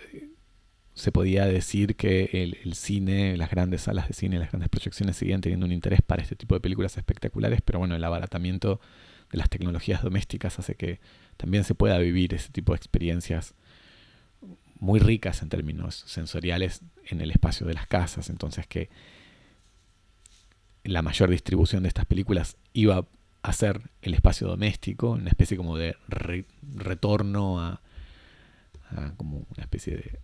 se 0.94 1.12
podía 1.12 1.46
decir 1.46 1.96
que 1.96 2.28
el, 2.32 2.58
el 2.64 2.74
cine, 2.74 3.36
las 3.36 3.50
grandes 3.50 3.82
salas 3.82 4.08
de 4.08 4.14
cine, 4.14 4.38
las 4.38 4.50
grandes 4.50 4.68
proyecciones 4.68 5.16
seguían 5.16 5.40
teniendo 5.40 5.66
un 5.66 5.72
interés 5.72 6.02
para 6.02 6.22
este 6.22 6.36
tipo 6.36 6.54
de 6.54 6.60
películas 6.60 6.96
espectaculares, 6.96 7.60
pero 7.64 7.78
bueno, 7.78 7.94
el 7.96 8.04
abaratamiento 8.04 8.80
de 9.32 9.38
las 9.38 9.48
tecnologías 9.48 10.02
domésticas 10.02 10.58
hace 10.58 10.74
que 10.74 11.00
también 11.36 11.64
se 11.64 11.74
pueda 11.74 11.98
vivir 11.98 12.34
ese 12.34 12.50
tipo 12.50 12.72
de 12.72 12.76
experiencias 12.76 13.54
muy 14.80 14.98
ricas 14.98 15.42
en 15.42 15.48
términos 15.48 16.02
sensoriales 16.06 16.80
en 17.06 17.20
el 17.20 17.30
espacio 17.30 17.66
de 17.66 17.74
las 17.74 17.86
casas. 17.86 18.28
Entonces 18.30 18.66
que 18.66 18.88
la 20.84 21.02
mayor 21.02 21.30
distribución 21.30 21.82
de 21.82 21.88
estas 21.88 22.06
películas 22.06 22.56
iba 22.72 23.06
a 23.42 23.52
ser 23.52 23.82
el 24.02 24.14
espacio 24.14 24.46
doméstico, 24.48 25.10
una 25.12 25.28
especie 25.28 25.56
como 25.56 25.76
de 25.76 25.96
re- 26.08 26.46
retorno 26.74 27.60
a, 27.60 27.80
como 29.16 29.46
una 29.54 29.62
especie 29.62 29.96
de 29.96 30.18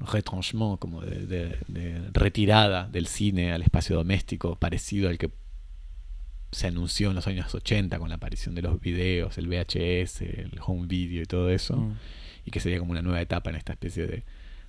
retranchement, 0.00 0.78
como 0.78 1.00
de 1.02 2.08
retirada 2.12 2.88
del 2.88 3.06
cine 3.06 3.52
al 3.52 3.62
espacio 3.62 3.96
doméstico, 3.96 4.56
parecido 4.56 5.08
al 5.08 5.18
que 5.18 5.30
se 6.50 6.66
anunció 6.66 7.10
en 7.10 7.16
los 7.16 7.26
años 7.26 7.54
80 7.54 7.98
con 7.98 8.08
la 8.08 8.16
aparición 8.16 8.54
de 8.54 8.62
los 8.62 8.80
videos, 8.80 9.38
el 9.38 9.48
VHS, 9.48 10.22
el 10.22 10.52
home 10.64 10.86
video 10.86 11.22
y 11.22 11.26
todo 11.26 11.50
eso, 11.50 11.76
Mm. 11.76 11.96
Y 12.44 12.50
que 12.50 12.60
sería 12.60 12.78
como 12.78 12.92
una 12.92 13.02
nueva 13.02 13.20
etapa 13.20 13.50
en 13.50 13.56
esta 13.56 13.72
especie 13.72 14.06
de 14.06 14.24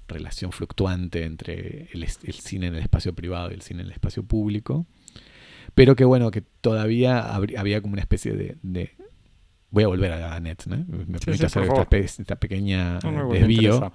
relación 0.07 0.51
fluctuante 0.51 1.23
entre 1.23 1.89
el, 1.93 2.07
cine 2.07 2.67
en 2.67 2.75
el 2.75 2.81
espacio 2.81 3.13
privado 3.13 3.51
y 3.51 3.53
el 3.55 3.61
cine 3.61 3.81
en 3.81 3.87
el 3.87 3.93
espacio 3.93 4.23
público, 4.23 4.85
pero 5.75 5.95
que 5.95 6.05
bueno, 6.05 6.31
que 6.31 6.41
todavía 6.41 7.33
había 7.35 7.81
como 7.81 7.93
una 7.93 8.01
especie 8.01 8.33
de... 8.33 8.57
de- 8.61 8.91
voy 9.71 9.83
a 9.83 9.87
volver 9.87 10.11
a 10.11 10.19
la 10.19 10.39
net, 10.39 10.65
¿no? 10.67 10.77
Me 10.77 11.17
Sí, 11.19 11.25
permite 11.25 11.37
sí, 11.37 11.45
hacer 11.45 11.63
esta, 11.63 12.35
pequeña 12.35 12.99
No, 12.99 13.29
desvío. 13.29 13.91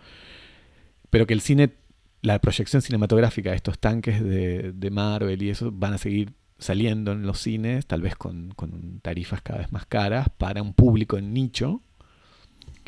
pero 1.10 1.26
que 1.26 1.34
el 1.34 1.40
cine, 1.40 1.74
la 2.22 2.40
proyección 2.40 2.82
cinematográfica 2.82 3.50
de 3.50 3.56
estos 3.56 3.78
tanques 3.78 4.22
de, 4.22 4.72
de 4.72 4.90
Marvel 4.90 5.40
y 5.42 5.50
eso 5.50 5.70
van 5.72 5.94
a 5.94 5.98
seguir 5.98 6.32
saliendo 6.58 7.12
en 7.12 7.22
los 7.22 7.38
cines, 7.38 7.86
tal 7.86 8.02
vez 8.02 8.16
con, 8.16 8.50
con 8.56 8.98
tarifas 9.00 9.40
cada 9.42 9.60
vez 9.60 9.70
más 9.72 9.86
caras, 9.86 10.28
para 10.36 10.62
un 10.62 10.74
público 10.74 11.16
en 11.16 11.32
nicho 11.32 11.82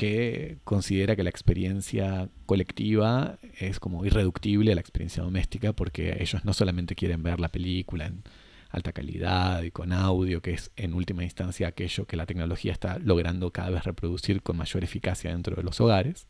que 0.01 0.57
considera 0.65 1.15
que 1.15 1.23
la 1.23 1.29
experiencia 1.29 2.31
colectiva 2.47 3.39
es 3.59 3.79
como 3.79 4.07
irreductible 4.07 4.73
a 4.73 4.75
la 4.75 4.81
experiencia 4.81 5.23
doméstica, 5.23 5.75
porque 5.75 6.17
ellos 6.21 6.43
no 6.47 6.55
solamente 6.55 6.95
quieren 6.95 7.23
ver 7.23 7.39
la 7.39 7.51
película 7.51 8.07
en 8.07 8.23
alta 8.71 8.93
calidad 8.93 9.63
y 9.63 9.71
con 9.71 9.93
audio, 9.93 10.41
que 10.41 10.53
es 10.53 10.71
en 10.77 10.95
última 10.95 11.23
instancia 11.23 11.69
aquello 11.69 12.07
que 12.07 12.17
la 12.17 12.25
tecnología 12.25 12.73
está 12.73 12.99
logrando 12.99 13.51
cada 13.53 13.69
vez 13.69 13.85
reproducir 13.85 14.41
con 14.41 14.57
mayor 14.57 14.85
eficacia 14.85 15.33
dentro 15.33 15.55
de 15.55 15.65
los 15.65 15.79
hogares, 15.83 16.29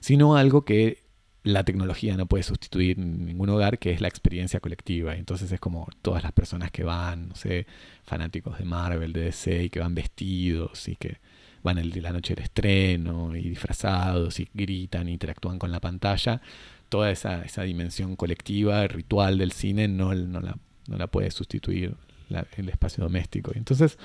sino 0.00 0.34
algo 0.34 0.64
que 0.64 1.04
la 1.44 1.62
tecnología 1.62 2.16
no 2.16 2.26
puede 2.26 2.42
sustituir 2.42 2.98
en 2.98 3.26
ningún 3.26 3.48
hogar, 3.50 3.78
que 3.78 3.92
es 3.92 4.00
la 4.00 4.08
experiencia 4.08 4.58
colectiva. 4.58 5.14
Entonces 5.14 5.52
es 5.52 5.60
como 5.60 5.86
todas 6.02 6.24
las 6.24 6.32
personas 6.32 6.72
que 6.72 6.82
van, 6.82 7.28
no 7.28 7.36
sé, 7.36 7.68
fanáticos 8.02 8.58
de 8.58 8.64
Marvel, 8.64 9.12
de 9.12 9.20
DC, 9.20 9.62
y 9.62 9.70
que 9.70 9.78
van 9.78 9.94
vestidos 9.94 10.88
y 10.88 10.96
que 10.96 11.18
van 11.62 11.78
el 11.78 12.02
la 12.02 12.12
noche 12.12 12.34
del 12.34 12.44
estreno 12.44 13.34
y 13.36 13.48
disfrazados 13.48 14.40
y 14.40 14.48
gritan, 14.54 15.08
interactúan 15.08 15.58
con 15.58 15.70
la 15.72 15.80
pantalla. 15.80 16.40
Toda 16.88 17.10
esa, 17.10 17.44
esa 17.44 17.62
dimensión 17.62 18.16
colectiva, 18.16 18.86
ritual 18.86 19.38
del 19.38 19.52
cine, 19.52 19.88
no, 19.88 20.14
no, 20.14 20.40
la, 20.40 20.56
no 20.86 20.96
la 20.96 21.06
puede 21.06 21.30
sustituir 21.30 21.94
la- 22.28 22.46
el 22.56 22.68
espacio 22.68 23.04
doméstico. 23.04 23.52
Y 23.54 23.58
entonces, 23.58 23.98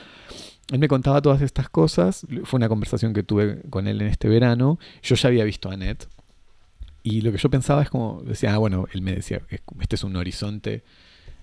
él 0.71 0.79
me 0.79 0.87
contaba 0.87 1.21
todas 1.21 1.41
estas 1.41 1.69
cosas. 1.69 2.25
Fue 2.43 2.57
una 2.57 2.69
conversación 2.69 3.13
que 3.13 3.23
tuve 3.23 3.61
con 3.69 3.87
él 3.87 4.01
en 4.01 4.07
este 4.07 4.27
verano. 4.27 4.79
Yo 5.01 5.15
ya 5.15 5.29
había 5.29 5.43
visto 5.45 5.69
a 5.69 5.73
Annette. 5.73 6.07
Y 7.03 7.21
lo 7.21 7.31
que 7.31 7.37
yo 7.37 7.49
pensaba 7.49 7.81
es 7.83 7.89
como, 7.89 8.21
decía, 8.23 8.53
ah, 8.53 8.57
bueno, 8.57 8.87
él 8.93 9.01
me 9.01 9.13
decía, 9.13 9.41
este 9.81 9.95
es 9.95 10.03
un 10.03 10.15
horizonte 10.15 10.83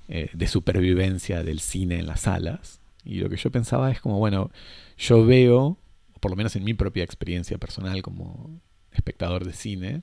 eh, 0.09 0.31
de 0.33 0.47
supervivencia 0.49 1.43
del 1.43 1.61
cine 1.61 1.99
en 1.99 2.07
las 2.07 2.21
salas. 2.21 2.81
Y 3.05 3.17
lo 3.21 3.29
que 3.29 3.37
yo 3.37 3.51
pensaba 3.51 3.91
es 3.91 4.01
como, 4.01 4.19
bueno, 4.19 4.51
yo 4.99 5.25
veo, 5.25 5.77
por 6.21 6.31
lo 6.31 6.37
menos 6.37 6.55
en 6.57 6.65
mi 6.65 6.75
propia 6.75 7.05
experiencia 7.05 7.59
personal 7.59 8.03
como 8.03 8.61
espectador 8.93 9.45
de 9.45 9.53
cine, 9.53 10.03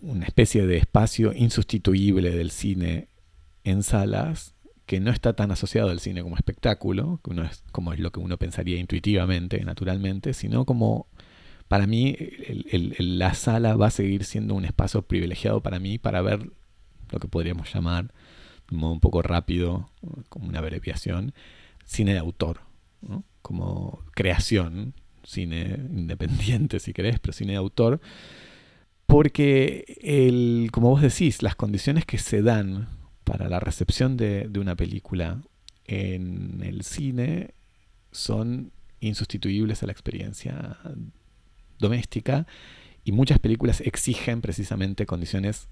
una 0.00 0.26
especie 0.26 0.66
de 0.66 0.76
espacio 0.76 1.32
insustituible 1.34 2.30
del 2.30 2.50
cine 2.50 3.08
en 3.64 3.82
salas 3.82 4.54
que 4.86 5.00
no 5.00 5.10
está 5.10 5.34
tan 5.34 5.50
asociado 5.50 5.90
al 5.90 6.00
cine 6.00 6.22
como 6.22 6.36
espectáculo, 6.36 7.20
que 7.22 7.30
uno 7.30 7.44
es 7.44 7.62
como 7.72 7.92
es 7.92 8.00
lo 8.00 8.10
que 8.10 8.20
uno 8.20 8.38
pensaría 8.38 8.78
intuitivamente, 8.78 9.62
naturalmente, 9.64 10.32
sino 10.32 10.64
como 10.64 11.08
para 11.68 11.86
mí 11.86 12.16
la 12.98 13.34
sala 13.34 13.76
va 13.76 13.88
a 13.88 13.90
seguir 13.90 14.24
siendo 14.24 14.54
un 14.54 14.64
espacio 14.64 15.02
privilegiado 15.02 15.62
para 15.62 15.78
mí 15.78 15.98
para 15.98 16.22
ver 16.22 16.50
lo 17.10 17.18
que 17.20 17.28
podríamos 17.28 17.72
llamar, 17.72 18.06
de 18.68 18.74
un 18.74 18.80
modo 18.80 18.92
un 18.92 19.00
poco 19.00 19.20
rápido, 19.20 19.90
como 20.30 20.48
una 20.48 20.60
abreviación, 20.60 21.34
cine 21.84 22.14
de 22.14 22.18
autor. 22.18 22.60
Como 23.42 24.04
creación, 24.12 24.94
cine 25.24 25.78
independiente 25.90 26.80
si 26.80 26.92
querés, 26.92 27.18
pero 27.20 27.32
cine 27.32 27.52
de 27.52 27.58
autor, 27.58 28.00
porque 29.06 29.98
el, 30.02 30.70
como 30.72 30.90
vos 30.90 31.02
decís, 31.02 31.42
las 31.42 31.56
condiciones 31.56 32.04
que 32.04 32.18
se 32.18 32.42
dan 32.42 32.88
para 33.24 33.48
la 33.48 33.60
recepción 33.60 34.16
de, 34.16 34.48
de 34.48 34.60
una 34.60 34.76
película 34.76 35.42
en 35.84 36.62
el 36.62 36.82
cine 36.82 37.54
son 38.12 38.72
insustituibles 39.00 39.82
a 39.82 39.86
la 39.86 39.92
experiencia 39.92 40.78
doméstica 41.78 42.46
y 43.04 43.12
muchas 43.12 43.38
películas 43.38 43.80
exigen 43.80 44.40
precisamente 44.40 45.06
condiciones 45.06 45.68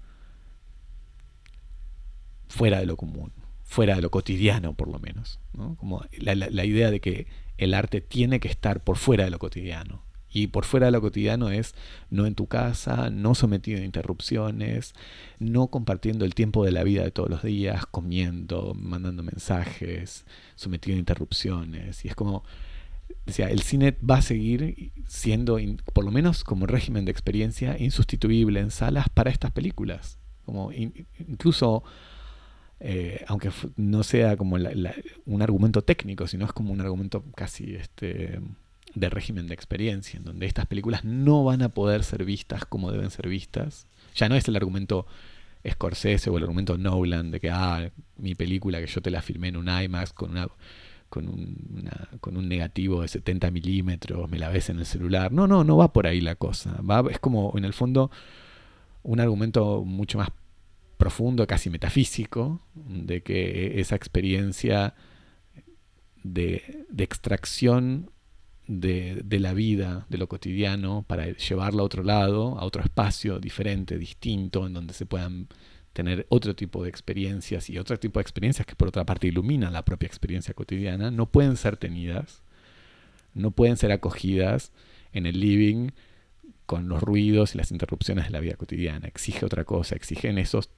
fuera 2.47 2.79
de 2.79 2.85
lo 2.85 2.97
común, 2.97 3.31
fuera 3.63 3.95
de 3.95 4.01
lo 4.01 4.09
cotidiano, 4.09 4.73
por 4.73 4.87
lo 4.87 4.99
menos. 4.99 5.39
Como 5.77 6.03
la, 6.19 6.65
idea 6.65 6.89
de 6.89 6.99
que 6.99 7.27
el 7.57 7.73
arte 7.73 8.01
tiene 8.01 8.39
que 8.39 8.47
estar 8.47 8.83
por 8.83 8.97
fuera 8.97 9.23
de 9.23 9.29
lo 9.29 9.39
cotidiano. 9.39 10.07
Y 10.29 10.47
por 10.47 10.65
fuera 10.65 10.87
de 10.87 10.91
lo 10.91 11.01
cotidiano 11.01 11.49
es 11.49 11.73
no 12.09 12.25
en 12.25 12.35
tu 12.35 12.47
casa, 12.47 13.09
no 13.09 13.33
sometido 13.33 13.79
a 13.81 13.85
interrupciones, 13.85 14.93
no 15.39 15.67
compartiendo 15.67 16.25
el 16.25 16.35
tiempo 16.35 16.65
de 16.65 16.71
la 16.71 16.83
vida 16.83 17.03
de 17.03 17.11
todos 17.11 17.29
los 17.29 17.43
días, 17.43 17.85
comiendo, 17.85 18.73
mandando 18.75 19.23
mensajes, 19.23 20.25
sometido 20.55 20.95
a 20.95 20.99
interrupciones. 20.99 22.03
Y 22.05 22.09
es 22.09 22.15
como, 22.15 22.43
decía, 23.25 23.49
el 23.49 23.61
cine 23.61 23.97
va 24.07 24.17
a 24.17 24.21
seguir 24.21 24.91
siendo, 25.07 25.57
por 25.93 26.03
lo 26.03 26.11
menos 26.11 26.43
como 26.43 26.67
régimen 26.67 27.05
de 27.05 27.11
experiencia, 27.11 27.77
insustituible 27.79 28.59
en 28.59 28.69
salas 28.69 29.09
para 29.09 29.31
estas 29.31 29.51
películas. 29.51 30.19
Como 30.45 30.71
incluso 30.71 31.83
eh, 32.79 33.23
aunque 33.27 33.49
no 33.75 34.03
sea 34.03 34.37
como 34.37 34.57
un 35.25 35.41
argumento 35.41 35.83
técnico, 35.83 36.27
sino 36.27 36.45
es 36.45 36.53
como 36.53 36.73
un 36.73 36.81
argumento 36.81 37.23
casi 37.35 37.75
este, 37.75 38.39
de 38.93 39.09
régimen 39.09 39.47
de 39.47 39.53
experiencia, 39.53 40.17
en 40.17 40.23
donde 40.23 40.45
estas 40.45 40.65
películas 40.65 41.03
no 41.03 41.43
van 41.43 41.61
a 41.61 41.69
poder 41.69 42.03
ser 42.03 42.25
vistas 42.25 42.65
como 42.65 42.91
deben 42.91 43.09
ser 43.09 43.27
vistas. 43.27 43.87
Ya 44.15 44.29
no 44.29 44.35
es 44.35 44.47
el 44.47 44.55
argumento 44.55 45.05
Scorsese 45.67 46.29
o 46.29 46.37
el 46.37 46.43
argumento 46.43 46.77
Nolan 46.77 47.31
de 47.31 47.39
que, 47.39 47.49
ah, 47.49 47.91
mi 48.17 48.35
película 48.35 48.79
que 48.79 48.87
yo 48.87 49.01
te 49.01 49.11
la 49.11 49.21
filmé 49.21 49.49
en 49.49 49.57
un 49.57 49.69
IMAX 49.69 50.13
con 50.13 50.31
una 50.31 50.47
con 51.09 51.27
un, 51.29 51.89
con 52.19 52.35
un 52.35 52.49
negativo 52.49 53.01
de 53.01 53.07
70 53.07 53.49
milímetros, 53.51 54.29
me 54.29 54.37
la 54.37 54.49
ves 54.49 54.69
en 54.69 54.79
el 54.79 54.85
celular. 54.85 55.31
No, 55.31 55.47
no, 55.47 55.63
no 55.63 55.77
va 55.77 55.93
por 55.93 56.05
ahí 56.05 56.19
la 56.19 56.35
cosa. 56.35 56.81
Va, 56.81 57.09
es 57.09 57.19
como, 57.19 57.53
en 57.55 57.63
el 57.63 57.73
fondo, 57.73 58.11
un 59.03 59.21
argumento 59.21 59.83
mucho 59.85 60.17
más 60.17 60.29
profundo, 60.97 61.45
casi 61.47 61.69
metafísico, 61.69 62.61
de 62.75 63.21
que 63.21 63.79
esa 63.79 63.95
experiencia 63.95 64.95
de, 66.23 66.85
extracción 66.97 68.11
de, 68.67 69.23
la 69.39 69.53
vida, 69.53 70.05
de 70.09 70.17
lo 70.17 70.27
cotidiano, 70.27 71.05
para 71.07 71.27
llevarla 71.27 71.81
a 71.81 71.85
otro 71.85 72.03
lado, 72.03 72.57
a 72.59 72.65
otro 72.65 72.83
espacio 72.83 73.39
diferente, 73.39 73.97
distinto, 73.97 74.65
en 74.65 74.73
donde 74.73 74.93
se 74.93 75.05
puedan 75.05 75.47
tener 75.93 76.27
otro 76.29 76.55
tipo 76.55 76.83
de 76.83 76.89
experiencias 76.89 77.69
y 77.69 77.79
otro 77.79 77.97
tipo 77.97 78.19
de 78.19 78.21
experiencias 78.21 78.67
que 78.67 78.75
por 78.75 78.89
otra 78.89 79.05
parte 79.05 79.27
iluminan 79.27 79.73
la 79.73 79.85
propia 79.85 80.07
experiencia 80.07 80.53
cotidiana, 80.53 81.09
no 81.09 81.27
pueden 81.27 81.57
ser 81.57 81.77
tenidas, 81.77 82.43
no 83.33 83.51
pueden 83.51 83.77
ser 83.77 83.91
acogidas 83.91 84.71
en 85.11 85.25
el 85.25 85.39
living 85.39 85.89
con 86.65 86.89
los 86.89 87.01
ruidos 87.01 87.55
y 87.55 87.57
las 87.57 87.71
interrupciones 87.71 88.25
de 88.25 88.31
la 88.31 88.39
vida 88.39 88.55
cotidiana. 88.55 89.07
Exige 89.07 89.45
otra 89.45 89.63
cosa, 89.63 89.95
exigen 89.95 90.37
esos 90.37 90.69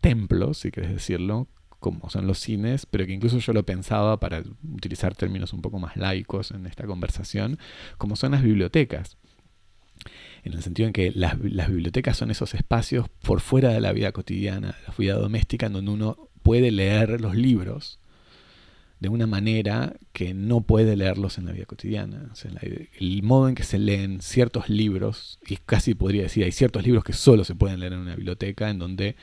templos, 0.00 0.58
si 0.58 0.70
querés 0.70 0.90
decirlo, 0.90 1.48
como 1.80 2.10
son 2.10 2.26
los 2.26 2.38
cines, 2.38 2.86
pero 2.86 3.06
que 3.06 3.12
incluso 3.12 3.38
yo 3.38 3.52
lo 3.52 3.64
pensaba 3.64 4.18
para 4.18 4.42
utilizar 4.74 5.14
términos 5.14 5.52
un 5.52 5.62
poco 5.62 5.78
más 5.78 5.96
laicos 5.96 6.50
en 6.50 6.66
esta 6.66 6.86
conversación, 6.86 7.58
como 7.98 8.16
son 8.16 8.32
las 8.32 8.42
bibliotecas. 8.42 9.16
En 10.44 10.52
el 10.54 10.62
sentido 10.62 10.86
en 10.86 10.92
que 10.92 11.12
las, 11.12 11.38
bibliotecas 11.38 12.16
son 12.16 12.30
esos 12.30 12.54
espacios 12.54 13.08
por 13.22 13.40
fuera 13.40 13.70
de 13.70 13.80
la 13.80 13.92
vida 13.92 14.12
cotidiana, 14.12 14.76
la 14.86 14.94
vida 14.96 15.14
doméstica, 15.14 15.66
en 15.66 15.74
donde 15.74 15.90
uno 15.90 16.28
puede 16.42 16.70
leer 16.70 17.20
los 17.20 17.34
libros 17.34 18.00
de 19.00 19.08
una 19.08 19.28
manera 19.28 19.94
que 20.12 20.34
no 20.34 20.62
puede 20.62 20.96
leerlos 20.96 21.38
en 21.38 21.46
la 21.46 21.52
vida 21.52 21.66
cotidiana. 21.66 22.32
el 22.98 23.22
modo 23.22 23.48
en 23.48 23.54
que 23.54 23.62
se 23.62 23.78
leen 23.78 24.20
ciertos 24.20 24.68
libros, 24.68 25.38
y 25.46 25.56
casi 25.56 25.94
podría 25.94 26.22
decir, 26.22 26.44
hay 26.44 26.52
ciertos 26.52 26.84
libros 26.84 27.04
que 27.04 27.12
solo 27.12 27.44
se 27.44 27.54
pueden 27.54 27.78
leer 27.80 27.92
en 27.92 28.00
una 28.00 28.16
biblioteca, 28.16 28.70
en 28.70 28.78
donde 28.78 29.16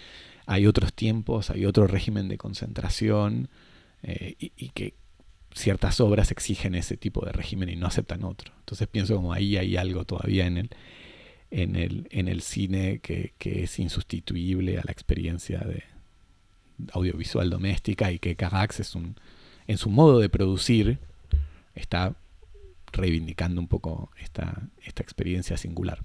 hay 0.46 0.68
otros 0.68 0.93
tiempos, 0.93 1.50
hay 1.50 1.66
otro 1.66 1.88
régimen 1.88 2.28
de 2.28 2.38
concentración 2.38 3.50
eh, 4.04 4.36
y, 4.39 4.70
que 4.70 4.93
ciertas 5.54 6.00
obras 6.00 6.32
exigen 6.32 6.76
ese 6.76 6.98
tipo 6.98 7.26
de 7.26 7.32
régimen 7.32 7.70
y 7.70 7.76
no 7.76 7.88
aceptan 7.88 8.24
otro. 8.24 8.54
Entonces 8.60 8.88
pienso 8.88 9.16
como 9.16 9.34
ahí 9.34 9.58
hay 9.58 9.78
algo 9.78 10.06
todavía 10.06 10.46
en 10.46 10.58
el, 10.58 10.70
en 11.50 11.76
el, 11.76 12.08
en 12.12 12.28
el 12.28 12.41
cine 12.41 13.00
que, 13.00 13.34
es 13.39 13.80
insustituible 13.80 14.78
a 14.78 14.84
la 14.86 14.91
experiencia 14.91 15.60
de 15.60 15.84
audiovisual 16.91 17.50
doméstica 17.50 18.12
y 18.12 18.20
que 18.20 18.36
Carax 18.36 18.82
es 18.82 18.96
un, 18.96 19.16
en 19.66 19.78
su 19.78 19.89
modo 19.89 20.20
de 20.20 20.30
producir 20.30 21.00
está 21.74 22.16
reivindicando 22.91 23.60
un 23.62 23.68
poco 23.68 24.12
esta, 24.20 24.70
esta 24.84 25.02
experiencia 25.02 25.58
singular. 25.58 26.04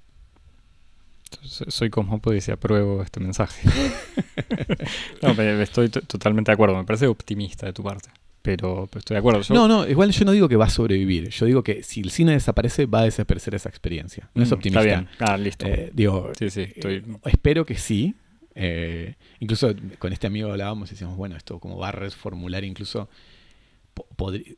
Soy 1.42 1.90
cosmópolis 1.90 2.48
y 2.48 2.52
apruebo 2.52 3.02
este 3.02 3.20
mensaje. 3.20 3.68
no, 5.22 5.30
estoy 5.30 5.88
totalmente 5.88 6.50
de 6.50 6.54
acuerdo. 6.54 6.76
Me 6.76 6.84
parece 6.84 7.06
optimista 7.06 7.66
de 7.66 7.72
tu 7.72 7.82
parte. 7.82 8.10
Pero, 8.42 8.88
estoy 8.94 9.14
de 9.14 9.18
acuerdo. 9.18 9.42
No, 9.50 9.68
no, 9.68 9.86
igual 9.86 10.10
yo 10.12 10.24
no 10.24 10.32
digo 10.32 10.48
que 10.48 10.56
va 10.56 10.64
a 10.64 10.70
sobrevivir. 10.70 11.28
Yo 11.28 11.46
digo 11.46 11.62
que 11.62 11.82
si 11.82 12.00
el 12.00 12.10
cine 12.10 12.32
desaparece, 12.32 12.86
va 12.86 13.00
a 13.00 13.04
desaparecer 13.04 13.54
esa 13.54 13.68
experiencia. 13.68 14.30
No 14.34 14.42
es 14.42 14.50
mm, 14.50 14.54
optimista. 14.54 14.80
Está 14.82 15.00
bien. 15.00 15.08
Ah, 15.18 15.36
listo. 15.36 15.66
Eh, 15.66 15.90
digo, 15.92 16.32
sí, 16.38 16.48
sí, 16.50 16.62
estoy... 16.62 16.94
Eh, 16.94 17.04
espero 17.26 17.66
que 17.66 17.76
sí. 17.76 18.14
Eh, 18.54 19.14
incluso 19.40 19.74
con 19.98 20.12
este 20.12 20.26
amigo 20.26 20.50
hablábamos 20.50 20.90
y 20.90 20.92
decíamos, 20.92 21.16
bueno, 21.16 21.36
esto 21.36 21.58
como 21.60 21.76
va 21.76 21.88
a 21.88 21.92
reformular 21.92 22.64
incluso. 22.64 23.08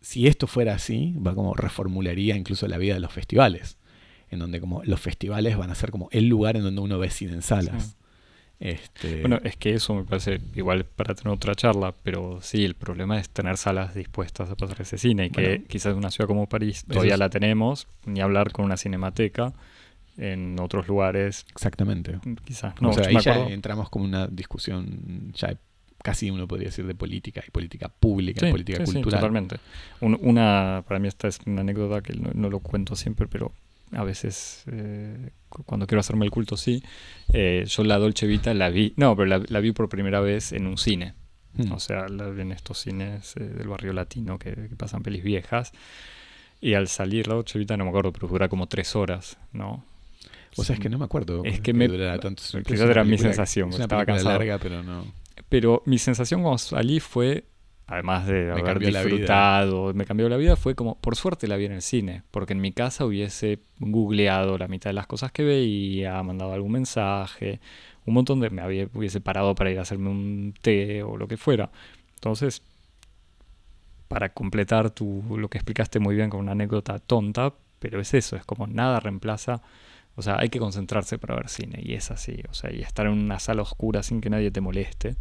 Si 0.00 0.28
esto 0.28 0.46
fuera 0.46 0.74
así, 0.74 1.14
va 1.14 1.34
como 1.34 1.54
reformularía 1.54 2.36
incluso 2.36 2.68
la 2.68 2.78
vida 2.78 2.94
de 2.94 3.00
los 3.00 3.12
festivales 3.12 3.76
en 4.32 4.40
donde 4.40 4.60
como 4.60 4.82
los 4.84 5.00
festivales 5.00 5.56
van 5.56 5.70
a 5.70 5.74
ser 5.74 5.90
como 5.90 6.08
el 6.10 6.26
lugar 6.26 6.56
en 6.56 6.64
donde 6.64 6.80
uno 6.80 6.98
ve 6.98 7.10
cine 7.10 7.34
en 7.34 7.42
salas. 7.42 7.96
Este... 8.58 9.20
Bueno, 9.20 9.38
es 9.44 9.56
que 9.56 9.74
eso 9.74 9.94
me 9.94 10.04
parece 10.04 10.40
igual 10.54 10.84
para 10.84 11.14
tener 11.14 11.32
otra 11.32 11.54
charla, 11.54 11.94
pero 12.02 12.40
sí, 12.42 12.64
el 12.64 12.74
problema 12.74 13.18
es 13.18 13.28
tener 13.28 13.56
salas 13.56 13.94
dispuestas 13.94 14.50
a 14.50 14.56
pasar 14.56 14.80
ese 14.80 14.98
cine, 14.98 15.26
y 15.26 15.30
que 15.30 15.64
quizás 15.68 15.92
en 15.92 15.98
una 15.98 16.10
ciudad 16.10 16.28
como 16.28 16.48
París 16.48 16.84
todavía 16.88 17.16
la 17.16 17.28
tenemos, 17.28 17.86
ni 18.06 18.20
hablar 18.20 18.52
con 18.52 18.64
una 18.64 18.76
cinemateca 18.76 19.52
en 20.16 20.58
otros 20.60 20.88
lugares. 20.88 21.46
Exactamente. 21.50 22.18
Quizás 22.44 22.80
no. 22.80 22.90
O 22.90 22.92
sea, 22.92 23.08
ahí 23.08 23.16
ya 23.20 23.46
entramos 23.48 23.88
como 23.90 24.04
una 24.04 24.26
discusión 24.28 25.32
ya 25.34 25.56
casi 26.02 26.30
uno 26.30 26.46
podría 26.48 26.68
decir 26.68 26.86
de 26.86 26.94
política 26.94 27.42
y 27.46 27.50
política 27.50 27.88
pública 27.88 28.48
y 28.48 28.50
política 28.50 28.84
cultural. 28.84 29.04
Sí, 29.04 29.10
totalmente. 29.10 29.56
una, 30.00 30.84
para 30.86 31.00
mí 31.00 31.08
esta 31.08 31.28
es 31.28 31.38
una 31.46 31.60
anécdota 31.60 32.02
que 32.02 32.14
no, 32.14 32.50
lo 32.50 32.60
cuento 32.60 32.96
siempre, 32.96 33.26
pero 33.28 33.52
a 33.92 34.04
veces 34.04 34.64
eh, 34.70 35.30
cuando 35.48 35.86
quiero 35.86 36.00
hacerme 36.00 36.24
el 36.24 36.30
culto 36.30 36.56
sí. 36.56 36.82
Eh, 37.32 37.64
yo 37.66 37.84
la 37.84 37.98
Dolce 37.98 38.26
Vita 38.26 38.54
la 38.54 38.70
vi, 38.70 38.94
no, 38.96 39.16
pero 39.16 39.38
la, 39.38 39.60
vi 39.60 39.72
por 39.72 39.88
primera 39.88 40.20
vez 40.20 40.52
en 40.52 40.66
un 40.66 40.78
cine. 40.78 41.14
Hmm. 41.54 41.72
O 41.72 41.78
sea, 41.78 42.08
la 42.08 42.28
en 42.28 42.52
estos 42.52 42.78
cines 42.78 43.34
eh, 43.36 43.44
del 43.44 43.68
barrio 43.68 43.92
latino 43.92 44.38
que, 44.38 44.52
pasan 44.76 45.02
pelis 45.02 45.22
viejas. 45.22 45.72
Y 46.60 46.74
al 46.74 46.88
salir 46.88 47.26
la 47.26 47.34
Dolce 47.34 47.58
Vita, 47.58 47.76
no 47.76 47.84
me 47.84 47.90
acuerdo, 47.90 48.12
pero 48.12 48.28
dura 48.28 48.48
como 48.48 48.68
tres 48.68 48.94
horas, 48.94 49.36
¿no? 49.52 49.84
O 50.56 50.64
sea, 50.64 50.74
es 50.74 50.80
que 50.80 50.88
no 50.88 50.98
me 50.98 51.04
acuerdo. 51.04 51.42
Es 51.44 51.60
que 51.60 51.72
me. 51.72 51.88
Tanto, 52.18 52.42
quizás 52.64 52.88
era 52.88 53.04
mi 53.04 53.18
sensación. 53.18 53.70
estaba 53.70 54.06
cansado. 54.06 54.30
larga, 54.30 54.58
pero 54.58 54.82
no. 54.82 55.06
Pero 55.48 55.82
mi 55.86 55.98
sensación 55.98 56.42
cuando 56.42 56.58
salí 56.58 57.00
fue 57.00 57.44
además 57.86 58.26
de 58.26 58.50
haber 58.50 58.78
disfrutado, 58.78 59.92
me 59.94 60.04
cambió 60.04 60.28
la 60.28 60.36
vida, 60.36 60.56
fue 60.56 60.74
como, 60.74 60.98
por 61.00 61.16
suerte 61.16 61.48
la 61.48 61.56
vi 61.56 61.66
en 61.66 61.72
el 61.72 61.82
cine, 61.82 62.22
porque 62.30 62.52
en 62.52 62.60
mi 62.60 62.72
casa 62.72 63.04
hubiese 63.04 63.60
googleado 63.78 64.58
la 64.58 64.68
mitad 64.68 64.90
de 64.90 64.94
las 64.94 65.06
cosas 65.06 65.32
que 65.32 65.44
veía, 65.44 66.22
mandado 66.22 66.52
algún 66.52 66.72
mensaje, 66.72 67.60
un 68.06 68.14
montón 68.14 68.40
de, 68.40 68.50
me 68.50 68.62
había, 68.62 68.88
hubiese 68.94 69.20
parado 69.20 69.54
para 69.54 69.70
ir 69.70 69.78
a 69.78 69.82
hacerme 69.82 70.10
un 70.10 70.54
té 70.60 71.02
o 71.02 71.16
lo 71.16 71.28
que 71.28 71.36
fuera. 71.36 71.70
Entonces, 72.14 72.62
para 74.08 74.30
completar 74.30 74.90
tu, 74.90 75.22
lo 75.36 75.48
que 75.48 75.58
explicaste 75.58 75.98
muy 75.98 76.14
bien 76.14 76.30
con 76.30 76.40
una 76.40 76.52
anécdota 76.52 76.98
tonta, 76.98 77.54
pero 77.78 78.00
es 78.00 78.14
eso, 78.14 78.36
es 78.36 78.44
como 78.44 78.66
nada 78.66 79.00
reemplaza, 79.00 79.60
o 80.14 80.22
sea, 80.22 80.36
hay 80.38 80.50
que 80.50 80.58
concentrarse 80.58 81.18
para 81.18 81.34
ver 81.34 81.48
cine, 81.48 81.80
y 81.82 81.94
es 81.94 82.10
así, 82.10 82.42
o 82.48 82.54
sea, 82.54 82.72
y 82.72 82.80
estar 82.80 83.06
en 83.06 83.12
una 83.12 83.38
sala 83.38 83.62
oscura 83.62 84.02
sin 84.02 84.20
que 84.20 84.30
nadie 84.30 84.50
te 84.50 84.60
moleste 84.60 85.16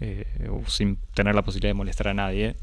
eh, 0.00 0.26
sin 0.66 0.96
tener 1.14 1.34
la 1.34 1.42
posibilidad 1.42 1.70
de 1.70 1.74
molestar 1.74 2.08
a 2.08 2.14
nadie, 2.14 2.56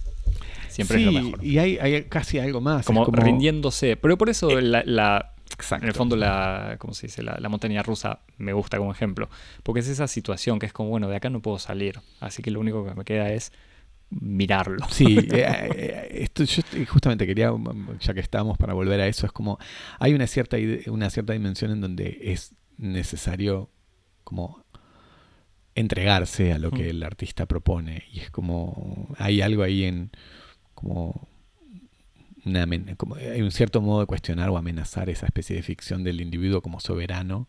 siempre 0.70 0.98
es 0.98 1.06
lo 1.06 1.12
mejor. 1.12 1.44
Y 1.44 1.60
hay, 1.60 2.04
casi 2.10 2.40
algo 2.40 2.62
más. 2.62 2.86
Como, 2.86 3.06
rindiéndose. 3.06 3.96
Pero 3.96 4.18
por 4.18 4.30
eso 4.30 4.58
eh, 4.58 4.62
la, 4.62 5.34
en 5.72 5.84
el 5.84 5.94
fondo 5.94 6.16
la, 6.16 6.78
¿cómo 6.80 6.94
se 6.94 7.08
dice? 7.08 7.22
La, 7.24 7.50
montaña 7.50 7.84
rusa 7.84 8.22
me 8.38 8.54
gusta 8.54 8.78
como 8.78 8.92
ejemplo. 8.92 9.30
Porque 9.64 9.82
es 9.82 9.88
esa 9.88 10.08
situación 10.08 10.60
que 10.60 10.66
es 10.66 10.74
como, 10.74 10.90
bueno, 10.90 11.08
de 11.08 11.16
acá 11.16 11.30
no 11.30 11.42
puedo 11.42 11.60
salir. 11.60 12.00
Así 12.20 12.42
que 12.42 12.52
lo 12.52 12.60
único 12.60 12.86
que 12.86 12.96
me 12.96 13.04
queda 13.04 13.32
es 13.32 13.52
mirarlo. 14.10 14.88
Sí, 14.90 15.18
eh, 15.32 16.08
esto, 16.12 16.44
yo 16.44 16.64
justamente 16.88 17.28
quería, 17.28 17.52
ya 18.00 18.14
que 18.14 18.20
estamos 18.20 18.58
para 18.58 18.74
volver 18.74 19.00
a 19.02 19.08
eso, 19.08 19.26
es 19.26 19.32
como, 19.32 19.60
hay 20.00 20.14
una 20.14 20.28
cierta, 20.28 20.58
una 20.88 21.10
cierta 21.10 21.34
dimensión 21.34 21.72
en 21.72 21.82
donde 21.82 22.18
es 22.22 22.54
necesario 22.78 23.70
como 24.24 24.66
entregarse 25.78 26.54
a 26.54 26.58
lo 26.58 26.72
que 26.72 26.90
el 26.90 27.04
artista 27.04 27.46
propone. 27.46 28.04
Y 28.12 28.20
es 28.20 28.32
como, 28.32 29.14
hay 29.20 29.42
algo 29.42 29.62
ahí 29.62 29.84
en, 29.84 30.10
como, 30.74 31.28
una, 32.46 32.68
como, 32.98 33.16
hay 33.16 33.42
un 33.44 33.52
cierto 33.52 33.80
modo 33.80 34.02
de 34.02 34.08
cuestionar 34.08 34.50
o 34.50 34.58
amenazar 34.58 35.10
esa 35.10 35.28
especie 35.28 35.56
de 35.56 35.62
ficción 35.62 36.04
del 36.04 36.20
individuo 36.20 36.62
como 36.62 36.80
soberano, 36.80 37.48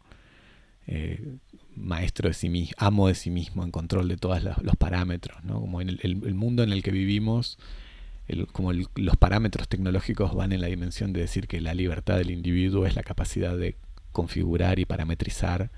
eh, 0.86 1.36
maestro 1.74 2.28
de 2.28 2.34
sí 2.34 2.50
mismo, 2.50 2.74
amo 2.76 3.08
de 3.08 3.14
sí 3.14 3.30
mismo, 3.30 3.64
en 3.64 3.70
control 3.70 4.08
de 4.08 4.18
todos 4.18 4.42
los 4.42 4.76
parámetros, 4.76 5.42
¿no? 5.42 5.60
Como 5.60 5.80
en 5.80 5.98
el, 6.02 6.34
mundo 6.34 6.62
en 6.62 6.72
el 6.72 6.82
que 6.82 6.90
vivimos, 6.90 7.58
como 8.52 8.74
los 8.74 9.16
parámetros 9.16 9.68
tecnológicos 9.68 10.34
van 10.34 10.52
en 10.52 10.60
la 10.60 10.66
dimensión 10.66 11.14
de 11.14 11.20
decir 11.20 11.48
que 11.48 11.62
la 11.62 11.72
libertad 11.72 12.18
del 12.18 12.30
individuo 12.30 12.84
es 12.84 12.94
la 12.94 13.02
capacidad 13.02 13.56
de 13.56 13.76
configurar 14.12 14.78
y 14.78 14.84
parametrizar 14.84 15.70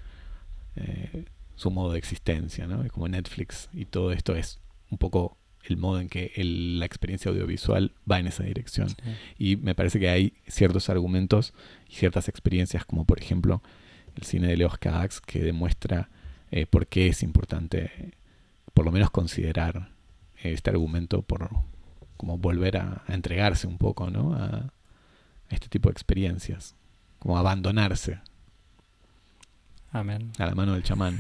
eh, 0.75 1.27
su 1.61 1.71
modo 1.71 1.93
de 1.93 1.99
existencia, 1.99 2.67
¿no? 2.67 2.87
Como 2.89 3.07
Netflix 3.07 3.69
y 3.75 3.85
todo 3.85 4.13
esto 4.13 4.35
es 4.35 4.61
un 4.91 4.97
poco 4.97 5.37
el 5.63 5.77
modo 5.77 6.01
en 6.01 6.09
que 6.09 6.33
la 6.43 6.87
experiencia 6.87 7.31
audiovisual 7.31 7.93
va 8.11 8.19
en 8.19 8.29
esa 8.29 8.45
dirección. 8.45 8.89
Y 9.39 9.57
me 9.57 9.75
parece 9.75 10.01
que 10.01 10.09
hay 10.09 10.33
ciertos 10.49 10.89
argumentos 10.89 11.53
y 11.87 11.97
ciertas 11.97 12.29
experiencias, 12.29 12.87
como 12.87 13.05
por 13.05 13.21
ejemplo 13.21 13.63
el 14.17 14.23
cine 14.23 14.49
de 14.49 14.57
Leos 14.57 14.79
Carax, 14.79 15.21
que 15.21 15.41
demuestra 15.41 16.09
eh, 16.51 16.65
por 16.65 16.87
qué 16.87 17.09
es 17.09 17.23
importante, 17.23 18.15
por 18.73 18.87
lo 18.87 18.91
menos 18.91 19.11
considerar 19.11 19.93
este 20.43 20.71
argumento 20.71 21.21
por 21.21 21.51
como 22.17 22.39
volver 22.39 22.79
a, 22.79 23.05
entregarse 23.09 23.67
un 23.67 23.77
poco 23.77 24.11
¿no? 24.11 24.35
a, 24.35 24.73
este 25.51 25.69
tipo 25.69 25.91
de 25.91 25.93
experiencias, 25.93 26.75
como 27.19 27.37
abandonarse. 27.37 28.21
Amén. 29.93 30.33
A 30.39 30.47
la 30.47 30.55
mano 30.55 30.75
del 30.75 30.83
chamán. 30.83 31.19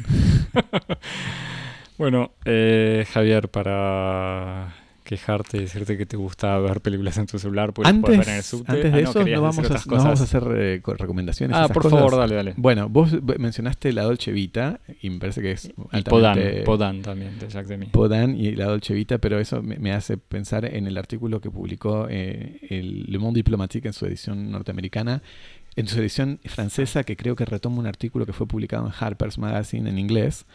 bueno, 1.98 2.32
eh, 2.44 3.04
Javier, 3.12 3.48
para 3.48 4.74
quejarte 5.10 5.56
y 5.56 5.60
decirte 5.62 5.98
que 5.98 6.06
te 6.06 6.16
gusta 6.16 6.56
ver 6.60 6.80
películas 6.80 7.18
en 7.18 7.26
tu 7.26 7.36
celular, 7.36 7.72
pues 7.72 7.88
antes, 7.88 8.16
ver 8.16 8.28
en 8.28 8.34
el 8.36 8.42
subte. 8.44 8.70
Antes 8.70 8.92
de 8.92 8.98
ah, 8.98 9.02
eso, 9.02 9.24
no, 9.24 9.42
vamos 9.42 9.58
a, 9.58 9.82
vamos 9.86 10.20
a, 10.20 10.22
hacer 10.22 10.44
eh, 10.54 10.80
recomendaciones. 10.84 11.56
Ah, 11.56 11.68
por 11.68 11.90
favor, 11.90 12.16
dale, 12.16 12.36
dale. 12.36 12.54
Bueno, 12.56 12.88
vos 12.88 13.10
mencionaste 13.38 13.92
la 13.92 14.04
Dolce 14.04 14.30
Vita 14.30 14.78
y 15.02 15.10
me 15.10 15.18
parece 15.18 15.42
que 15.42 15.50
es. 15.50 15.72
Y 15.92 16.02
Podan, 16.02 16.38
Podan 16.64 17.02
también, 17.02 17.40
de 17.40 17.48
Jacques 17.48 17.68
Demy. 17.68 17.86
Podan 17.86 18.36
y 18.36 18.52
la 18.52 18.66
Dolce 18.66 18.94
Vita, 18.94 19.18
pero 19.18 19.40
eso 19.40 19.60
me, 19.62 19.92
hace 19.92 20.16
pensar 20.16 20.64
en 20.64 20.86
el 20.86 20.96
artículo 20.96 21.40
que 21.40 21.50
publicó 21.50 22.06
eh, 22.08 22.60
el 22.70 23.06
Le 23.08 23.18
Monde 23.18 23.38
Diplomatique 23.38 23.88
en 23.88 23.92
su 23.92 24.06
edición 24.06 24.52
norteamericana. 24.52 25.22
En 25.76 25.86
su 25.86 25.98
edición 26.00 26.40
francesa, 26.44 27.04
que 27.04 27.16
creo 27.16 27.36
que 27.36 27.44
retoma 27.44 27.78
un 27.78 27.86
artículo 27.86 28.26
que 28.26 28.32
fue 28.32 28.46
publicado 28.46 28.86
en 28.86 28.92
Harper's 28.98 29.38
Magazine 29.38 29.88
en 29.88 29.98
inglés, 29.98 30.46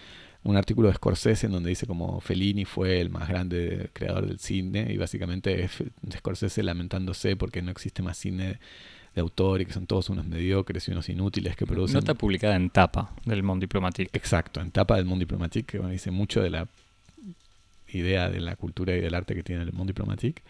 un 0.44 0.58
artículo 0.58 0.90
de 0.90 0.94
Scorsese 0.94 1.48
en 1.48 1.54
donde 1.54 1.70
dice 1.70 1.88
como 1.88 2.22
Fellini 2.22 2.66
fue 2.66 3.02
el 3.02 3.10
más 3.10 3.28
grande 3.28 3.90
creador 3.94 4.28
del 4.28 4.40
cine 4.40 4.88
y 4.92 4.98
básicamente 4.98 5.64
es 5.64 5.84
Scorsese 6.18 6.62
lamentándose 6.62 7.36
porque 7.36 7.64
no 7.64 7.72
existe 7.72 8.04
más 8.04 8.18
cine 8.18 8.60
de 9.16 9.22
autor 9.22 9.62
y 9.62 9.66
que 9.66 9.74
son 9.74 9.88
todos 9.88 10.10
unos 10.10 10.28
mediocres 10.28 10.88
y 10.88 10.92
unos 10.92 11.10
inútiles 11.10 11.56
que 11.56 11.66
producen. 11.66 11.96
Nota 11.96 12.14
publicada 12.14 12.56
en 12.56 12.70
tapa 12.70 13.16
del 13.26 13.42
Monde 13.42 13.64
Diplomatique. 13.64 14.12
Exacto, 14.14 14.62
en 14.62 14.70
tapa 14.70 14.98
del 14.98 15.06
Monde 15.06 15.24
Diplomatique, 15.24 15.80
que 15.80 15.88
dice 15.88 16.12
mucho 16.12 16.42
de 16.42 16.50
la 16.52 16.68
idea 17.88 18.30
de 18.30 18.42
la 18.42 18.56
cultura 18.56 18.96
y 18.96 19.00
del 19.02 19.16
arte 19.16 19.34
que 19.34 19.42
tiene 19.42 19.64
el 19.64 19.74
Monde 19.74 19.94
Diplomatique. 19.94 20.44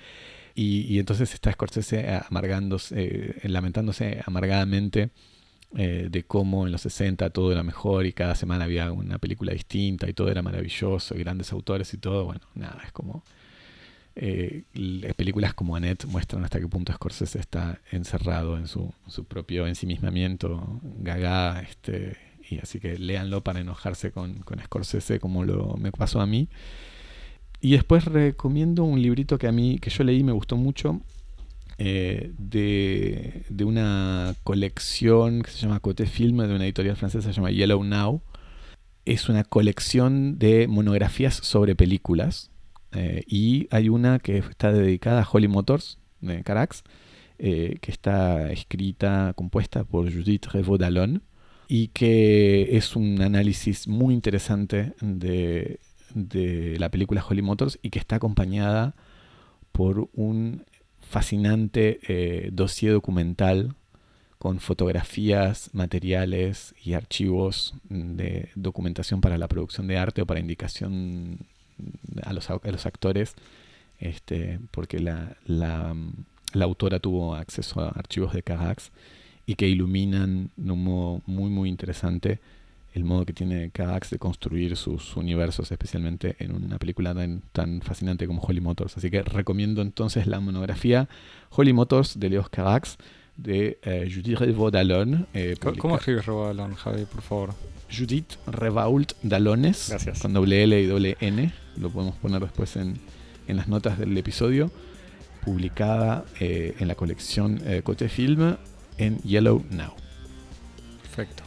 Y, 0.57 0.99
entonces 0.99 1.33
está 1.33 1.51
Scorsese 1.51 2.07
amargándose, 2.29 2.95
eh, 3.43 3.49
lamentándose 3.49 4.21
amargadamente 4.25 5.09
eh, 5.77 6.07
de 6.09 6.23
cómo 6.23 6.65
en 6.65 6.71
los 6.71 6.81
60 6.81 7.29
todo 7.31 7.51
era 7.51 7.61
mejor 7.61 8.05
y 8.05 8.13
cada 8.13 8.35
semana 8.35 8.63
había 8.63 8.89
una 8.93 9.17
película 9.19 9.51
distinta 9.51 10.09
y 10.09 10.13
todo 10.13 10.31
era 10.31 10.41
maravilloso 10.41 11.15
y 11.15 11.19
grandes 11.19 11.51
autores 11.51 11.93
y 11.93 11.97
todo. 11.97 12.25
Bueno, 12.25 12.41
nada, 12.55 12.81
es 12.85 12.91
como... 12.93 13.23
Eh, 14.17 14.63
películas 15.17 15.53
como 15.53 15.75
Annette 15.75 16.05
muestran 16.05 16.45
hasta 16.45 16.61
qué 16.61 16.67
punto 16.69 16.93
Scorsese 16.93 17.37
está 17.37 17.81
encerrado 17.91 18.57
en 18.57 18.67
su, 18.69 18.93
su 19.07 19.25
propio 19.25 19.67
ensimismamiento, 19.67 20.79
gaga, 20.99 21.59
este, 21.59 22.15
y 22.49 22.59
así 22.59 22.79
que 22.79 22.97
léanlo 22.97 23.43
para 23.43 23.59
enojarse 23.59 24.11
con, 24.11 24.35
con 24.35 24.59
Scorsese 24.61 25.19
como 25.19 25.43
lo 25.43 25.75
me 25.75 25.91
pasó 25.91 26.21
a 26.21 26.25
mí. 26.25 26.47
Y 27.65 27.71
después 27.71 28.05
recomiendo 28.05 28.83
un 28.83 29.01
librito 29.01 29.39
que 29.39 29.47
a 29.47 29.51
mí, 29.51 29.79
que 29.79 29.89
yo 29.89 30.03
leí, 30.03 30.23
me 30.23 30.33
gustó 30.33 30.55
mucho, 30.55 31.01
eh, 31.79 32.31
de, 32.37 33.43
una 33.65 34.35
colección 34.43 35.41
que 35.41 35.49
se 35.49 35.61
llama 35.61 35.79
Coté 35.79 36.05
Film, 36.05 36.37
de 36.47 36.53
una 36.53 36.65
editorial 36.65 36.95
francesa 36.95 37.27
que 37.27 37.33
se 37.33 37.37
llama 37.37 37.49
Yellow 37.49 37.83
Now. 37.83 38.21
Es 39.05 39.29
una 39.29 39.43
colección 39.43 40.37
de 40.37 40.67
monografías 40.67 41.33
sobre 41.33 41.73
películas. 41.73 42.51
Eh, 42.91 43.23
y 43.25 43.67
hay 43.71 43.89
una 43.89 44.19
que 44.19 44.37
está 44.37 44.71
dedicada 44.71 45.23
a 45.23 45.27
Holly 45.27 45.47
Motors, 45.47 45.97
de 46.21 46.43
Carax, 46.43 46.83
eh, 47.39 47.79
que 47.81 47.89
está 47.91 48.51
escrita, 48.51 49.33
compuesta 49.35 49.85
por 49.85 50.13
Judith 50.13 50.45
Revaud 50.51 50.81
Dallon, 50.81 51.23
y 51.67 51.87
que 51.87 52.77
es 52.77 52.95
un 52.95 53.23
análisis 53.23 53.87
muy 53.87 54.13
interesante 54.13 54.93
de, 55.01 55.79
de 56.15 56.77
la 56.79 56.89
película 56.89 57.23
Holly 57.23 57.43
Motors 57.43 57.77
y 57.83 57.91
que 57.91 57.99
está 57.99 58.15
acompañada 58.15 58.95
por 59.71 60.09
un 60.13 60.63
fascinante 61.01 61.99
eh, 62.07 62.49
dossier 62.51 62.93
documental 62.93 63.75
con 64.39 64.59
fotografías, 64.59 65.69
materiales 65.73 66.73
y 66.83 66.93
archivos 66.93 67.73
de 67.89 68.49
documentación 68.55 69.21
para 69.21 69.37
la 69.37 69.47
producción 69.47 69.87
de 69.87 69.97
arte 69.97 70.21
o 70.21 70.25
para 70.25 70.39
indicación 70.39 71.39
a 72.23 72.33
los, 72.33 72.47
los 72.49 72.85
actores, 72.85 73.35
este, 73.99 74.59
porque 74.71 74.99
la, 74.99 75.35
la, 75.45 75.95
autora 76.61 76.99
tuvo 76.99 77.35
acceso 77.35 77.81
a 77.81 77.89
archivos 77.89 78.33
de 78.33 78.43
Carax 78.43 78.91
y 79.45 79.55
que 79.55 79.67
iluminan 79.67 80.51
de 80.55 80.71
un 80.71 80.83
modo 80.83 81.21
muy 81.25 81.49
muy 81.49 81.69
interesante 81.69 82.39
el 82.95 83.03
modo 83.03 83.25
que 83.25 83.33
tiene 83.33 83.71
Cadax 83.71 84.09
de 84.09 84.17
construir 84.17 84.77
sus 84.77 85.17
universos, 85.17 85.69
especialmente 85.69 86.37
en 86.39 86.55
una 86.55 86.79
película 86.79 87.13
tan, 87.51 87.81
fascinante 87.81 88.25
como 88.25 88.41
Holly 88.41 88.61
Motors. 88.61 88.95
Así 88.97 89.11
que 89.11 89.21
recomiendo 89.21 89.81
entonces 89.81 90.27
la 90.27 90.39
monografía 90.39 91.09
Holly 91.49 91.73
Motors 91.73 92.17
de 92.17 92.29
Leos 92.29 92.49
Carax 92.49 92.97
de 93.35 93.79
eh, 93.83 94.09
Judith 94.09 94.39
Revault 94.39 94.73
Dallon. 94.73 95.27
Eh, 95.33 95.57
¿Cómo 95.77 95.97
escribes 95.97 96.25
Revault 96.25 96.55
Dallon, 96.55 96.75
Javi, 96.75 97.03
por 97.03 97.21
favor? 97.21 97.53
Judith 97.91 98.35
Revault 98.47 99.11
Dallones, 99.21 99.93
con 100.21 100.33
doble 100.33 100.63
L 100.63 100.81
y 100.81 100.85
doble 100.85 101.17
N. 101.19 101.53
Lo 101.75 101.89
podemos 101.89 102.15
poner 102.15 102.41
después 102.41 102.77
en, 102.77 102.97
las 103.47 103.67
notas 103.67 103.99
del 103.99 104.17
episodio. 104.17 104.71
Publicada 105.43 106.23
eh, 106.39 106.75
en 106.79 106.87
la 106.87 106.95
colección 106.95 107.61
Cote 107.83 108.07
Film 108.07 108.55
en 108.97 109.19
Yellow 109.19 109.63
Now. 109.69 109.93
Perfecto. 111.03 111.44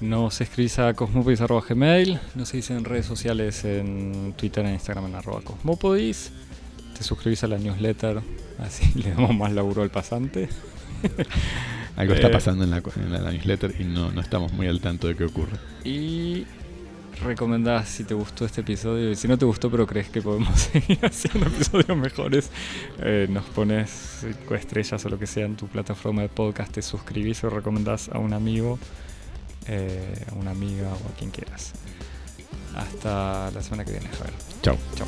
Nos 0.00 0.42
escribís 0.42 0.78
a 0.78 0.92
cosmopodis.gmail, 0.92 2.20
nos 2.34 2.50
seguís 2.50 2.68
en 2.70 2.84
redes 2.84 3.06
sociales 3.06 3.64
en 3.64 4.34
Twitter 4.36 4.66
e 4.66 4.72
Instagram 4.74 5.06
en 5.06 5.14
arroba 5.14 5.40
cosmopodis. 5.40 6.32
Te 6.94 7.02
suscribís 7.02 7.44
a 7.44 7.46
la 7.46 7.56
newsletter, 7.56 8.20
así 8.58 8.92
le 9.02 9.12
damos 9.12 9.34
más 9.34 9.52
laburo 9.52 9.82
al 9.82 9.90
pasante. 9.90 10.50
Algo 11.96 12.12
está 12.12 12.26
eh, 12.26 12.30
pasando 12.30 12.64
en 12.64 12.70
la, 12.70 13.32
newsletter 13.32 13.74
y 13.80 13.84
no, 13.84 14.12
no, 14.12 14.20
estamos 14.20 14.52
muy 14.52 14.66
al 14.66 14.82
tanto 14.82 15.08
de 15.08 15.16
qué 15.16 15.24
ocurre. 15.24 15.56
Y 15.82 16.44
recomendás 17.24 17.88
si 17.88 18.04
te 18.04 18.12
gustó 18.12 18.44
este 18.44 18.60
episodio 18.60 19.10
y 19.10 19.16
si 19.16 19.26
no 19.26 19.38
te 19.38 19.46
gustó 19.46 19.70
pero 19.70 19.86
crees 19.86 20.10
que 20.10 20.20
podemos 20.20 20.60
seguir 20.72 20.98
haciendo 21.06 21.48
episodios 21.48 21.96
mejores, 21.96 22.50
eh, 22.98 23.28
nos 23.30 23.46
pones 23.46 24.26
estrellas 24.50 25.02
o 25.06 25.08
lo 25.08 25.18
que 25.18 25.26
sea 25.26 25.46
en 25.46 25.56
tu 25.56 25.68
plataforma 25.68 26.20
de 26.20 26.28
podcast, 26.28 26.70
te 26.70 26.82
suscribís 26.82 27.42
o 27.44 27.48
recomendás 27.48 28.10
a 28.10 28.18
un 28.18 28.34
amigo 28.34 28.78
eh, 29.68 30.24
a 30.30 30.34
una 30.34 30.50
amiga 30.50 30.88
o 30.88 31.08
a 31.08 31.16
quien 31.16 31.30
quieras. 31.30 31.72
Hasta 32.74 33.50
la 33.50 33.62
semana 33.62 33.84
que 33.84 33.92
viene, 33.92 34.08
Javier. 34.08 34.34
Chao. 34.62 34.76
Chao. 34.94 35.06